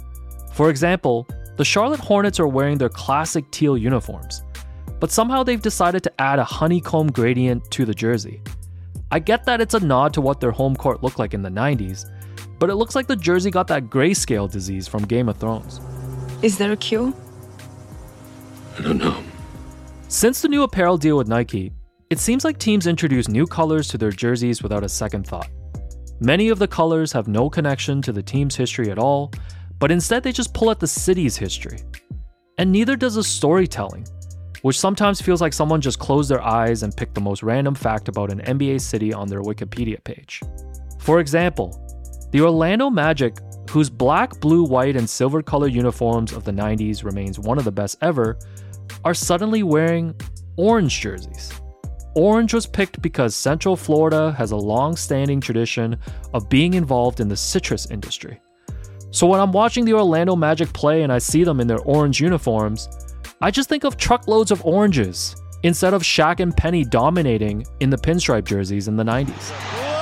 For 0.54 0.71
example, 0.71 1.28
the 1.58 1.65
Charlotte 1.65 2.00
Hornets 2.00 2.39
are 2.39 2.47
wearing 2.47 2.78
their 2.80 2.89
classic 2.89 3.50
teal 3.52 3.78
uniforms, 3.78 4.43
but 5.00 5.12
somehow 5.12 5.43
they've 5.43 5.62
decided 5.62 6.02
to 6.04 6.21
add 6.21 6.39
a 6.39 6.43
honeycomb 6.43 7.12
gradient 7.12 7.69
to 7.71 7.86
the 7.86 7.93
jersey. 7.93 8.41
I 9.12 9.19
get 9.19 9.45
that 9.45 9.62
it's 9.62 9.76
a 9.76 9.80
nod 9.80 10.13
to 10.15 10.21
what 10.21 10.39
their 10.39 10.52
home 10.52 10.76
court 10.76 11.04
looked 11.04 11.19
like 11.19 11.34
in 11.34 11.43
the 11.43 11.50
90s, 11.50 12.06
but 12.60 12.69
it 12.69 12.76
looks 12.76 12.95
like 12.95 13.08
the 13.08 13.15
jersey 13.15 13.52
got 13.52 13.67
that 13.67 13.89
grayscale 13.89 14.50
disease 14.52 14.88
from 14.88 15.06
Game 15.06 15.30
of 15.30 15.38
Thrones. 15.38 15.80
Is 16.41 16.58
there 16.58 16.71
a 16.71 16.78
cure? 16.78 17.13
I 18.78 18.82
don't 18.82 18.97
know. 18.97 19.23
Since 20.08 20.41
the 20.41 20.47
new 20.47 20.63
apparel 20.63 20.97
deal 20.97 21.17
with 21.17 21.28
Nike, 21.28 21.73
it 22.10 22.19
seems 22.19 22.45
like 22.45 22.58
teams 22.58 22.88
introduce 22.88 23.28
new 23.28 23.45
colors 23.45 23.88
to 23.89 23.97
their 23.97 24.12
jerseys 24.12 24.63
without 24.63 24.84
a 24.84 24.89
second 24.89 25.28
thought. 25.28 25.50
Many 26.19 26.50
of 26.50 26.58
the 26.58 26.67
colors 26.67 27.12
have 27.12 27.28
no 27.28 27.50
connection 27.50 28.02
to 28.04 28.12
the 28.12 28.23
team's 28.23 28.56
history 28.56 28.89
at 28.89 28.97
all, 28.97 29.32
but 29.80 29.91
instead 29.91 30.23
they 30.23 30.32
just 30.32 30.54
pull 30.54 30.71
at 30.71 30.80
the 30.80 30.88
city's 30.88 31.36
history. 31.36 31.80
And 32.58 32.71
neither 32.71 32.95
does 32.95 33.15
the 33.15 33.23
storytelling, 33.23 34.08
which 34.62 34.80
sometimes 34.80 35.21
feels 35.21 35.41
like 35.41 35.54
someone 35.54 35.82
just 35.82 36.00
closed 36.00 36.30
their 36.30 36.41
eyes 36.41 36.84
and 36.84 36.95
picked 36.95 37.13
the 37.13 37.21
most 37.21 37.43
random 37.43 37.76
fact 37.76 38.08
about 38.08 38.32
an 38.32 38.39
NBA 38.39 38.82
city 38.82 39.13
on 39.13 39.28
their 39.28 39.41
Wikipedia 39.41 40.04
page. 40.04 40.41
For 41.00 41.19
example, 41.19 41.87
the 42.38 42.43
Orlando 42.43 42.91
Magic, 42.91 43.36
whose 43.71 43.89
black, 43.89 44.39
blue, 44.39 44.63
white, 44.63 44.95
and 44.95 45.10
silver 45.10 45.41
color 45.41 45.67
uniforms 45.67 46.32
of 46.32 46.43
the 46.43 46.52
90s 46.52 47.04
remains 47.04 47.39
one 47.39 47.58
of 47.58 47.63
the 47.63 47.71
best 47.71 47.97
ever, 48.02 48.38
are 49.04 49.15
suddenly 49.15 49.63
wearing 49.63 50.13
orange 50.56 51.02
jerseys. 51.02 51.52
orange 52.13 52.54
was 52.54 52.67
picked 52.67 53.02
because 53.02 53.36
Central 53.36 53.76
Florida 53.76 54.32
has 54.34 54.52
a 54.52 54.56
long 54.56 54.95
standing 54.95 55.41
tradition 55.41 55.97
of 56.36 56.47
being 56.47 56.76
involved 56.76 57.21
in 57.21 57.28
the 57.28 57.36
citrus 57.36 57.89
industry. 57.89 58.39
So 59.10 59.26
when 59.26 59.39
I'm 59.39 59.52
watching 59.52 59.84
the 59.84 59.93
Orlando 59.93 60.36
Magic 60.36 60.71
play 60.73 61.02
and 61.02 61.12
I 61.12 61.17
see 61.17 61.43
them 61.43 61.60
in 61.60 61.65
their 61.65 61.82
orange 61.86 62.21
uniforms, 62.21 62.88
I 63.41 63.50
just 63.50 63.67
think 63.67 63.84
of 63.84 63.97
truckloads 63.97 64.52
of 64.52 64.63
oranges 64.63 65.36
instead 65.63 65.95
of 65.95 66.04
Shaq 66.04 66.39
and 66.39 66.56
Penny 66.56 66.86
dominating 66.86 67.65
in 67.80 67.89
the 67.89 67.97
pinstripe 67.97 68.45
jerseys 68.45 68.88
in 68.88 68.95
the 68.95 69.04
90s. 69.04 69.96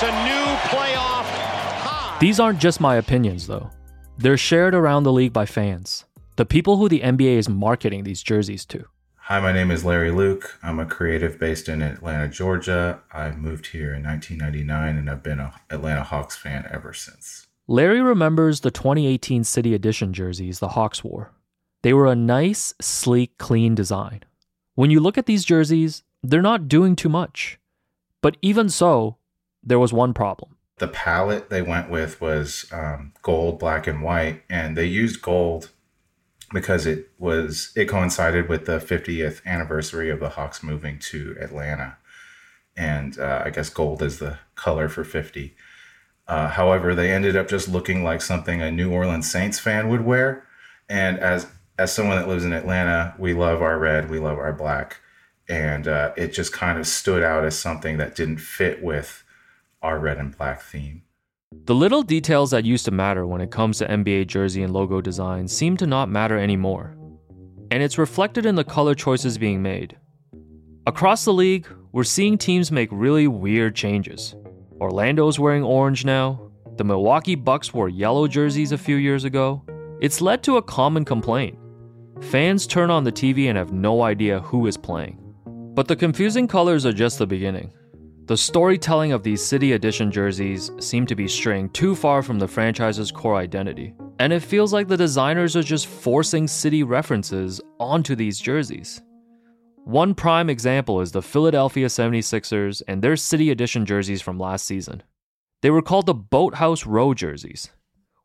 That's 0.00 0.12
a 0.12 0.24
new 0.24 0.44
playoff 0.68 1.24
high. 1.24 2.18
These 2.20 2.38
aren't 2.38 2.60
just 2.60 2.80
my 2.80 2.94
opinions, 2.94 3.48
though. 3.48 3.68
They're 4.16 4.36
shared 4.36 4.72
around 4.72 5.02
the 5.02 5.12
league 5.12 5.32
by 5.32 5.44
fans, 5.44 6.04
the 6.36 6.46
people 6.46 6.76
who 6.76 6.88
the 6.88 7.00
NBA 7.00 7.36
is 7.36 7.48
marketing 7.48 8.04
these 8.04 8.22
jerseys 8.22 8.64
to. 8.66 8.84
Hi, 9.16 9.40
my 9.40 9.50
name 9.50 9.72
is 9.72 9.84
Larry 9.84 10.12
Luke. 10.12 10.56
I'm 10.62 10.78
a 10.78 10.86
creative 10.86 11.40
based 11.40 11.68
in 11.68 11.82
Atlanta, 11.82 12.28
Georgia. 12.28 13.00
I 13.12 13.32
moved 13.32 13.66
here 13.66 13.92
in 13.92 14.04
1999 14.04 14.98
and 14.98 15.10
I've 15.10 15.24
been 15.24 15.40
an 15.40 15.50
Atlanta 15.68 16.04
Hawks 16.04 16.36
fan 16.36 16.68
ever 16.70 16.92
since. 16.92 17.48
Larry 17.66 18.00
remembers 18.00 18.60
the 18.60 18.70
2018 18.70 19.42
City 19.42 19.74
Edition 19.74 20.12
jerseys 20.12 20.60
the 20.60 20.68
Hawks 20.68 21.02
wore. 21.02 21.32
They 21.82 21.92
were 21.92 22.06
a 22.06 22.14
nice, 22.14 22.72
sleek, 22.80 23.36
clean 23.38 23.74
design. 23.74 24.22
When 24.76 24.92
you 24.92 25.00
look 25.00 25.18
at 25.18 25.26
these 25.26 25.44
jerseys, 25.44 26.04
they're 26.22 26.40
not 26.40 26.68
doing 26.68 26.94
too 26.94 27.08
much. 27.08 27.58
But 28.20 28.36
even 28.42 28.68
so, 28.68 29.17
there 29.68 29.78
was 29.78 29.92
one 29.92 30.14
problem. 30.14 30.56
The 30.78 30.88
palette 30.88 31.50
they 31.50 31.62
went 31.62 31.90
with 31.90 32.20
was 32.20 32.66
um, 32.72 33.12
gold, 33.22 33.58
black, 33.58 33.86
and 33.86 34.02
white, 34.02 34.42
and 34.48 34.76
they 34.76 34.86
used 34.86 35.22
gold 35.22 35.70
because 36.52 36.86
it 36.86 37.10
was 37.18 37.72
it 37.76 37.86
coincided 37.86 38.48
with 38.48 38.64
the 38.64 38.78
50th 38.78 39.44
anniversary 39.44 40.08
of 40.08 40.20
the 40.20 40.30
Hawks 40.30 40.62
moving 40.62 40.98
to 41.10 41.36
Atlanta, 41.40 41.98
and 42.76 43.18
uh, 43.18 43.42
I 43.44 43.50
guess 43.50 43.68
gold 43.68 44.02
is 44.02 44.18
the 44.18 44.38
color 44.54 44.88
for 44.88 45.04
50. 45.04 45.54
Uh, 46.26 46.48
however, 46.48 46.94
they 46.94 47.10
ended 47.10 47.36
up 47.36 47.48
just 47.48 47.68
looking 47.68 48.04
like 48.04 48.22
something 48.22 48.62
a 48.62 48.70
New 48.70 48.92
Orleans 48.92 49.30
Saints 49.30 49.58
fan 49.58 49.88
would 49.88 50.04
wear, 50.04 50.46
and 50.88 51.18
as 51.18 51.46
as 51.78 51.92
someone 51.92 52.16
that 52.16 52.28
lives 52.28 52.44
in 52.44 52.52
Atlanta, 52.52 53.14
we 53.18 53.34
love 53.34 53.60
our 53.60 53.78
red, 53.78 54.08
we 54.08 54.18
love 54.18 54.38
our 54.38 54.52
black, 54.52 55.00
and 55.48 55.86
uh, 55.86 56.12
it 56.16 56.28
just 56.28 56.52
kind 56.52 56.78
of 56.78 56.86
stood 56.86 57.22
out 57.22 57.44
as 57.44 57.58
something 57.58 57.98
that 57.98 58.14
didn't 58.14 58.38
fit 58.38 58.82
with 58.82 59.24
our 59.82 59.98
red 59.98 60.18
and 60.18 60.36
black 60.36 60.60
theme. 60.60 61.02
The 61.64 61.74
little 61.74 62.02
details 62.02 62.50
that 62.50 62.64
used 62.64 62.84
to 62.86 62.90
matter 62.90 63.26
when 63.26 63.40
it 63.40 63.50
comes 63.50 63.78
to 63.78 63.88
NBA 63.88 64.26
jersey 64.26 64.62
and 64.62 64.72
logo 64.72 65.00
design 65.00 65.48
seem 65.48 65.76
to 65.78 65.86
not 65.86 66.08
matter 66.08 66.38
anymore. 66.38 66.96
And 67.70 67.82
it's 67.82 67.98
reflected 67.98 68.46
in 68.46 68.54
the 68.54 68.64
color 68.64 68.94
choices 68.94 69.38
being 69.38 69.62
made. 69.62 69.96
Across 70.86 71.24
the 71.24 71.32
league, 71.32 71.66
we're 71.92 72.04
seeing 72.04 72.38
teams 72.38 72.72
make 72.72 72.88
really 72.90 73.28
weird 73.28 73.74
changes. 73.74 74.34
Orlando's 74.80 75.38
wearing 75.38 75.62
orange 75.62 76.04
now, 76.04 76.50
the 76.76 76.84
Milwaukee 76.84 77.34
Bucks 77.34 77.74
wore 77.74 77.88
yellow 77.88 78.28
jerseys 78.28 78.72
a 78.72 78.78
few 78.78 78.96
years 78.96 79.24
ago. 79.24 79.64
It's 80.00 80.20
led 80.20 80.42
to 80.44 80.58
a 80.58 80.62
common 80.62 81.04
complaint. 81.04 81.58
Fans 82.20 82.66
turn 82.66 82.90
on 82.90 83.04
the 83.04 83.12
TV 83.12 83.48
and 83.48 83.58
have 83.58 83.72
no 83.72 84.02
idea 84.02 84.40
who 84.40 84.66
is 84.66 84.76
playing. 84.76 85.18
But 85.74 85.88
the 85.88 85.96
confusing 85.96 86.46
colors 86.46 86.86
are 86.86 86.92
just 86.92 87.18
the 87.18 87.26
beginning. 87.26 87.72
The 88.28 88.36
storytelling 88.36 89.12
of 89.12 89.22
these 89.22 89.42
City 89.42 89.72
Edition 89.72 90.12
jerseys 90.12 90.70
seem 90.80 91.06
to 91.06 91.14
be 91.14 91.26
straying 91.26 91.70
too 91.70 91.94
far 91.94 92.22
from 92.22 92.38
the 92.38 92.46
franchise's 92.46 93.10
core 93.10 93.36
identity, 93.36 93.94
and 94.18 94.34
it 94.34 94.42
feels 94.42 94.70
like 94.70 94.86
the 94.86 94.98
designers 94.98 95.56
are 95.56 95.62
just 95.62 95.86
forcing 95.86 96.46
city 96.46 96.82
references 96.82 97.58
onto 97.80 98.14
these 98.14 98.38
jerseys. 98.38 99.00
One 99.84 100.14
prime 100.14 100.50
example 100.50 101.00
is 101.00 101.10
the 101.10 101.22
Philadelphia 101.22 101.86
76ers 101.86 102.82
and 102.86 103.00
their 103.00 103.16
City 103.16 103.50
Edition 103.50 103.86
jerseys 103.86 104.20
from 104.20 104.38
last 104.38 104.66
season. 104.66 105.02
They 105.62 105.70
were 105.70 105.80
called 105.80 106.04
the 106.04 106.12
Boathouse 106.12 106.84
Row 106.84 107.14
jerseys, 107.14 107.70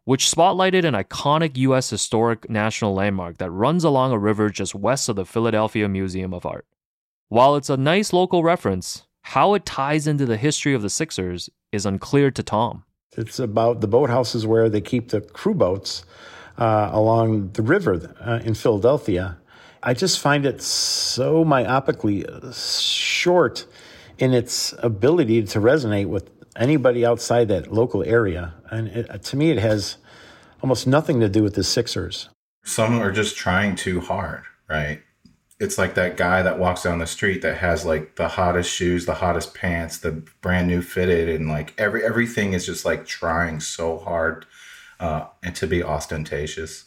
which 0.03 0.29
spotlighted 0.29 0.83
an 0.83 0.95
iconic 0.95 1.55
U.S. 1.55 1.89
historic 1.89 2.49
national 2.49 2.93
landmark 2.93 3.37
that 3.37 3.51
runs 3.51 3.85
along 3.85 4.11
a 4.11 4.19
river 4.19 4.49
just 4.49 4.75
west 4.75 5.07
of 5.07 5.15
the 5.15 5.25
Philadelphia 5.25 5.87
Museum 5.87 6.33
of 6.33 6.45
Art. 6.45 6.65
While 7.29 7.55
it's 7.55 7.69
a 7.69 7.77
nice 7.77 8.11
local 8.11 8.43
reference, 8.43 9.07
how 9.23 9.53
it 9.55 9.65
ties 9.65 10.05
into 10.05 10.25
the 10.25 10.37
history 10.37 10.73
of 10.73 10.81
the 10.81 10.89
Sixers 10.89 11.49
is 11.71 11.85
unclear 11.85 12.29
to 12.31 12.43
Tom. 12.43 12.83
It's 13.17 13.39
about 13.39 13.81
the 13.81 13.87
boathouses 13.87 14.45
where 14.45 14.69
they 14.69 14.81
keep 14.81 15.09
the 15.09 15.21
crew 15.21 15.53
boats 15.53 16.03
uh, 16.57 16.89
along 16.91 17.51
the 17.53 17.61
river 17.61 18.15
uh, 18.21 18.39
in 18.43 18.53
Philadelphia. 18.53 19.37
I 19.81 19.93
just 19.93 20.19
find 20.19 20.45
it 20.45 20.61
so 20.61 21.43
myopically 21.43 22.23
short 22.55 23.65
in 24.17 24.33
its 24.33 24.73
ability 24.79 25.43
to 25.43 25.59
resonate 25.59 26.07
with 26.07 26.29
anybody 26.55 27.05
outside 27.05 27.47
that 27.47 27.73
local 27.73 28.03
area. 28.03 28.53
And 28.71 28.87
it, 28.87 29.23
to 29.23 29.35
me, 29.35 29.51
it 29.51 29.59
has 29.59 29.97
almost 30.61 30.87
nothing 30.87 31.19
to 31.19 31.29
do 31.29 31.43
with 31.43 31.55
the 31.55 31.63
Sixers. 31.63 32.29
Some 32.63 32.99
are 33.01 33.11
just 33.11 33.35
trying 33.35 33.75
too 33.75 33.99
hard, 33.99 34.43
right? 34.69 35.01
It's 35.63 35.77
like 35.77 35.95
that 35.95 36.17
guy 36.17 36.41
that 36.43 36.59
walks 36.59 36.83
down 36.83 36.99
the 36.99 37.07
street 37.07 37.41
that 37.41 37.57
has 37.57 37.85
like 37.85 38.17
the 38.17 38.27
hottest 38.27 38.69
shoes, 38.69 39.05
the 39.05 39.15
hottest 39.15 39.53
pants, 39.53 39.97
the 39.97 40.11
brand 40.41 40.67
new 40.67 40.81
fitted, 40.81 41.29
and 41.29 41.49
like 41.49 41.73
every 41.77 42.03
everything 42.03 42.53
is 42.53 42.65
just 42.65 42.83
like 42.83 43.05
trying 43.05 43.61
so 43.61 43.97
hard 43.97 44.45
uh, 44.99 45.25
and 45.41 45.55
to 45.55 45.65
be 45.65 45.81
ostentatious, 45.81 46.85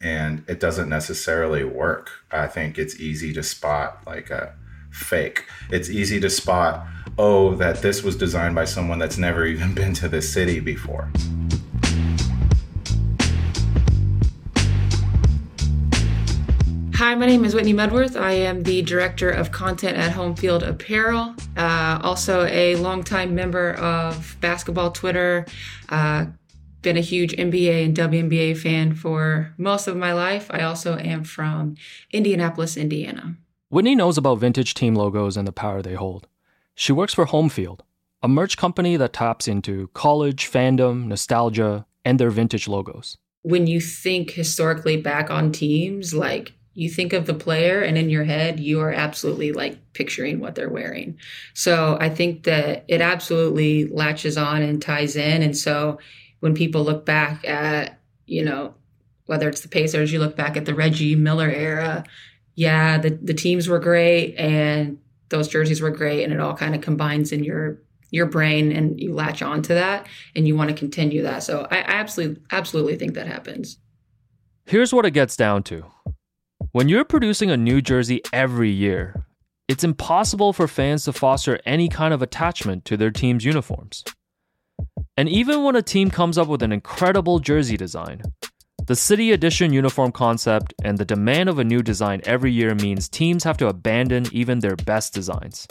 and 0.00 0.44
it 0.48 0.60
doesn't 0.60 0.88
necessarily 0.88 1.64
work. 1.64 2.10
I 2.30 2.46
think 2.46 2.78
it's 2.78 3.00
easy 3.00 3.32
to 3.34 3.42
spot 3.42 4.02
like 4.06 4.30
a 4.30 4.54
fake. 4.92 5.44
It's 5.70 5.90
easy 5.90 6.20
to 6.20 6.30
spot, 6.30 6.86
oh, 7.18 7.56
that 7.56 7.82
this 7.82 8.02
was 8.02 8.16
designed 8.16 8.54
by 8.54 8.66
someone 8.66 9.00
that's 9.00 9.18
never 9.18 9.44
even 9.46 9.74
been 9.80 9.94
to 9.94 10.08
this 10.08 10.32
city 10.32 10.60
before. 10.60 11.10
Hi, 17.02 17.16
my 17.16 17.26
name 17.26 17.44
is 17.44 17.52
Whitney 17.52 17.74
Medworth. 17.74 18.14
I 18.14 18.30
am 18.30 18.62
the 18.62 18.80
Director 18.80 19.28
of 19.28 19.50
Content 19.50 19.96
at 19.96 20.12
Home 20.12 20.36
Field 20.36 20.62
Apparel, 20.62 21.34
uh, 21.56 21.98
also 22.00 22.44
a 22.44 22.76
longtime 22.76 23.34
member 23.34 23.72
of 23.72 24.36
basketball 24.40 24.92
Twitter. 24.92 25.44
Uh, 25.88 26.26
been 26.80 26.96
a 26.96 27.00
huge 27.00 27.32
NBA 27.32 27.86
and 27.86 27.96
WNBA 27.96 28.56
fan 28.56 28.94
for 28.94 29.52
most 29.58 29.88
of 29.88 29.96
my 29.96 30.12
life. 30.12 30.46
I 30.50 30.62
also 30.62 30.96
am 30.96 31.24
from 31.24 31.74
Indianapolis, 32.12 32.76
Indiana. 32.76 33.34
Whitney 33.68 33.96
knows 33.96 34.16
about 34.16 34.38
vintage 34.38 34.74
team 34.74 34.94
logos 34.94 35.36
and 35.36 35.48
the 35.48 35.50
power 35.50 35.82
they 35.82 35.94
hold. 35.94 36.28
She 36.76 36.92
works 36.92 37.12
for 37.12 37.24
Home 37.24 37.48
Field, 37.48 37.82
a 38.22 38.28
merch 38.28 38.56
company 38.56 38.96
that 38.96 39.12
taps 39.12 39.48
into 39.48 39.88
college, 39.92 40.48
fandom, 40.48 41.06
nostalgia, 41.06 41.84
and 42.04 42.20
their 42.20 42.30
vintage 42.30 42.68
logos. 42.68 43.18
When 43.42 43.66
you 43.66 43.80
think 43.80 44.30
historically 44.30 44.98
back 44.98 45.32
on 45.32 45.50
teams, 45.50 46.14
like 46.14 46.52
you 46.74 46.88
think 46.88 47.12
of 47.12 47.26
the 47.26 47.34
player 47.34 47.82
and 47.82 47.98
in 47.98 48.08
your 48.08 48.24
head 48.24 48.58
you 48.58 48.80
are 48.80 48.92
absolutely 48.92 49.52
like 49.52 49.78
picturing 49.92 50.40
what 50.40 50.54
they're 50.54 50.68
wearing. 50.68 51.18
So 51.54 51.96
i 52.00 52.08
think 52.08 52.44
that 52.44 52.84
it 52.88 53.00
absolutely 53.00 53.86
latches 53.88 54.36
on 54.36 54.62
and 54.62 54.80
ties 54.80 55.16
in. 55.16 55.42
And 55.42 55.56
so 55.56 55.98
when 56.40 56.54
people 56.54 56.82
look 56.82 57.04
back 57.04 57.46
at 57.46 57.98
you 58.26 58.44
know 58.44 58.74
whether 59.26 59.48
it's 59.48 59.60
the 59.60 59.68
pacers 59.68 60.12
you 60.12 60.18
look 60.18 60.36
back 60.36 60.56
at 60.56 60.64
the 60.64 60.74
reggie 60.74 61.14
miller 61.14 61.48
era 61.48 62.04
yeah 62.54 62.98
the, 62.98 63.10
the 63.10 63.34
teams 63.34 63.68
were 63.68 63.78
great 63.78 64.34
and 64.36 64.98
those 65.32 65.48
jerseys 65.48 65.80
were 65.80 65.90
great. 65.90 66.22
And 66.22 66.32
it 66.32 66.38
all 66.38 66.54
kind 66.54 66.76
of 66.76 66.80
combines 66.80 67.32
in 67.32 67.42
your 67.42 67.82
your 68.10 68.26
brain 68.26 68.70
and 68.70 69.00
you 69.00 69.14
latch 69.14 69.40
on 69.40 69.62
to 69.62 69.72
that 69.72 70.06
and 70.36 70.46
you 70.46 70.54
want 70.54 70.68
to 70.68 70.76
continue 70.76 71.22
that. 71.22 71.42
So 71.42 71.66
I, 71.70 71.78
I 71.78 71.94
absolutely 71.94 72.40
absolutely 72.52 72.96
think 72.96 73.14
that 73.14 73.26
happens. 73.26 73.78
Here's 74.66 74.92
what 74.92 75.04
it 75.04 75.10
gets 75.10 75.34
down 75.34 75.64
to 75.64 75.84
when 76.72 76.88
you're 76.88 77.04
producing 77.04 77.50
a 77.50 77.56
new 77.56 77.82
jersey 77.82 78.22
every 78.32 78.70
year, 78.70 79.26
it's 79.68 79.84
impossible 79.84 80.54
for 80.54 80.66
fans 80.66 81.04
to 81.04 81.12
foster 81.12 81.60
any 81.66 81.86
kind 81.86 82.14
of 82.14 82.22
attachment 82.22 82.86
to 82.86 82.96
their 82.96 83.10
team's 83.10 83.44
uniforms. 83.44 84.02
And 85.18 85.28
even 85.28 85.64
when 85.64 85.76
a 85.76 85.82
team 85.82 86.10
comes 86.10 86.38
up 86.38 86.48
with 86.48 86.62
an 86.62 86.72
incredible 86.72 87.40
jersey 87.40 87.76
design, 87.76 88.22
the 88.86 88.96
City 88.96 89.32
Edition 89.32 89.74
uniform 89.74 90.12
concept 90.12 90.72
and 90.82 90.96
the 90.96 91.04
demand 91.04 91.50
of 91.50 91.58
a 91.58 91.64
new 91.64 91.82
design 91.82 92.22
every 92.24 92.50
year 92.50 92.74
means 92.74 93.06
teams 93.06 93.44
have 93.44 93.58
to 93.58 93.68
abandon 93.68 94.24
even 94.32 94.60
their 94.60 94.76
best 94.76 95.12
designs. 95.12 95.68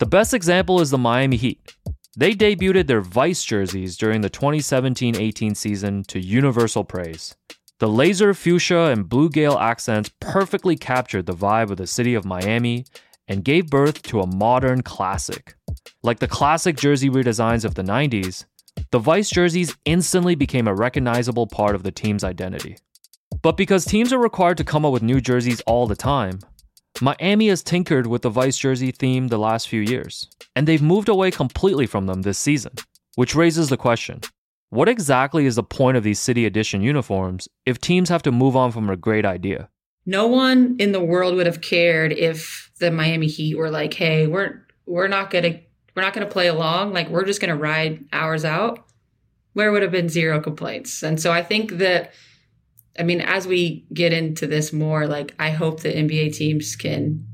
The 0.00 0.06
best 0.06 0.34
example 0.34 0.80
is 0.80 0.90
the 0.90 0.98
Miami 0.98 1.36
Heat. 1.36 1.72
They 2.16 2.32
debuted 2.32 2.88
their 2.88 3.00
Vice 3.00 3.44
jerseys 3.44 3.96
during 3.96 4.20
the 4.20 4.30
2017 4.30 5.16
18 5.16 5.54
season 5.54 6.02
to 6.08 6.18
universal 6.18 6.82
praise. 6.82 7.36
The 7.80 7.88
laser 7.88 8.34
fuchsia 8.34 8.92
and 8.92 9.08
blue 9.08 9.28
gale 9.28 9.58
accents 9.58 10.10
perfectly 10.20 10.76
captured 10.76 11.26
the 11.26 11.34
vibe 11.34 11.70
of 11.70 11.76
the 11.76 11.88
city 11.88 12.14
of 12.14 12.24
Miami 12.24 12.84
and 13.26 13.44
gave 13.44 13.68
birth 13.68 14.02
to 14.02 14.20
a 14.20 14.26
modern 14.26 14.82
classic. 14.82 15.56
Like 16.02 16.20
the 16.20 16.28
classic 16.28 16.76
jersey 16.76 17.10
redesigns 17.10 17.64
of 17.64 17.74
the 17.74 17.82
90s, 17.82 18.44
the 18.92 19.00
Vice 19.00 19.28
jerseys 19.28 19.76
instantly 19.84 20.36
became 20.36 20.68
a 20.68 20.74
recognizable 20.74 21.48
part 21.48 21.74
of 21.74 21.82
the 21.82 21.90
team's 21.90 22.22
identity. 22.22 22.76
But 23.42 23.56
because 23.56 23.84
teams 23.84 24.12
are 24.12 24.18
required 24.18 24.58
to 24.58 24.64
come 24.64 24.84
up 24.84 24.92
with 24.92 25.02
new 25.02 25.20
jerseys 25.20 25.60
all 25.62 25.88
the 25.88 25.96
time, 25.96 26.38
Miami 27.00 27.48
has 27.48 27.64
tinkered 27.64 28.06
with 28.06 28.22
the 28.22 28.30
Vice 28.30 28.56
jersey 28.56 28.92
theme 28.92 29.28
the 29.28 29.38
last 29.38 29.68
few 29.68 29.80
years, 29.80 30.28
and 30.54 30.68
they've 30.68 30.80
moved 30.80 31.08
away 31.08 31.32
completely 31.32 31.86
from 31.86 32.06
them 32.06 32.22
this 32.22 32.38
season, 32.38 32.72
which 33.16 33.34
raises 33.34 33.68
the 33.68 33.76
question 33.76 34.20
what 34.70 34.88
exactly 34.88 35.46
is 35.46 35.56
the 35.56 35.62
point 35.62 35.96
of 35.96 36.02
these 36.02 36.18
City 36.18 36.46
Edition 36.46 36.82
uniforms 36.82 37.48
if 37.64 37.80
teams 37.80 38.08
have 38.08 38.22
to 38.22 38.32
move 38.32 38.56
on 38.56 38.72
from 38.72 38.90
a 38.90 38.96
great 38.96 39.24
idea? 39.24 39.68
No 40.06 40.26
one 40.26 40.76
in 40.78 40.92
the 40.92 41.02
world 41.02 41.34
would 41.36 41.46
have 41.46 41.60
cared 41.60 42.12
if 42.12 42.70
the 42.78 42.90
Miami 42.90 43.26
Heat 43.26 43.56
were 43.56 43.70
like, 43.70 43.94
"Hey, 43.94 44.26
we're 44.26 44.66
we're 44.86 45.08
not 45.08 45.30
to 45.44 45.60
we're 45.94 46.02
not 46.02 46.12
to 46.26 46.32
play 46.32 46.48
along. 46.48 46.92
Like 46.92 47.08
we're 47.08 47.24
just 47.24 47.40
to 47.50 47.56
ride 47.56 48.04
ours 48.12 48.44
out." 48.44 48.86
Where 49.54 49.70
would 49.70 49.82
have 49.82 49.92
been 49.92 50.08
zero 50.08 50.40
complaints. 50.40 51.04
And 51.04 51.20
so 51.20 51.30
I 51.30 51.44
think 51.44 51.78
that 51.78 52.12
I 52.98 53.02
mean, 53.02 53.20
as 53.20 53.46
we 53.46 53.86
get 53.92 54.12
into 54.12 54.46
this 54.46 54.72
more, 54.72 55.06
like 55.06 55.34
I 55.38 55.50
hope 55.50 55.80
the 55.80 55.92
NBA 55.92 56.34
teams 56.36 56.76
can 56.76 57.26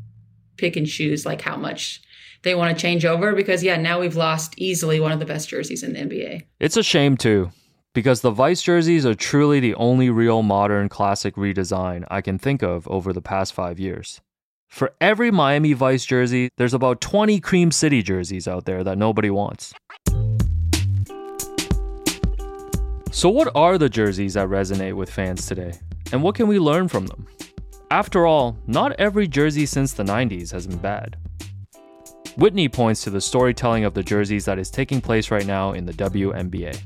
pick 0.56 0.76
and 0.76 0.86
choose 0.86 1.26
like 1.26 1.40
how 1.40 1.56
much 1.56 2.02
they 2.42 2.55
want 2.55 2.76
to 2.76 2.81
change 2.81 3.05
over 3.05 3.35
because 3.35 3.62
yeah, 3.62 3.76
now 3.76 4.00
we've 4.00 4.16
lost 4.16 4.55
easily 4.57 5.00
one 5.00 5.12
of 5.12 5.18
the 5.18 5.26
best 5.26 5.48
jerseys 5.48 5.83
in 5.83 5.92
the 5.92 6.00
NBA. 6.00 6.44
It's 6.59 6.76
a 6.76 6.83
shame 6.83 7.16
too, 7.16 7.50
because 7.94 8.20
the 8.20 8.31
Vice 8.31 8.62
jerseys 8.62 9.05
are 9.05 9.14
truly 9.14 9.61
the 9.61 9.74
only 9.74 10.11
real 10.11 10.42
modern 10.42 10.88
classic 10.88 11.35
redesign 11.37 12.05
I 12.11 12.20
can 12.20 12.38
think 12.38 12.62
of 12.62 12.88
over 12.88 13.12
the 13.12 13.22
past 13.22 13.53
five 13.53 13.79
years. 13.79 14.20
For 14.68 14.92
every 15.00 15.31
Miami 15.31 15.72
Vice 15.72 16.05
jersey, 16.05 16.48
there's 16.57 16.74
about 16.74 17.00
20 17.00 17.40
Cream 17.40 17.72
City 17.72 18.03
jerseys 18.03 18.46
out 18.46 18.66
there 18.66 18.85
that 18.85 18.96
nobody 18.96 19.29
wants. 19.29 19.74
So, 23.11 23.29
what 23.29 23.50
are 23.57 23.76
the 23.76 23.88
jerseys 23.88 24.35
that 24.35 24.46
resonate 24.46 24.94
with 24.94 25.11
fans 25.11 25.44
today? 25.44 25.72
And 26.12 26.22
what 26.22 26.37
can 26.37 26.46
we 26.46 26.61
learn 26.61 26.87
from 26.87 27.07
them? 27.07 27.26
After 27.90 28.24
all, 28.24 28.57
not 28.68 28.92
every 28.92 29.26
jersey 29.26 29.66
since 29.66 29.92
the 29.92 30.05
90s 30.05 30.53
has 30.53 30.68
been 30.68 30.79
bad. 30.79 31.16
Whitney 32.40 32.70
points 32.70 33.05
to 33.05 33.11
the 33.11 33.20
storytelling 33.20 33.85
of 33.85 33.92
the 33.92 34.03
jerseys 34.03 34.46
that 34.46 34.59
is 34.59 34.70
taking 34.70 35.03
place 35.03 35.31
right 35.31 35.44
now 35.44 35.72
in 35.72 35.85
the 35.85 35.92
WNBA. 35.92 36.81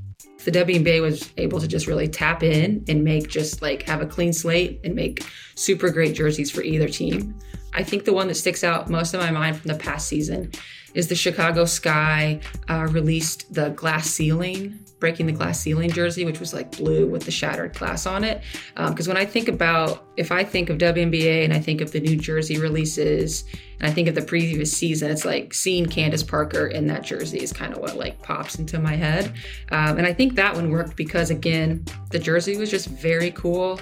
The 0.45 0.51
WNBA 0.51 1.01
was 1.01 1.33
able 1.37 1.61
to 1.61 1.69
just 1.69 1.87
really 1.87 2.09
tap 2.09 2.43
in 2.43 2.85
and 2.89 3.05
make 3.05 3.29
just 3.29 3.63
like 3.63 3.85
have 3.85 4.03
a 4.03 4.07
clean 4.07 4.33
slate 4.33 4.81
and 4.83 4.97
make 4.97 5.25
super 5.55 5.91
great 5.91 6.17
jerseys 6.17 6.51
for 6.51 6.63
either 6.63 6.89
team. 6.89 7.39
I 7.73 7.85
think 7.85 8.05
the 8.05 8.13
one 8.13 8.27
that 8.27 8.35
sticks 8.35 8.65
out 8.65 8.91
most 8.91 9.15
in 9.15 9.21
my 9.21 9.31
mind 9.31 9.57
from 9.57 9.69
the 9.69 9.79
past 9.79 10.09
season 10.09 10.51
is 10.93 11.07
the 11.07 11.15
Chicago 11.15 11.67
Sky 11.67 12.41
uh, 12.69 12.89
released 12.91 13.55
the 13.55 13.69
glass 13.71 14.11
ceiling 14.11 14.84
breaking 14.99 15.27
the 15.27 15.33
glass 15.33 15.61
ceiling 15.61 15.91
jersey, 15.91 16.25
which 16.25 16.41
was 16.41 16.55
like 16.55 16.77
blue 16.77 17.07
with 17.07 17.25
the 17.25 17.31
shattered 17.31 17.77
glass 17.77 18.07
on 18.07 18.25
it. 18.25 18.43
Because 18.75 19.09
um, 19.09 19.15
when 19.15 19.23
I 19.23 19.27
think 19.27 19.49
about, 19.49 20.07
if 20.17 20.33
I 20.33 20.45
think 20.45 20.71
of 20.71 20.79
WNBA 20.79 21.45
and 21.45 21.53
I 21.53 21.59
think 21.59 21.81
of 21.81 21.93
the 21.93 22.01
New 22.01 22.17
Jersey 22.17 22.59
releases 22.59 23.45
and 23.81 23.91
I 23.91 23.93
think 23.93 24.09
of 24.09 24.15
the 24.15 24.23
previous 24.23 24.73
season, 24.73 25.11
it's 25.11 25.25
like 25.25 25.53
seeing 25.53 25.87
Candace 25.87 26.23
Parker 26.23 26.69
in 26.69 26.87
that 26.87 27.03
jersey 27.03 27.39
is 27.39 27.53
kind 27.53 27.73
of 27.73 27.81
what 27.81 27.97
like 27.97 28.23
pops 28.23 28.59
into 28.59 28.79
my 28.79 28.95
head. 28.95 29.33
Um, 29.71 29.99
and 29.99 30.07
I 30.07 30.13
think 30.13 30.35
that 30.37 30.55
one 30.55 30.71
worked 30.71 30.97
because, 30.97 31.31
again, 31.31 31.85
the 32.11 32.19
jersey 32.19 32.57
was 32.57 32.71
just 32.71 32.89
very 32.89 33.31
cool. 33.33 33.81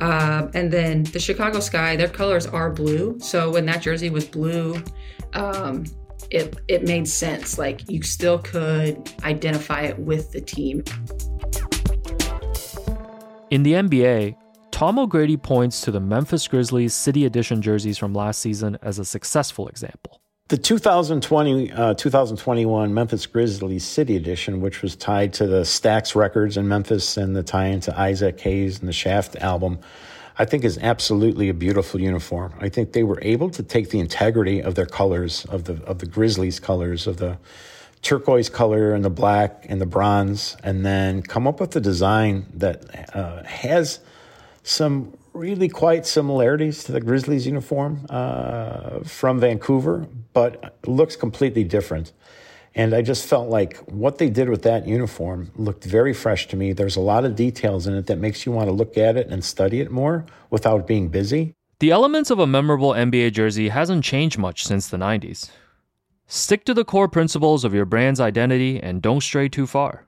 Um, 0.00 0.50
and 0.54 0.70
then 0.72 1.04
the 1.04 1.18
Chicago 1.18 1.60
Sky, 1.60 1.96
their 1.96 2.08
colors 2.08 2.46
are 2.46 2.70
blue. 2.70 3.18
So 3.20 3.50
when 3.50 3.66
that 3.66 3.82
jersey 3.82 4.08
was 4.08 4.24
blue, 4.24 4.82
um, 5.34 5.84
it 6.30 6.58
it 6.68 6.84
made 6.84 7.08
sense. 7.08 7.58
Like 7.58 7.88
you 7.90 8.02
still 8.02 8.38
could 8.38 9.12
identify 9.24 9.82
it 9.82 9.98
with 9.98 10.32
the 10.32 10.40
team. 10.40 10.84
In 13.50 13.64
the 13.64 13.72
NBA, 13.72 14.36
Tom 14.70 14.98
O'Grady 14.98 15.36
points 15.36 15.80
to 15.82 15.90
the 15.90 16.00
Memphis 16.00 16.46
Grizzlies 16.46 16.94
City 16.94 17.26
Edition 17.26 17.60
jerseys 17.60 17.98
from 17.98 18.14
last 18.14 18.40
season 18.40 18.78
as 18.80 18.98
a 18.98 19.04
successful 19.04 19.68
example. 19.68 20.20
The 20.48 20.58
2020 20.58 21.72
uh, 21.72 21.94
2021 21.94 22.94
Memphis 22.94 23.26
Grizzlies 23.26 23.84
City 23.84 24.16
Edition, 24.16 24.60
which 24.60 24.82
was 24.82 24.96
tied 24.96 25.32
to 25.34 25.46
the 25.46 25.62
Stax 25.62 26.14
Records 26.14 26.56
in 26.56 26.66
Memphis 26.66 27.16
and 27.16 27.36
the 27.36 27.42
tie 27.42 27.66
into 27.66 27.96
Isaac 27.98 28.40
Hayes 28.40 28.80
and 28.80 28.88
the 28.88 28.92
Shaft 28.92 29.36
album, 29.36 29.78
I 30.40 30.46
think 30.46 30.64
is 30.64 30.78
absolutely 30.78 31.50
a 31.50 31.54
beautiful 31.54 32.00
uniform. 32.00 32.54
I 32.58 32.70
think 32.70 32.92
they 32.92 33.02
were 33.02 33.18
able 33.20 33.50
to 33.50 33.62
take 33.62 33.90
the 33.90 34.00
integrity 34.00 34.62
of 34.62 34.74
their 34.74 34.86
colors, 34.86 35.44
of 35.44 35.64
the 35.64 35.74
of 35.84 35.98
the 35.98 36.06
Grizzlies 36.06 36.58
colors, 36.58 37.06
of 37.06 37.18
the 37.18 37.36
turquoise 38.00 38.48
color 38.48 38.94
and 38.94 39.04
the 39.04 39.10
black 39.10 39.66
and 39.68 39.78
the 39.82 39.86
bronze, 39.86 40.56
and 40.64 40.86
then 40.86 41.20
come 41.20 41.46
up 41.46 41.60
with 41.60 41.76
a 41.76 41.80
design 41.80 42.46
that 42.54 43.14
uh, 43.14 43.42
has 43.44 44.00
some 44.62 45.12
really 45.34 45.68
quite 45.68 46.06
similarities 46.06 46.84
to 46.84 46.92
the 46.92 47.02
Grizzlies 47.02 47.46
uniform 47.46 48.06
uh, 48.08 49.00
from 49.00 49.40
Vancouver, 49.40 50.06
but 50.32 50.74
looks 50.86 51.16
completely 51.16 51.64
different. 51.64 52.12
And 52.74 52.94
I 52.94 53.02
just 53.02 53.26
felt 53.26 53.48
like 53.48 53.78
what 53.90 54.18
they 54.18 54.30
did 54.30 54.48
with 54.48 54.62
that 54.62 54.86
uniform 54.86 55.50
looked 55.56 55.84
very 55.84 56.14
fresh 56.14 56.46
to 56.48 56.56
me. 56.56 56.72
There's 56.72 56.96
a 56.96 57.00
lot 57.00 57.24
of 57.24 57.34
details 57.34 57.86
in 57.86 57.94
it 57.94 58.06
that 58.06 58.18
makes 58.18 58.46
you 58.46 58.52
want 58.52 58.68
to 58.68 58.72
look 58.72 58.96
at 58.96 59.16
it 59.16 59.28
and 59.28 59.44
study 59.44 59.80
it 59.80 59.90
more 59.90 60.24
without 60.50 60.86
being 60.86 61.08
busy. 61.08 61.54
The 61.80 61.90
elements 61.90 62.30
of 62.30 62.38
a 62.38 62.46
memorable 62.46 62.90
NBA 62.90 63.32
jersey 63.32 63.70
hasn't 63.70 64.04
changed 64.04 64.38
much 64.38 64.64
since 64.64 64.88
the 64.88 64.98
90s. 64.98 65.50
Stick 66.26 66.64
to 66.66 66.74
the 66.74 66.84
core 66.84 67.08
principles 67.08 67.64
of 67.64 67.74
your 67.74 67.86
brand's 67.86 68.20
identity 68.20 68.80
and 68.80 69.02
don't 69.02 69.22
stray 69.22 69.48
too 69.48 69.66
far. 69.66 70.06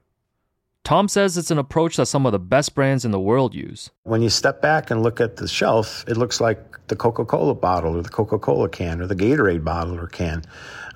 Tom 0.85 1.09
says 1.09 1.37
it's 1.37 1.51
an 1.51 1.59
approach 1.59 1.97
that 1.97 2.07
some 2.07 2.27
of 2.27 2.33
the 2.33 2.39
best 2.39 2.75
brands 2.75 3.05
in 3.05 3.11
the 3.13 3.21
world 3.21 3.55
use. 3.55 3.91
When 4.03 4.21
you 4.21 4.29
step 4.29 4.61
back 4.61 4.91
and 4.91 5.03
look 5.03 5.21
at 5.21 5.37
the 5.37 5.49
shelf, 5.49 6.05
it 6.09 6.17
looks 6.17 6.41
like 6.41 6.87
the 6.89 6.97
Coca 6.97 7.25
Cola 7.25 7.55
bottle 7.55 7.97
or 7.97 8.03
the 8.03 8.09
Coca 8.09 8.39
Cola 8.39 8.69
can 8.69 9.01
or 9.01 9.07
the 9.07 9.15
Gatorade 9.15 9.65
bottle 9.65 9.99
or 9.99 10.09
can. 10.09 10.43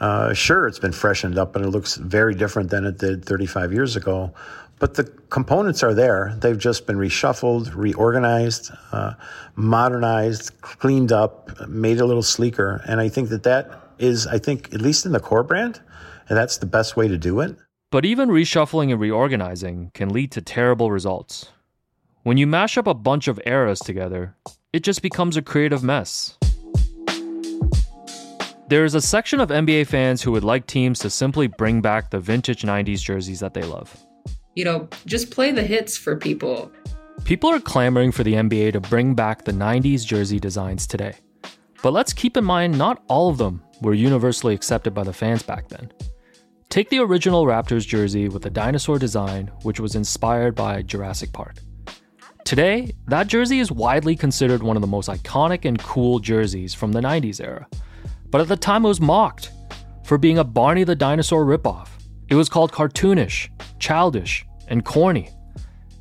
Uh, 0.01 0.35
sure, 0.35 0.67
it's 0.67 0.79
been 0.79 0.93
freshened 0.93 1.39
up 1.39 1.57
and 1.57 1.65
it 1.65 1.69
looks 1.69 1.97
very 1.97 2.35
different 2.35 2.71
than 2.71 2.85
it 2.85 2.99
did 2.99 3.25
35 3.25 3.73
years 3.73 3.97
ago, 3.97 4.33
but 4.79 4.95
the 4.95 5.05
components 5.31 5.83
are 5.83 5.95
there. 5.95 6.37
They've 6.39 6.59
just 6.59 6.87
been 6.87 6.97
reshuffled, 6.97 7.75
reorganized, 7.75 8.71
uh, 8.93 9.15
modernized, 9.55 10.61
cleaned 10.61 11.13
up, 11.13 11.67
made 11.69 12.01
a 12.01 12.05
little 12.05 12.23
sleeker. 12.23 12.83
And 12.87 13.01
I 13.01 13.09
think 13.09 13.31
that 13.31 13.43
that 13.45 13.71
is, 13.99 14.27
I 14.27 14.39
think, 14.39 14.75
at 14.75 14.83
least 14.83 15.07
in 15.07 15.13
the 15.13 15.21
core 15.21 15.43
brand, 15.43 15.81
and 16.29 16.37
that's 16.37 16.59
the 16.59 16.67
best 16.67 16.97
way 16.97 17.09
to 17.09 17.17
do 17.17 17.41
it. 17.41 17.57
But 17.91 18.05
even 18.05 18.29
reshuffling 18.29 18.91
and 18.91 19.01
reorganizing 19.01 19.93
can 19.95 20.11
lead 20.11 20.33
to 20.33 20.43
terrible 20.43 20.91
results. 20.91 21.51
When 22.25 22.37
you 22.37 22.47
mash 22.47 22.77
up 22.77 22.87
a 22.87 22.95
bunch 22.95 23.29
of 23.29 23.41
eras 23.47 23.79
together, 23.79 24.35
it 24.73 24.81
just 24.81 25.01
becomes 25.01 25.37
a 25.37 25.43
creative 25.43 25.83
mess. 25.83 26.37
There 28.69 28.85
is 28.85 28.97
a 28.97 29.01
section 29.01 29.39
of 29.39 29.51
NBA 29.51 29.87
fans 29.87 30.23
who 30.23 30.33
would 30.33 30.43
like 30.43 30.67
teams 30.67 30.99
to 30.99 31.09
simply 31.09 31.47
bring 31.47 31.81
back 31.81 32.11
the 32.11 32.19
vintage 32.19 32.63
90s 32.63 33.01
jerseys 33.01 33.39
that 33.39 33.55
they 33.55 33.63
love. 33.63 33.97
You 34.57 34.65
know, 34.65 34.89
just 35.07 35.31
play 35.31 35.53
the 35.53 35.63
hits 35.63 35.97
for 35.97 36.17
people. 36.17 36.73
People 37.23 37.49
are 37.49 37.61
clamoring 37.61 38.11
for 38.11 38.25
the 38.25 38.35
NBA 38.35 38.73
to 38.73 38.81
bring 38.81 39.15
back 39.15 39.45
the 39.45 39.53
90s 39.53 40.05
jersey 40.05 40.41
designs 40.41 40.89
today. 40.89 41.15
But 41.81 41.93
let's 41.93 42.13
keep 42.13 42.37
in 42.37 42.45
mind, 42.45 42.77
not 42.77 43.05
all 43.07 43.29
of 43.29 43.39
them 43.39 43.63
were 43.83 43.95
universally 43.95 44.53
accepted 44.53 44.93
by 44.93 45.05
the 45.05 45.13
fans 45.13 45.45
back 45.45 45.69
then. 45.69 45.93
Take 46.69 46.91
the 46.91 46.99
original 46.99 47.45
Raptors 47.45 47.87
jersey 47.87 48.29
with 48.29 48.43
the 48.43 48.51
dinosaur 48.51 48.99
design, 48.99 49.47
which 49.63 49.79
was 49.79 49.95
inspired 49.95 50.57
by 50.57 50.83
Jurassic 50.83 51.33
Park. 51.33 51.59
Today, 52.45 52.93
that 53.07 53.29
jersey 53.29 53.61
is 53.61 53.71
widely 53.71 54.17
considered 54.17 54.65
one 54.65 54.77
of 54.77 54.81
the 54.81 54.89
most 54.89 55.09
iconic 55.09 55.65
and 55.65 55.79
cool 55.79 56.19
jerseys 56.19 56.75
from 56.75 56.91
the 56.91 57.01
90s 57.01 57.41
era. 57.41 57.69
But 58.31 58.41
at 58.41 58.49
the 58.49 58.57
time, 58.57 58.85
it 58.85 58.89
was 58.89 59.01
mocked 59.01 59.51
for 60.05 60.19
being 60.19 60.39
a 60.39 60.45
Barney 60.45 60.85
the 60.85 60.97
Dinosaur 60.97 61.45
ripoff. 61.45 61.89
It 62.29 62.35
was 62.35 62.49
called 62.49 62.73
cartoonish, 62.73 63.49
childish, 63.79 64.45
and 64.69 64.85
corny. 64.85 65.31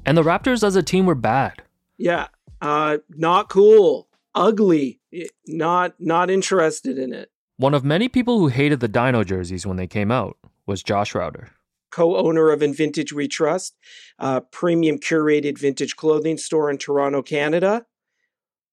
And 0.05 0.17
the 0.17 0.23
Raptors 0.23 0.63
as 0.63 0.75
a 0.75 0.83
team 0.83 1.05
were 1.05 1.15
bad. 1.15 1.63
Yeah, 1.97 2.27
uh, 2.61 2.97
not 3.09 3.49
cool, 3.49 4.07
ugly, 4.33 4.99
not 5.47 5.95
not 5.99 6.29
interested 6.29 6.97
in 6.97 7.13
it. 7.13 7.31
One 7.57 7.73
of 7.73 7.85
many 7.85 8.09
people 8.09 8.39
who 8.39 8.47
hated 8.47 8.79
the 8.79 8.87
Dino 8.87 9.23
jerseys 9.23 9.65
when 9.65 9.77
they 9.77 9.87
came 9.87 10.11
out 10.11 10.37
was 10.65 10.83
Josh 10.83 11.15
Rauter. 11.15 11.51
Co 11.91 12.17
owner 12.17 12.51
of 12.51 12.61
In 12.61 12.73
Vintage 12.73 13.13
We 13.13 13.27
Trust, 13.27 13.77
a 14.19 14.41
premium 14.41 14.99
curated 14.99 15.57
vintage 15.57 15.95
clothing 15.95 16.37
store 16.37 16.69
in 16.69 16.77
Toronto, 16.77 17.21
Canada, 17.21 17.85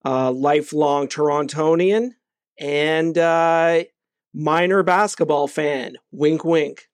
a 0.05 0.33
lifelong 0.33 1.07
Torontonian, 1.07 2.15
and 2.63 3.19
uh, 3.19 3.83
minor 4.33 4.83
basketball 4.85 5.49
fan. 5.49 5.97
Wink, 6.13 6.45
wink. 6.45 6.89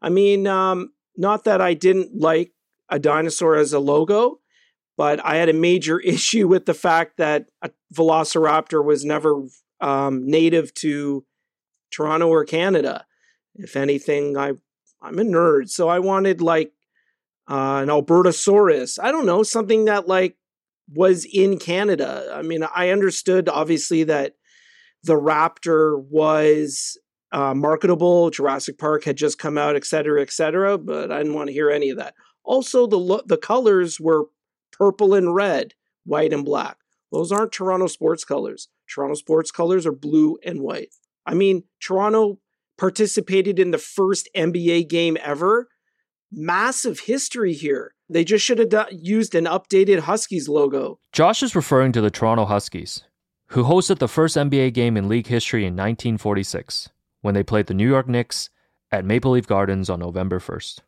I 0.00 0.10
mean, 0.10 0.46
um, 0.46 0.92
not 1.16 1.44
that 1.44 1.60
I 1.60 1.74
didn't 1.74 2.18
like 2.18 2.52
a 2.88 3.00
dinosaur 3.00 3.56
as 3.56 3.72
a 3.72 3.80
logo, 3.80 4.38
but 4.96 5.22
I 5.24 5.36
had 5.36 5.48
a 5.48 5.54
major 5.54 5.98
issue 6.14 6.46
with 6.46 6.66
the 6.66 6.74
fact 6.74 7.16
that 7.18 7.46
a 7.60 7.70
Velociraptor 7.92 8.82
was 8.82 9.04
never 9.04 9.42
um, 9.80 10.24
native 10.24 10.72
to 10.74 11.26
Toronto 11.90 12.28
or 12.28 12.44
Canada. 12.44 13.04
If 13.56 13.76
anything, 13.76 14.36
I 14.36 14.52
I'm 15.02 15.18
a 15.18 15.22
nerd, 15.22 15.68
so 15.68 15.88
I 15.88 15.98
wanted 15.98 16.40
like 16.40 16.72
uh, 17.48 17.80
an 17.82 17.88
Albertosaurus. 17.88 18.98
I 19.02 19.10
don't 19.10 19.26
know 19.26 19.42
something 19.42 19.86
that 19.86 20.06
like 20.06 20.36
was 20.92 21.24
in 21.24 21.58
Canada. 21.58 22.32
I 22.32 22.42
mean, 22.42 22.62
I 22.62 22.90
understood 22.90 23.48
obviously 23.48 24.04
that 24.04 24.34
the 25.04 25.14
Raptor 25.14 26.02
was 26.10 26.98
uh, 27.32 27.54
marketable. 27.54 28.30
Jurassic 28.30 28.78
Park 28.78 29.04
had 29.04 29.16
just 29.16 29.38
come 29.38 29.58
out, 29.58 29.76
et 29.76 29.84
cetera, 29.84 30.22
et 30.22 30.32
cetera. 30.32 30.78
But 30.78 31.12
I 31.12 31.18
didn't 31.18 31.34
want 31.34 31.48
to 31.48 31.52
hear 31.52 31.70
any 31.70 31.90
of 31.90 31.98
that. 31.98 32.14
Also, 32.44 32.86
the 32.86 32.98
lo- 32.98 33.22
the 33.26 33.36
colors 33.36 34.00
were 34.00 34.26
purple 34.72 35.14
and 35.14 35.34
red, 35.34 35.74
white 36.04 36.32
and 36.32 36.44
black. 36.44 36.78
Those 37.12 37.32
aren't 37.32 37.52
Toronto 37.52 37.86
sports 37.86 38.24
colors. 38.24 38.68
Toronto 38.88 39.14
sports 39.14 39.50
colors 39.50 39.86
are 39.86 39.92
blue 39.92 40.38
and 40.44 40.60
white. 40.60 40.94
I 41.26 41.34
mean, 41.34 41.64
Toronto 41.80 42.38
participated 42.78 43.58
in 43.58 43.70
the 43.70 43.78
first 43.78 44.28
NBA 44.36 44.88
game 44.88 45.16
ever. 45.22 45.68
Massive 46.30 47.00
history 47.00 47.54
here. 47.54 47.94
They 48.08 48.24
just 48.24 48.44
should 48.44 48.58
have 48.58 48.88
used 48.90 49.34
an 49.34 49.44
updated 49.44 50.00
Huskies 50.00 50.48
logo. 50.48 50.98
Josh 51.12 51.42
is 51.42 51.54
referring 51.54 51.92
to 51.92 52.00
the 52.00 52.10
Toronto 52.10 52.46
Huskies, 52.46 53.02
who 53.48 53.64
hosted 53.64 53.98
the 53.98 54.08
first 54.08 54.36
NBA 54.36 54.74
game 54.74 54.96
in 54.96 55.08
league 55.08 55.26
history 55.26 55.62
in 55.62 55.74
1946 55.74 56.90
when 57.22 57.34
they 57.34 57.42
played 57.42 57.66
the 57.66 57.74
New 57.74 57.88
York 57.88 58.06
Knicks 58.06 58.50
at 58.90 59.04
Maple 59.04 59.32
Leaf 59.32 59.46
Gardens 59.46 59.88
on 59.88 60.00
November 60.00 60.38
1st. 60.38 60.80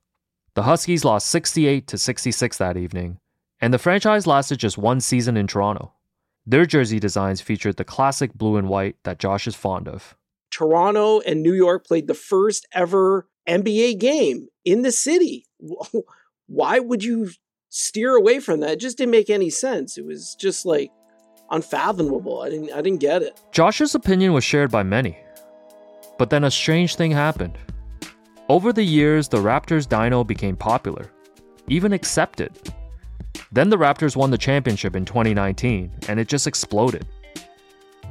The 0.54 0.64
Huskies 0.64 1.04
lost 1.04 1.28
68 1.28 1.86
to 1.86 1.96
66 1.96 2.58
that 2.58 2.76
evening, 2.76 3.18
and 3.60 3.72
the 3.72 3.78
franchise 3.78 4.26
lasted 4.26 4.58
just 4.58 4.76
one 4.76 5.00
season 5.00 5.36
in 5.36 5.46
Toronto. 5.46 5.92
Their 6.44 6.66
jersey 6.66 6.98
designs 6.98 7.40
featured 7.40 7.76
the 7.76 7.84
classic 7.84 8.34
blue 8.34 8.56
and 8.56 8.68
white 8.68 8.96
that 9.04 9.18
Josh 9.18 9.46
is 9.46 9.54
fond 9.54 9.88
of. 9.88 10.16
Toronto 10.50 11.20
and 11.20 11.42
New 11.42 11.52
York 11.52 11.86
played 11.86 12.08
the 12.08 12.14
first 12.14 12.66
ever 12.72 13.28
NBA 13.48 13.98
game 13.98 14.48
in 14.64 14.82
the 14.82 14.92
city. 14.92 15.46
Why 16.46 16.78
would 16.78 17.04
you 17.04 17.30
steer 17.68 18.16
away 18.16 18.40
from 18.40 18.60
that? 18.60 18.72
It 18.72 18.80
just 18.80 18.98
didn't 18.98 19.12
make 19.12 19.30
any 19.30 19.50
sense. 19.50 19.96
It 19.96 20.04
was 20.04 20.36
just 20.38 20.66
like 20.66 20.90
unfathomable. 21.50 22.42
I 22.42 22.50
didn't 22.50 22.72
I 22.72 22.82
didn't 22.82 23.00
get 23.00 23.22
it. 23.22 23.40
Josh's 23.52 23.94
opinion 23.94 24.32
was 24.32 24.44
shared 24.44 24.70
by 24.70 24.82
many. 24.82 25.18
But 26.18 26.30
then 26.30 26.44
a 26.44 26.50
strange 26.50 26.96
thing 26.96 27.12
happened. 27.12 27.58
Over 28.48 28.72
the 28.72 28.82
years, 28.82 29.28
the 29.28 29.38
Raptors 29.38 29.88
Dino 29.88 30.24
became 30.24 30.56
popular, 30.56 31.10
even 31.68 31.92
accepted. 31.92 32.52
Then 33.52 33.70
the 33.70 33.78
Raptors 33.78 34.16
won 34.16 34.30
the 34.30 34.38
championship 34.38 34.96
in 34.96 35.04
2019, 35.04 35.90
and 36.08 36.20
it 36.20 36.28
just 36.28 36.46
exploded. 36.46 37.06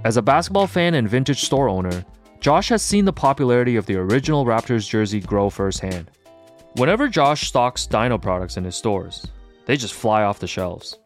As 0.05 0.17
a 0.17 0.21
basketball 0.21 0.67
fan 0.67 0.93
and 0.93 1.09
vintage 1.09 1.41
store 1.41 1.67
owner, 1.67 2.05
Josh 2.39 2.69
has 2.69 2.81
seen 2.81 3.03
the 3.03 3.13
popularity 3.13 3.75
of 3.75 3.85
the 3.85 3.97
original 3.97 4.45
Raptors 4.45 4.87
jersey 4.87 5.19
grow 5.19 5.49
firsthand. 5.49 6.09
Whenever 6.75 7.09
Josh 7.09 7.47
stocks 7.47 7.85
Dino 7.85 8.17
products 8.17 8.55
in 8.55 8.63
his 8.63 8.77
stores, 8.77 9.27
they 9.65 9.75
just 9.75 9.93
fly 9.93 10.23
off 10.23 10.39
the 10.39 10.47
shelves. 10.47 10.97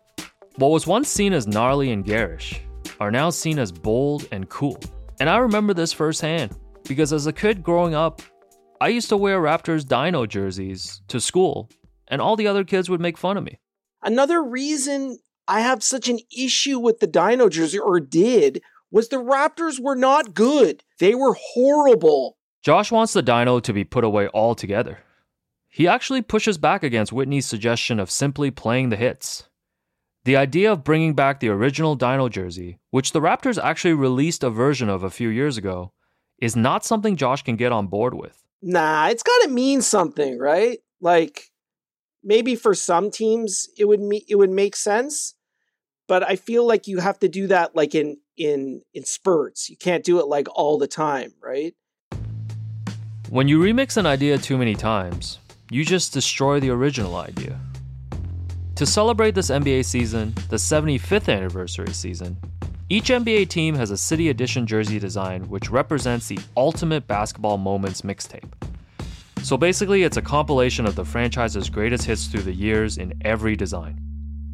What 0.58 0.70
was 0.70 0.86
once 0.86 1.10
seen 1.10 1.34
as 1.34 1.48
gnarly 1.48 1.92
and 1.92 2.06
garish 2.06 2.62
are 3.00 3.10
now 3.10 3.32
seen 3.32 3.58
as 3.58 3.72
bold 3.72 4.28
and 4.32 4.48
cool. 4.50 4.80
And 5.20 5.28
I 5.28 5.38
remember 5.38 5.74
this 5.74 5.92
firsthand 5.92 6.56
because 6.88 7.12
as 7.12 7.26
a 7.26 7.34
kid 7.34 7.64
growing 7.64 7.96
up, 7.96 8.22
I 8.80 8.90
used 8.90 9.10
to 9.10 9.18
wear 9.18 9.42
Raptors 9.42 9.88
Dino 9.88 10.28
jerseys 10.28 11.02
to 11.08 11.20
school, 11.20 11.72
and 12.08 12.22
all 12.22 12.36
the 12.36 12.46
other 12.46 12.64
kids 12.64 12.88
would 12.88 13.02
make 13.02 13.18
fun 13.18 13.36
of 13.36 13.44
me. 13.44 13.60
Another 14.04 14.44
reason 14.44 15.18
I 15.48 15.62
have 15.62 15.82
such 15.82 16.08
an 16.08 16.20
issue 16.38 16.78
with 16.78 17.00
the 17.00 17.08
Dino 17.08 17.50
jersey, 17.50 17.80
or 17.80 18.00
did, 18.00 18.62
was 18.92 19.10
the 19.10 19.18
Raptors 19.18 19.80
were 19.80 19.96
not 19.96 20.36
good. 20.36 20.84
They 21.00 21.16
were 21.16 21.36
horrible. 21.54 22.38
Josh 22.62 22.92
wants 22.92 23.14
the 23.14 23.24
Dino 23.24 23.60
to 23.60 23.74
be 23.74 23.84
put 23.84 24.04
away 24.04 24.30
altogether. 24.36 25.00
He 25.68 25.88
actually 25.88 26.22
pushes 26.22 26.60
back 26.60 26.84
against 26.84 27.12
Whitney's 27.12 27.48
suggestion 27.48 28.00
of 28.00 28.12
simply 28.12 28.52
playing 28.52 28.90
the 28.90 28.98
hits. 28.98 29.50
The 30.26 30.38
idea 30.38 30.72
of 30.72 30.86
bringing 30.86 31.16
back 31.16 31.42
the 31.42 31.50
original 31.50 31.96
Dino 31.96 32.30
jersey, 32.30 32.80
which 32.92 33.12
the 33.12 33.20
Raptors 33.20 33.62
actually 33.62 33.94
released 33.94 34.42
a 34.42 34.50
version 34.50 34.88
of 34.88 35.04
a 35.04 35.10
few 35.10 35.28
years 35.28 35.58
ago, 35.58 35.92
is 36.40 36.56
not 36.56 36.86
something 36.86 37.18
Josh 37.18 37.44
can 37.44 37.58
get 37.58 37.74
on 37.74 37.88
board 37.88 38.14
with. 38.14 38.42
Nah, 38.62 39.08
it's 39.10 39.24
got 39.24 39.38
to 39.44 39.50
mean 39.50 39.82
something, 39.82 40.40
right? 40.40 40.80
Like 41.02 41.52
maybe 42.24 42.56
for 42.56 42.74
some 42.74 43.12
teams 43.12 43.68
it 43.78 43.86
would 43.86 44.00
me- 44.00 44.26
it 44.30 44.36
would 44.36 44.50
make 44.50 44.78
sense, 44.78 45.36
but 46.08 46.24
I 46.24 46.38
feel 46.38 46.66
like 46.66 46.88
you 46.88 47.00
have 47.00 47.20
to 47.20 47.28
do 47.28 47.48
that 47.48 47.76
like 47.76 47.94
in 47.94 48.16
in 48.38 48.82
in 48.94 49.04
spurts. 49.04 49.70
You 49.70 49.76
can't 49.76 50.06
do 50.06 50.20
it 50.20 50.28
like 50.28 50.48
all 50.56 50.78
the 50.78 50.88
time, 50.88 51.34
right? 51.44 51.76
When 53.30 53.50
you 53.50 53.60
remix 53.60 53.98
an 53.98 54.06
idea 54.06 54.38
too 54.38 54.58
many 54.58 54.76
times, 54.76 55.40
you 55.70 55.84
just 55.84 56.14
destroy 56.14 56.62
the 56.62 56.70
original 56.70 57.18
idea. 57.18 57.60
To 58.78 58.88
celebrate 58.88 59.36
this 59.36 59.52
NBA 59.52 59.86
season, 59.86 60.34
the 60.50 60.56
75th 60.56 61.32
anniversary 61.32 61.94
season, 61.94 62.36
each 62.90 63.10
NBA 63.10 63.48
team 63.50 63.76
has 63.76 63.92
a 63.92 63.98
City 63.98 64.30
Edition 64.30 64.66
jersey 64.66 64.98
design 64.98 65.48
which 65.48 65.70
represents 65.70 66.28
the 66.28 66.40
ultimate 66.58 67.06
basketball 67.06 67.60
moments 67.60 68.02
mixtape. 68.02 68.52
So 69.44 69.58
basically, 69.58 70.02
it's 70.02 70.18
a 70.18 70.24
compilation 70.24 70.88
of 70.88 70.96
the 70.96 71.06
franchise's 71.06 71.70
greatest 71.70 72.06
hits 72.06 72.26
through 72.26 72.42
the 72.42 72.52
years 72.52 72.98
in 72.98 73.14
every 73.22 73.56
design. 73.56 74.00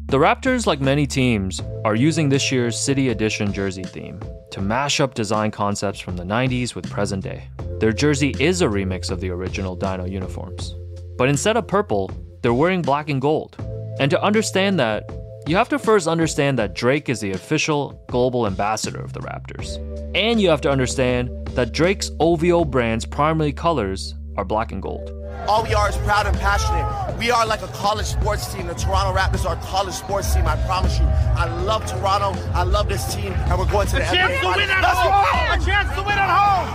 The 0.08 0.18
Raptors, 0.18 0.66
like 0.66 0.82
many 0.82 1.06
teams, 1.06 1.62
are 1.86 1.94
using 1.94 2.28
this 2.28 2.52
year's 2.52 2.78
City 2.78 3.08
Edition 3.08 3.54
jersey 3.54 3.84
theme 3.84 4.20
to 4.50 4.60
mash 4.60 5.00
up 5.00 5.14
design 5.14 5.50
concepts 5.50 5.98
from 5.98 6.18
the 6.18 6.24
90s 6.24 6.74
with 6.74 6.90
present 6.90 7.24
day. 7.24 7.48
Their 7.78 7.92
jersey 7.92 8.34
is 8.38 8.60
a 8.60 8.66
remix 8.66 9.10
of 9.10 9.20
the 9.20 9.30
original 9.30 9.76
Dino 9.76 10.04
uniforms. 10.04 10.74
But 11.16 11.30
instead 11.30 11.56
of 11.56 11.66
purple, 11.66 12.10
they're 12.42 12.52
wearing 12.52 12.82
black 12.82 13.08
and 13.08 13.20
gold. 13.20 13.56
And 14.00 14.10
to 14.12 14.22
understand 14.22 14.80
that, 14.80 15.10
you 15.46 15.56
have 15.56 15.68
to 15.68 15.78
first 15.78 16.08
understand 16.08 16.58
that 16.58 16.74
Drake 16.74 17.10
is 17.10 17.20
the 17.20 17.32
official 17.32 18.02
global 18.08 18.46
ambassador 18.46 18.98
of 18.98 19.12
the 19.12 19.20
Raptors. 19.20 19.76
And 20.16 20.40
you 20.40 20.48
have 20.48 20.62
to 20.62 20.70
understand 20.70 21.28
that 21.48 21.72
Drake's 21.72 22.10
OVO 22.18 22.64
brand's 22.64 23.04
primary 23.04 23.52
colors 23.52 24.14
are 24.38 24.44
black 24.46 24.72
and 24.72 24.80
gold. 24.80 25.10
All 25.46 25.64
we 25.64 25.74
are 25.74 25.90
is 25.90 25.98
proud 25.98 26.26
and 26.26 26.34
passionate. 26.38 27.18
We 27.18 27.30
are 27.30 27.46
like 27.46 27.60
a 27.60 27.68
college 27.68 28.06
sports 28.06 28.50
team. 28.54 28.68
The 28.68 28.74
Toronto 28.74 29.12
Raptors 29.14 29.44
are 29.44 29.54
a 29.54 29.60
college 29.60 29.94
sports 29.94 30.32
team. 30.32 30.46
I 30.46 30.56
promise 30.64 30.98
you. 30.98 31.04
I 31.04 31.44
love 31.64 31.84
Toronto. 31.84 32.32
I 32.54 32.62
love 32.62 32.88
this 32.88 33.14
team, 33.14 33.34
and 33.34 33.58
we're 33.58 33.70
going 33.70 33.86
to 33.88 33.96
the 33.96 34.02
a 34.02 34.14
chance 34.14 34.32
NBA 34.32 34.40
to 34.40 34.46
win 34.46 34.68
Finals. 34.68 34.70
at 34.70 34.82
Let's 34.82 35.02
go. 35.04 35.10
home. 35.10 35.60
A 35.60 35.64
chance 35.66 35.88
to 35.96 36.02
win 36.08 36.16
at 36.16 36.30
home. 36.32 36.68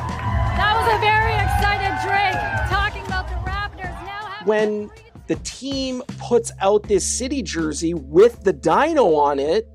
That 0.62 0.74
was 0.78 0.88
a 0.94 1.00
very 1.02 1.34
excited 1.42 1.94
Drake 2.06 2.38
talking 2.70 3.06
about 3.08 3.28
the 3.28 3.36
Raptors 3.50 3.98
now 4.06 4.30
having 4.30 4.48
When 4.48 4.92
the 5.28 5.36
team 5.38 6.04
puts 6.18 6.52
out 6.62 6.84
this 6.84 7.06
city 7.06 7.42
jersey 7.42 7.94
with 7.94 8.44
the 8.44 8.54
dino 8.54 9.16
on 9.16 9.40
it, 9.40 9.68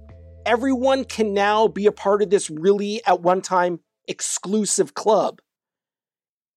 everyone 0.47 1.05
can 1.05 1.35
now 1.35 1.69
be 1.69 1.87
a 1.87 1.93
part 1.93 2.23
of 2.23 2.31
this 2.31 2.51
really 2.51 3.01
at 3.07 3.21
one 3.21 3.43
time 3.43 3.81
exclusive 4.07 4.95
club. 4.95 5.41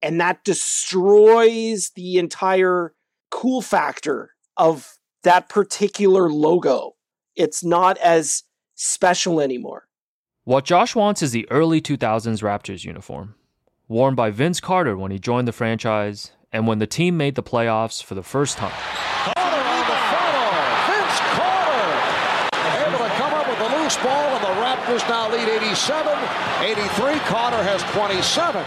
And 0.02 0.20
that 0.20 0.44
destroys 0.44 1.92
the 1.96 2.18
entire 2.18 2.94
cool 3.32 3.62
factor 3.62 4.32
of 4.58 4.98
that 5.24 5.50
particular 5.50 6.30
logo. 6.30 6.96
It's 7.36 7.64
not 7.64 7.98
as 8.00 8.44
special 8.76 9.40
anymore. 9.40 9.88
What 10.44 10.66
Josh 10.66 10.94
wants 10.94 11.22
is 11.22 11.32
the 11.32 11.50
early 11.50 11.82
2000s 11.82 12.44
Raptors 12.44 12.84
uniform, 12.84 13.36
worn 13.88 14.14
by 14.14 14.30
Vince 14.30 14.60
Carter 14.60 14.98
when 14.98 15.10
he 15.10 15.20
joined 15.20 15.48
the 15.48 15.54
franchise 15.54 16.32
and 16.54 16.68
when 16.68 16.80
the 16.80 16.88
team 16.88 17.18
made 17.18 17.36
the 17.36 17.44
playoffs 17.44 18.02
for 18.02 18.16
the 18.16 18.24
first 18.24 18.58
time. 18.58 18.72
Carter 19.26 19.42
on 19.42 19.86
the 19.90 20.00
funnel. 20.14 20.50
Vince 20.88 21.20
Carter 21.36 21.84
able 22.88 23.00
to 23.00 23.12
come 23.16 23.34
up 23.34 23.50
with 23.50 23.60
a 23.60 23.82
loose 23.82 23.98
ball, 23.98 24.30
and 24.36 24.44
the 24.44 24.56
Raptors 24.62 25.10
now 25.10 25.30
lead 25.30 25.50
87 25.50 26.18
83. 26.62 27.20
Carter 27.28 27.62
has 27.64 27.84
27. 27.92 28.64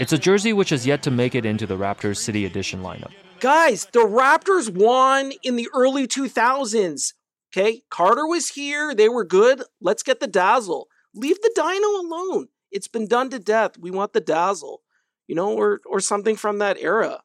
It's 0.00 0.12
a 0.12 0.18
jersey 0.18 0.52
which 0.52 0.70
has 0.70 0.86
yet 0.86 1.02
to 1.02 1.10
make 1.10 1.34
it 1.34 1.44
into 1.44 1.66
the 1.66 1.76
Raptors 1.76 2.16
City 2.16 2.46
Edition 2.46 2.82
lineup. 2.82 3.12
Guys, 3.40 3.86
the 3.92 4.00
Raptors 4.00 4.70
won 4.70 5.32
in 5.42 5.56
the 5.56 5.68
early 5.74 6.06
2000s. 6.06 7.12
Okay, 7.54 7.82
Carter 7.90 8.26
was 8.26 8.48
here. 8.48 8.94
They 8.94 9.08
were 9.08 9.24
good. 9.24 9.62
Let's 9.80 10.02
get 10.02 10.20
the 10.20 10.26
dazzle. 10.26 10.88
Leave 11.14 11.40
the 11.42 11.52
dino 11.54 11.88
alone. 12.00 12.48
It's 12.72 12.88
been 12.88 13.06
done 13.06 13.30
to 13.30 13.38
death. 13.38 13.78
We 13.78 13.90
want 13.90 14.12
the 14.12 14.20
dazzle, 14.20 14.82
you 15.28 15.34
know, 15.34 15.52
or 15.52 15.80
or 15.86 16.00
something 16.00 16.36
from 16.36 16.58
that 16.58 16.78
era. 16.80 17.22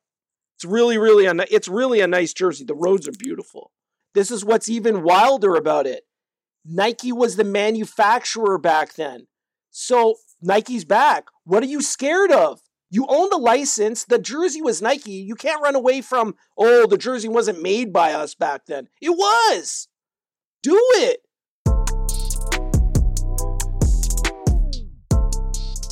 It's 0.60 0.66
really, 0.66 0.98
really 0.98 1.26
a 1.26 1.34
it's 1.50 1.70
really 1.70 2.02
a 2.02 2.08
nice 2.08 2.34
jersey. 2.34 2.66
The 2.66 2.76
roads 2.76 3.08
are 3.08 3.14
beautiful. 3.14 3.72
This 4.14 4.30
is 4.30 4.44
what's 4.44 4.68
even 4.68 5.04
wilder 5.04 5.56
about 5.56 5.88
it. 5.88 6.04
Nike 6.66 7.14
was 7.14 7.38
the 7.38 7.46
manufacturer 7.46 8.58
back 8.58 8.96
then. 8.96 9.28
So 9.72 10.16
Nike's 10.42 10.84
back. 10.84 11.28
What 11.46 11.64
are 11.64 11.68
you 11.68 11.82
scared 11.82 12.34
of? 12.34 12.60
You 12.90 13.06
own 13.08 13.30
the 13.30 13.38
license. 13.38 14.04
The 14.04 14.20
jersey 14.20 14.62
was 14.62 14.82
Nike. 14.82 15.14
You 15.14 15.36
can't 15.36 15.64
run 15.64 15.76
away 15.76 16.02
from, 16.02 16.36
oh, 16.58 16.86
the 16.88 16.98
jersey 16.98 17.30
wasn't 17.30 17.62
made 17.62 17.94
by 17.94 18.12
us 18.12 18.36
back 18.36 18.66
then. 18.66 18.90
It 19.02 19.12
was. 19.12 19.88
Do 20.62 20.78
it. 20.96 21.22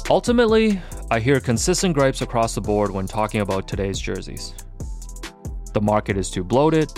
Ultimately, 0.09 0.81
I 1.09 1.21
hear 1.21 1.39
consistent 1.39 1.95
gripes 1.95 2.21
across 2.21 2.53
the 2.53 2.59
board 2.59 2.91
when 2.91 3.07
talking 3.07 3.39
about 3.39 3.65
today's 3.65 3.97
jerseys. 3.97 4.53
The 5.73 5.79
market 5.79 6.17
is 6.17 6.29
too 6.29 6.43
bloated, 6.43 6.91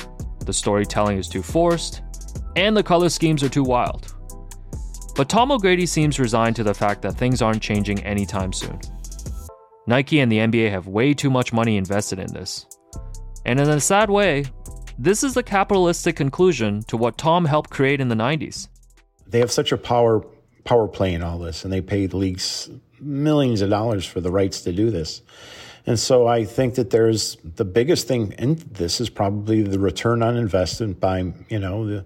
the 0.45 0.53
storytelling 0.53 1.19
is 1.19 1.27
too 1.27 1.43
forced, 1.43 2.01
and 2.55 2.75
the 2.75 2.81
color 2.81 3.09
schemes 3.09 3.43
are 3.43 3.49
too 3.49 3.63
wild. 3.63 4.15
But 5.15 5.29
Tom 5.29 5.51
O'Grady 5.51 5.85
seems 5.85 6.19
resigned 6.19 6.55
to 6.55 6.63
the 6.63 6.73
fact 6.73 7.03
that 7.03 7.17
things 7.17 7.43
aren't 7.43 7.61
changing 7.61 8.03
anytime 8.03 8.51
soon. 8.51 8.79
Nike 9.85 10.21
and 10.21 10.31
the 10.31 10.39
NBA 10.39 10.71
have 10.71 10.87
way 10.87 11.13
too 11.13 11.29
much 11.29 11.53
money 11.53 11.77
invested 11.77 12.17
in 12.17 12.33
this. 12.33 12.65
And 13.45 13.59
in 13.59 13.69
a 13.69 13.79
sad 13.79 14.09
way, 14.09 14.45
this 14.97 15.23
is 15.23 15.35
the 15.35 15.43
capitalistic 15.43 16.15
conclusion 16.15 16.81
to 16.87 16.97
what 16.97 17.19
Tom 17.19 17.45
helped 17.45 17.69
create 17.69 18.01
in 18.01 18.07
the 18.07 18.15
90s. 18.15 18.69
They 19.27 19.39
have 19.39 19.51
such 19.51 19.71
a 19.71 19.77
power 19.77 20.25
power 20.63 20.87
play 20.87 21.13
in 21.13 21.21
all 21.21 21.37
this, 21.37 21.63
and 21.63 21.71
they 21.71 21.81
pay 21.81 22.07
the 22.07 22.17
leagues 22.17 22.69
millions 23.01 23.61
of 23.61 23.69
dollars 23.69 24.05
for 24.05 24.21
the 24.21 24.31
rights 24.31 24.61
to 24.61 24.71
do 24.71 24.89
this. 24.89 25.21
And 25.85 25.99
so 25.99 26.27
I 26.27 26.45
think 26.45 26.75
that 26.75 26.89
there's 26.91 27.37
the 27.43 27.65
biggest 27.65 28.07
thing 28.07 28.33
in 28.37 28.55
this 28.71 29.01
is 29.01 29.09
probably 29.09 29.61
the 29.61 29.79
return 29.79 30.21
on 30.21 30.37
investment 30.37 30.99
by, 30.99 31.33
you 31.49 31.59
know, 31.59 31.85
the 31.85 32.05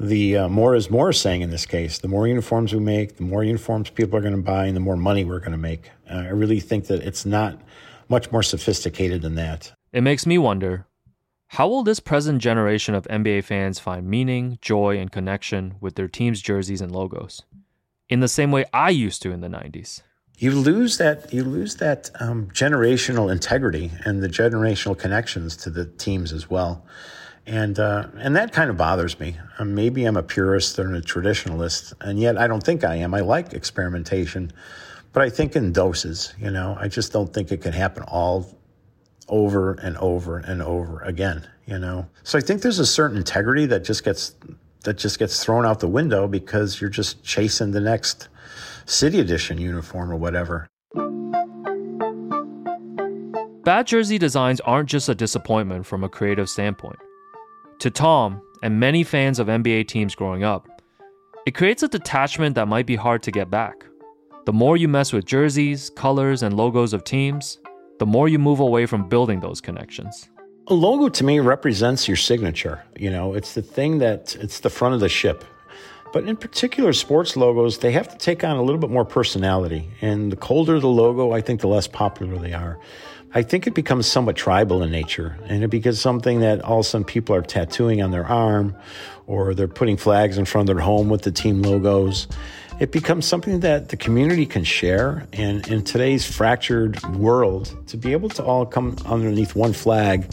the 0.00 0.36
uh, 0.36 0.48
more 0.48 0.74
is 0.74 0.90
more 0.90 1.12
saying 1.12 1.42
in 1.42 1.50
this 1.50 1.66
case. 1.66 1.98
The 1.98 2.08
more 2.08 2.26
uniforms 2.26 2.72
we 2.72 2.80
make, 2.80 3.16
the 3.16 3.22
more 3.22 3.44
uniforms 3.44 3.90
people 3.90 4.18
are 4.18 4.22
going 4.22 4.34
to 4.34 4.42
buy, 4.42 4.66
and 4.66 4.76
the 4.76 4.80
more 4.80 4.96
money 4.96 5.24
we're 5.24 5.38
going 5.38 5.52
to 5.52 5.56
make. 5.56 5.90
Uh, 6.10 6.14
I 6.14 6.30
really 6.30 6.60
think 6.60 6.88
that 6.88 7.02
it's 7.02 7.24
not 7.24 7.60
much 8.08 8.32
more 8.32 8.42
sophisticated 8.42 9.22
than 9.22 9.36
that. 9.36 9.72
It 9.92 10.02
makes 10.02 10.26
me 10.26 10.36
wonder 10.36 10.86
how 11.48 11.68
will 11.68 11.84
this 11.84 12.00
present 12.00 12.42
generation 12.42 12.94
of 12.94 13.06
NBA 13.06 13.44
fans 13.44 13.78
find 13.78 14.08
meaning, 14.08 14.58
joy, 14.60 14.98
and 14.98 15.12
connection 15.12 15.76
with 15.80 15.94
their 15.94 16.08
team's 16.08 16.40
jerseys 16.40 16.80
and 16.80 16.90
logos? 16.90 17.42
In 18.08 18.20
the 18.20 18.28
same 18.28 18.50
way 18.50 18.64
I 18.72 18.90
used 18.90 19.22
to 19.22 19.30
in 19.30 19.40
the 19.40 19.48
90s. 19.48 20.02
You 20.38 20.50
lose 20.52 20.98
that 20.98 21.32
you 21.32 21.44
lose 21.44 21.76
that 21.76 22.10
um, 22.20 22.48
generational 22.50 23.30
integrity 23.30 23.92
and 24.04 24.22
the 24.22 24.28
generational 24.28 24.98
connections 24.98 25.56
to 25.58 25.70
the 25.70 25.84
teams 25.86 26.32
as 26.32 26.50
well 26.50 26.84
and 27.46 27.78
uh, 27.78 28.06
and 28.16 28.36
that 28.36 28.52
kind 28.52 28.70
of 28.70 28.76
bothers 28.76 29.18
me. 29.20 29.36
Um, 29.58 29.74
maybe 29.74 30.04
I'm 30.04 30.16
a 30.16 30.22
purist 30.22 30.78
and 30.78 30.96
a 30.96 31.00
traditionalist, 31.00 31.92
and 32.00 32.18
yet 32.18 32.38
I 32.38 32.46
don't 32.46 32.62
think 32.62 32.84
I 32.84 32.96
am. 32.96 33.14
I 33.14 33.20
like 33.20 33.52
experimentation, 33.52 34.52
but 35.12 35.22
I 35.22 35.30
think 35.30 35.56
in 35.56 35.72
doses. 35.72 36.34
You 36.38 36.50
know, 36.50 36.76
I 36.80 36.88
just 36.88 37.12
don't 37.12 37.32
think 37.32 37.52
it 37.52 37.60
can 37.60 37.72
happen 37.72 38.02
all 38.04 38.58
over 39.28 39.74
and 39.74 39.96
over 39.98 40.38
and 40.38 40.62
over 40.62 41.00
again. 41.00 41.46
You 41.66 41.78
know, 41.78 42.06
so 42.22 42.38
I 42.38 42.40
think 42.40 42.62
there's 42.62 42.78
a 42.78 42.86
certain 42.86 43.16
integrity 43.16 43.66
that 43.66 43.84
just 43.84 44.04
gets 44.04 44.34
that 44.84 44.94
just 44.94 45.18
gets 45.18 45.42
thrown 45.42 45.66
out 45.66 45.80
the 45.80 45.88
window 45.88 46.26
because 46.26 46.80
you're 46.80 46.90
just 46.90 47.22
chasing 47.24 47.72
the 47.72 47.80
next 47.80 48.28
city 48.86 49.20
edition 49.20 49.58
uniform 49.58 50.10
or 50.10 50.16
whatever. 50.16 50.68
Bad 53.64 53.86
jersey 53.86 54.18
designs 54.18 54.60
aren't 54.60 54.90
just 54.90 55.08
a 55.08 55.14
disappointment 55.14 55.86
from 55.86 56.04
a 56.04 56.08
creative 56.08 56.50
standpoint. 56.50 56.98
To 57.78 57.90
Tom 57.90 58.42
and 58.62 58.78
many 58.78 59.02
fans 59.02 59.38
of 59.38 59.46
NBA 59.46 59.88
teams 59.88 60.14
growing 60.14 60.44
up, 60.44 60.68
it 61.46 61.54
creates 61.54 61.82
a 61.82 61.88
detachment 61.88 62.54
that 62.56 62.68
might 62.68 62.86
be 62.86 62.96
hard 62.96 63.22
to 63.22 63.30
get 63.30 63.50
back. 63.50 63.86
The 64.44 64.52
more 64.52 64.76
you 64.76 64.88
mess 64.88 65.12
with 65.14 65.24
jerseys, 65.24 65.90
colors, 65.90 66.42
and 66.42 66.54
logos 66.56 66.92
of 66.92 67.04
teams, 67.04 67.58
the 67.98 68.06
more 68.06 68.28
you 68.28 68.38
move 68.38 68.60
away 68.60 68.84
from 68.84 69.08
building 69.08 69.40
those 69.40 69.60
connections. 69.60 70.28
A 70.68 70.74
logo 70.74 71.08
to 71.08 71.24
me 71.24 71.40
represents 71.40 72.08
your 72.08 72.16
signature. 72.16 72.82
You 72.98 73.10
know, 73.10 73.34
it's 73.34 73.54
the 73.54 73.62
thing 73.62 73.98
that 73.98 74.36
it's 74.36 74.60
the 74.60 74.70
front 74.70 74.94
of 74.94 75.00
the 75.00 75.08
ship. 75.08 75.44
But 76.14 76.28
in 76.28 76.36
particular, 76.36 76.92
sports 76.92 77.36
logos, 77.36 77.78
they 77.78 77.90
have 77.90 78.06
to 78.08 78.16
take 78.16 78.44
on 78.44 78.56
a 78.56 78.62
little 78.62 78.80
bit 78.80 78.88
more 78.88 79.04
personality. 79.04 79.88
And 80.00 80.30
the 80.30 80.36
colder 80.36 80.78
the 80.78 80.86
logo, 80.86 81.32
I 81.32 81.40
think 81.40 81.60
the 81.60 81.66
less 81.66 81.88
popular 81.88 82.38
they 82.38 82.52
are. 82.52 82.78
I 83.34 83.42
think 83.42 83.66
it 83.66 83.74
becomes 83.74 84.06
somewhat 84.06 84.36
tribal 84.36 84.84
in 84.84 84.92
nature, 84.92 85.36
and 85.46 85.64
it 85.64 85.70
becomes 85.70 86.00
something 86.00 86.38
that 86.38 86.62
all 86.62 86.78
of 86.78 86.86
a 86.86 86.88
sudden 86.88 87.04
people 87.04 87.34
are 87.34 87.42
tattooing 87.42 88.00
on 88.00 88.12
their 88.12 88.24
arm, 88.24 88.76
or 89.26 89.54
they're 89.54 89.66
putting 89.66 89.96
flags 89.96 90.38
in 90.38 90.44
front 90.44 90.70
of 90.70 90.76
their 90.76 90.84
home 90.84 91.08
with 91.08 91.22
the 91.22 91.32
team 91.32 91.62
logos. 91.62 92.28
It 92.78 92.92
becomes 92.92 93.26
something 93.26 93.58
that 93.60 93.88
the 93.88 93.96
community 93.96 94.46
can 94.46 94.62
share, 94.62 95.26
and 95.32 95.66
in 95.66 95.82
today's 95.82 96.24
fractured 96.24 97.02
world, 97.16 97.76
to 97.88 97.96
be 97.96 98.12
able 98.12 98.28
to 98.28 98.44
all 98.44 98.66
come 98.66 98.96
underneath 99.04 99.56
one 99.56 99.72
flag, 99.72 100.32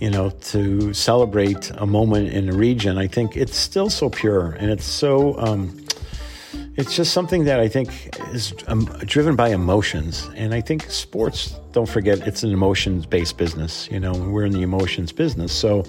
you 0.00 0.10
know, 0.10 0.30
to 0.30 0.92
celebrate 0.94 1.70
a 1.76 1.86
moment 1.86 2.32
in 2.32 2.46
the 2.46 2.52
region, 2.52 2.98
I 2.98 3.06
think 3.06 3.36
it's 3.36 3.56
still 3.56 3.90
so 3.90 4.08
pure 4.10 4.52
and 4.52 4.70
it's 4.70 4.84
so. 4.84 5.38
Um, 5.38 5.76
it's 6.76 6.96
just 6.96 7.12
something 7.12 7.44
that 7.44 7.60
I 7.60 7.68
think 7.68 8.16
is 8.32 8.54
um, 8.66 8.84
driven 9.04 9.36
by 9.36 9.48
emotions. 9.48 10.30
And 10.34 10.54
I 10.54 10.62
think 10.62 10.84
sports, 10.84 11.54
don't 11.72 11.88
forget, 11.88 12.26
it's 12.26 12.42
an 12.42 12.52
emotions 12.52 13.04
based 13.04 13.36
business. 13.36 13.88
You 13.90 14.00
know, 14.00 14.12
we're 14.12 14.46
in 14.46 14.52
the 14.52 14.62
emotions 14.62 15.12
business. 15.12 15.52
So 15.52 15.84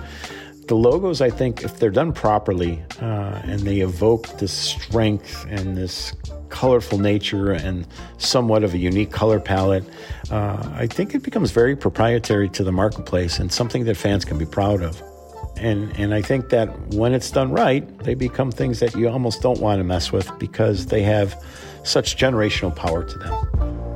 the 0.67 0.75
logos, 0.75 1.21
I 1.21 1.29
think, 1.29 1.63
if 1.63 1.79
they're 1.79 1.91
done 1.91 2.11
properly 2.11 2.83
uh, 3.01 3.41
and 3.43 3.61
they 3.61 3.79
evoke 3.79 4.27
this 4.39 4.51
strength 4.51 5.45
and 5.49 5.77
this 5.77 6.13
colorful 6.51 6.99
nature 6.99 7.51
and 7.51 7.87
somewhat 8.17 8.63
of 8.63 8.73
a 8.73 8.77
unique 8.77 9.11
color 9.11 9.39
palette, 9.39 9.83
uh, 10.29 10.69
I 10.75 10.87
think 10.87 11.15
it 11.15 11.23
becomes 11.23 11.51
very 11.51 11.75
proprietary 11.75 12.49
to 12.49 12.63
the 12.63 12.71
marketplace 12.71 13.39
and 13.39 13.51
something 13.51 13.85
that 13.85 13.97
fans 13.97 14.25
can 14.25 14.37
be 14.37 14.45
proud 14.45 14.81
of. 14.81 15.01
And, 15.57 15.97
and 15.97 16.13
I 16.13 16.21
think 16.21 16.49
that 16.49 16.67
when 16.89 17.13
it's 17.13 17.31
done 17.31 17.51
right, 17.51 17.85
they 17.99 18.15
become 18.15 18.51
things 18.51 18.79
that 18.79 18.95
you 18.95 19.09
almost 19.09 19.41
don't 19.41 19.59
want 19.59 19.79
to 19.79 19.83
mess 19.83 20.11
with 20.11 20.31
because 20.39 20.87
they 20.87 21.03
have 21.03 21.35
such 21.83 22.17
generational 22.17 22.75
power 22.75 23.03
to 23.03 23.17
them. 23.17 23.90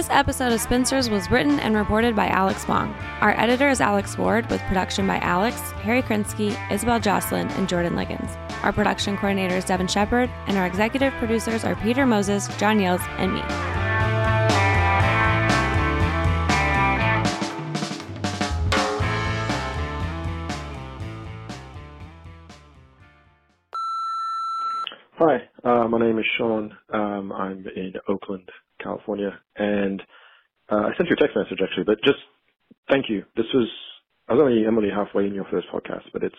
This 0.00 0.08
episode 0.08 0.54
of 0.54 0.62
Spinsters 0.62 1.10
was 1.10 1.30
written 1.30 1.60
and 1.60 1.76
reported 1.76 2.16
by 2.16 2.26
Alex 2.28 2.66
Wong. 2.66 2.94
Our 3.20 3.38
editor 3.38 3.68
is 3.68 3.82
Alex 3.82 4.16
Ward, 4.16 4.48
with 4.48 4.62
production 4.62 5.06
by 5.06 5.18
Alex, 5.18 5.60
Harry 5.72 6.00
Krinsky, 6.00 6.56
Isabel 6.72 6.98
Jocelyn, 6.98 7.48
and 7.50 7.68
Jordan 7.68 7.96
Liggins. 7.96 8.30
Our 8.62 8.72
production 8.72 9.18
coordinator 9.18 9.56
is 9.56 9.66
Devin 9.66 9.88
Shepard, 9.88 10.30
and 10.46 10.56
our 10.56 10.64
executive 10.64 11.12
producers 11.18 11.64
are 11.64 11.76
Peter 11.76 12.06
Moses, 12.06 12.48
John 12.56 12.78
Yales, 12.78 13.06
and 13.18 13.34
me. 13.34 13.69
Name 26.00 26.18
is 26.18 26.26
Sean. 26.38 26.76
Um, 26.92 27.32
I'm 27.32 27.66
in 27.76 27.94
Oakland, 28.08 28.48
California, 28.82 29.38
and 29.56 30.02
uh, 30.70 30.76
I 30.76 30.96
sent 30.96 31.08
you 31.08 31.16
a 31.16 31.20
text 31.20 31.36
message 31.36 31.58
actually, 31.62 31.84
but 31.84 31.98
just 32.04 32.18
thank 32.90 33.06
you. 33.08 33.24
This 33.36 33.46
was 33.54 33.68
I 34.28 34.34
was 34.34 34.42
only 34.42 34.64
I'm 34.66 34.78
halfway 34.90 35.26
in 35.26 35.34
your 35.34 35.46
first 35.50 35.68
podcast, 35.74 36.04
but 36.12 36.22
it's 36.22 36.34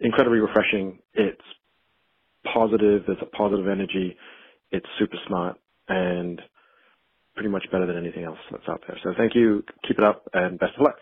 incredibly 0.00 0.38
refreshing. 0.38 1.00
It's 1.14 1.40
positive. 2.52 3.02
There's 3.06 3.18
a 3.22 3.36
positive 3.36 3.68
energy. 3.68 4.16
It's 4.70 4.86
super 4.98 5.16
smart 5.26 5.58
and 5.88 6.40
pretty 7.34 7.48
much 7.48 7.64
better 7.72 7.86
than 7.86 7.96
anything 7.96 8.24
else 8.24 8.38
that's 8.50 8.68
out 8.68 8.82
there. 8.86 8.98
So 9.02 9.14
thank 9.16 9.34
you. 9.34 9.64
Keep 9.86 9.98
it 9.98 10.04
up 10.04 10.24
and 10.34 10.58
best 10.58 10.74
of 10.76 10.82
luck. 10.82 10.96